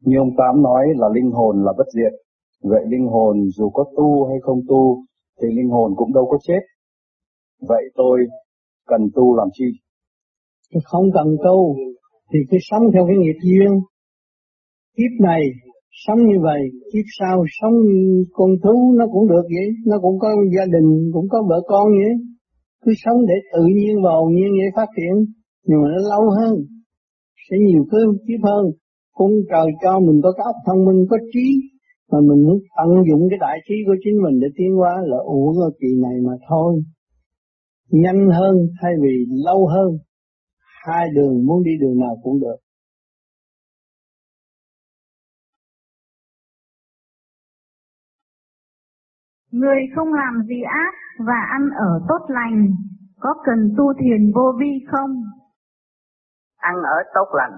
Như 0.00 0.16
ông 0.18 0.36
Tám 0.38 0.62
nói 0.62 0.84
là 0.96 1.08
linh 1.14 1.30
hồn 1.30 1.64
là 1.64 1.72
bất 1.78 1.86
diệt. 1.94 2.12
Vậy 2.62 2.84
linh 2.88 3.06
hồn 3.06 3.36
dù 3.56 3.70
có 3.70 3.84
tu 3.96 4.26
hay 4.28 4.36
không 4.42 4.60
tu 4.68 5.04
thì 5.42 5.48
linh 5.56 5.70
hồn 5.70 5.92
cũng 5.96 6.12
đâu 6.12 6.26
có 6.30 6.38
chết. 6.42 6.60
Vậy 7.68 7.82
tôi 7.94 8.18
cần 8.88 9.00
tu 9.14 9.36
làm 9.36 9.48
chi? 9.52 9.68
Thì 10.70 10.80
không 10.84 11.06
cần 11.14 11.28
tu, 11.44 11.76
thì 12.32 12.38
cứ 12.50 12.56
sống 12.60 12.82
theo 12.92 13.06
cái 13.06 13.16
nghiệp 13.16 13.38
duyên. 13.42 13.70
Kiếp 14.96 15.12
này 15.20 15.42
sống 16.06 16.18
như 16.28 16.38
vậy, 16.42 16.60
kiếp 16.92 17.06
sau 17.18 17.44
sống 17.60 17.74
như 17.86 18.24
con 18.32 18.50
thú 18.62 18.94
nó 18.98 19.04
cũng 19.12 19.28
được 19.28 19.46
vậy, 19.56 19.68
nó 19.86 19.96
cũng 20.02 20.18
có 20.18 20.28
gia 20.56 20.64
đình, 20.64 21.10
cũng 21.12 21.28
có 21.28 21.38
vợ 21.48 21.60
con 21.66 21.86
vậy. 22.00 22.14
Cứ 22.84 22.92
sống 23.04 23.18
để 23.28 23.34
tự 23.52 23.64
nhiên 23.76 23.94
và 24.04 24.10
hồn 24.10 24.34
nhiên 24.34 24.50
để 24.58 24.66
phát 24.76 24.88
triển, 24.96 25.14
nhưng 25.66 25.78
mà 25.82 25.88
nó 25.94 26.00
lâu 26.12 26.24
hơn, 26.38 26.54
sẽ 27.50 27.56
nhiều 27.66 27.84
cơ 27.90 27.98
kiếp 28.26 28.40
hơn. 28.42 28.64
Cũng 29.12 29.32
trời 29.50 29.66
cho 29.82 30.00
mình 30.00 30.20
có 30.22 30.32
cái 30.32 30.44
óc 30.52 30.56
thông 30.66 30.84
minh, 30.86 31.06
có 31.10 31.16
trí, 31.32 31.46
mà 32.12 32.18
mình 32.28 32.40
muốn 32.46 32.58
tận 32.76 32.88
dụng 33.08 33.22
cái 33.30 33.38
đại 33.40 33.58
trí 33.68 33.74
của 33.86 33.96
chính 34.04 34.16
mình 34.24 34.40
để 34.40 34.48
tiến 34.56 34.72
hóa 34.76 34.94
là 35.10 35.18
uổng 35.24 35.58
ở 35.58 35.70
kỳ 35.80 35.88
này 36.04 36.16
mà 36.26 36.32
thôi 36.48 36.82
nhanh 37.88 38.30
hơn 38.30 38.56
thay 38.82 38.92
vì 39.02 39.26
lâu 39.30 39.66
hơn 39.66 39.98
hai 40.84 41.08
đường 41.14 41.46
muốn 41.46 41.62
đi 41.64 41.70
đường 41.80 41.98
nào 42.00 42.16
cũng 42.22 42.40
được 42.40 42.56
Người 49.50 49.80
không 49.94 50.08
làm 50.14 50.42
gì 50.48 50.62
ác 50.62 50.94
và 51.26 51.40
ăn 51.50 51.62
ở 51.70 52.00
tốt 52.08 52.26
lành, 52.28 52.66
có 53.20 53.34
cần 53.44 53.74
tu 53.76 53.92
thiền 54.00 54.32
vô 54.34 54.52
vi 54.60 54.86
không? 54.90 55.10
Ăn 56.56 56.74
ở 56.74 56.96
tốt 57.14 57.28
lành, 57.32 57.52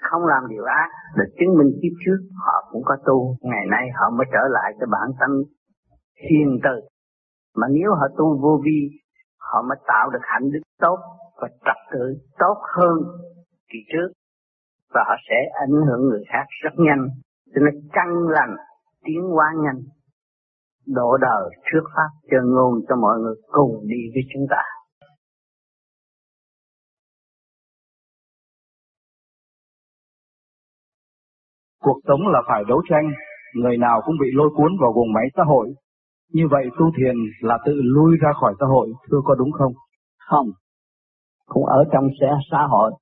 không 0.00 0.26
làm 0.26 0.42
điều 0.48 0.64
ác, 0.64 0.88
để 1.16 1.24
chứng 1.38 1.58
minh 1.58 1.72
kiếp 1.82 1.92
trước 2.06 2.20
họ 2.46 2.68
cũng 2.72 2.82
có 2.84 2.96
tu, 3.06 3.36
ngày 3.40 3.66
nay 3.70 3.88
họ 3.94 4.10
mới 4.10 4.26
trở 4.32 4.44
lại 4.50 4.72
cái 4.78 4.86
bản 4.92 5.08
tâm 5.20 5.30
hiền 6.30 6.58
từ 6.64 6.88
mà 7.56 7.66
nếu 7.70 7.90
họ 7.94 8.06
tu 8.18 8.38
vô 8.42 8.60
vi, 8.64 8.80
họ 9.38 9.62
mới 9.68 9.78
tạo 9.86 10.10
được 10.10 10.22
hạnh 10.22 10.50
đức 10.52 10.60
tốt 10.78 10.98
và 11.40 11.48
trật 11.48 11.76
tự 11.92 12.16
tốt 12.38 12.56
hơn 12.76 12.96
kỳ 13.68 13.78
trước. 13.92 14.12
Và 14.94 15.04
họ 15.06 15.14
sẽ 15.28 15.36
ảnh 15.60 15.86
hưởng 15.86 16.08
người 16.08 16.24
khác 16.28 16.44
rất 16.62 16.70
nhanh. 16.76 17.08
Cho 17.54 17.60
nên 17.64 17.88
căng 17.92 18.28
lành, 18.28 18.56
tiến 19.04 19.22
hóa 19.22 19.46
nhanh. 19.64 19.80
Độ 20.86 21.16
đời 21.20 21.50
trước 21.72 21.84
pháp 21.96 22.10
chân 22.30 22.44
ngôn 22.54 22.74
cho 22.88 22.96
mọi 22.96 23.18
người 23.18 23.34
cùng 23.48 23.80
đi 23.88 24.00
với 24.14 24.22
chúng 24.34 24.46
ta. 24.50 24.62
Cuộc 31.82 32.00
sống 32.08 32.20
là 32.32 32.42
phải 32.48 32.62
đấu 32.68 32.82
tranh, 32.90 33.04
người 33.54 33.76
nào 33.76 34.02
cũng 34.06 34.14
bị 34.20 34.26
lôi 34.32 34.50
cuốn 34.56 34.72
vào 34.80 34.92
vùng 34.92 35.12
máy 35.12 35.24
xã 35.36 35.42
hội, 35.46 35.74
như 36.32 36.42
vậy 36.50 36.64
tu 36.78 36.86
thiền 36.96 37.14
là 37.40 37.58
tự 37.66 37.72
lui 37.74 38.16
ra 38.22 38.30
khỏi 38.40 38.54
xã 38.60 38.66
hội, 38.66 38.92
thưa 39.10 39.20
có 39.24 39.34
đúng 39.34 39.52
không? 39.52 39.72
Không, 40.28 40.46
cũng 41.46 41.64
ở 41.64 41.84
trong 41.92 42.04
xã 42.50 42.66
hội, 42.70 42.92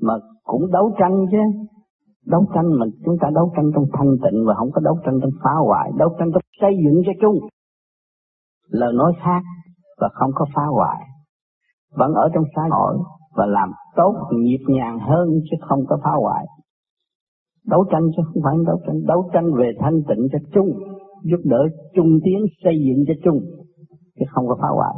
mà 0.00 0.14
cũng 0.44 0.70
đấu 0.72 0.94
tranh 0.98 1.26
chứ. 1.30 1.38
Đấu 2.26 2.46
tranh 2.54 2.68
mà 2.78 2.86
chúng 3.04 3.16
ta 3.20 3.28
đấu 3.34 3.52
tranh 3.56 3.70
trong 3.74 3.84
thanh 3.92 4.16
tịnh 4.22 4.44
và 4.46 4.54
không 4.54 4.70
có 4.72 4.80
đấu 4.84 4.98
tranh 5.04 5.18
trong 5.22 5.30
phá 5.44 5.50
hoại, 5.66 5.90
đấu 5.96 6.16
tranh 6.18 6.30
trong 6.32 6.42
xây 6.60 6.70
dựng 6.84 7.02
cho 7.06 7.12
chung. 7.20 7.48
Lời 8.70 8.92
nói 8.94 9.12
khác 9.22 9.42
và 10.00 10.08
không 10.12 10.30
có 10.34 10.46
phá 10.54 10.62
hoại. 10.70 11.02
Vẫn 11.94 12.12
ở 12.14 12.28
trong 12.34 12.44
xã 12.56 12.62
hội 12.70 12.98
và 13.36 13.46
làm 13.46 13.72
tốt 13.96 14.14
nhịp 14.32 14.64
nhàng 14.66 14.98
hơn 14.98 15.28
chứ 15.50 15.56
không 15.68 15.86
có 15.88 15.98
phá 16.04 16.10
hoại. 16.22 16.46
Đấu 17.66 17.84
tranh 17.90 18.02
chứ 18.16 18.22
không 18.24 18.42
phải 18.44 18.56
đấu 18.66 18.80
tranh, 18.86 19.06
đấu 19.06 19.30
tranh 19.32 19.54
về 19.54 19.72
thanh 19.80 20.02
tịnh 20.08 20.28
cho 20.32 20.38
chung 20.54 20.68
giúp 21.22 21.40
đỡ 21.44 21.68
chung 21.94 22.18
tiến 22.24 22.38
xây 22.64 22.74
dựng 22.86 23.04
cho 23.08 23.14
chung 23.24 23.40
chứ 24.18 24.24
không 24.30 24.48
có 24.48 24.56
phá 24.62 24.68
hoại. 24.74 24.94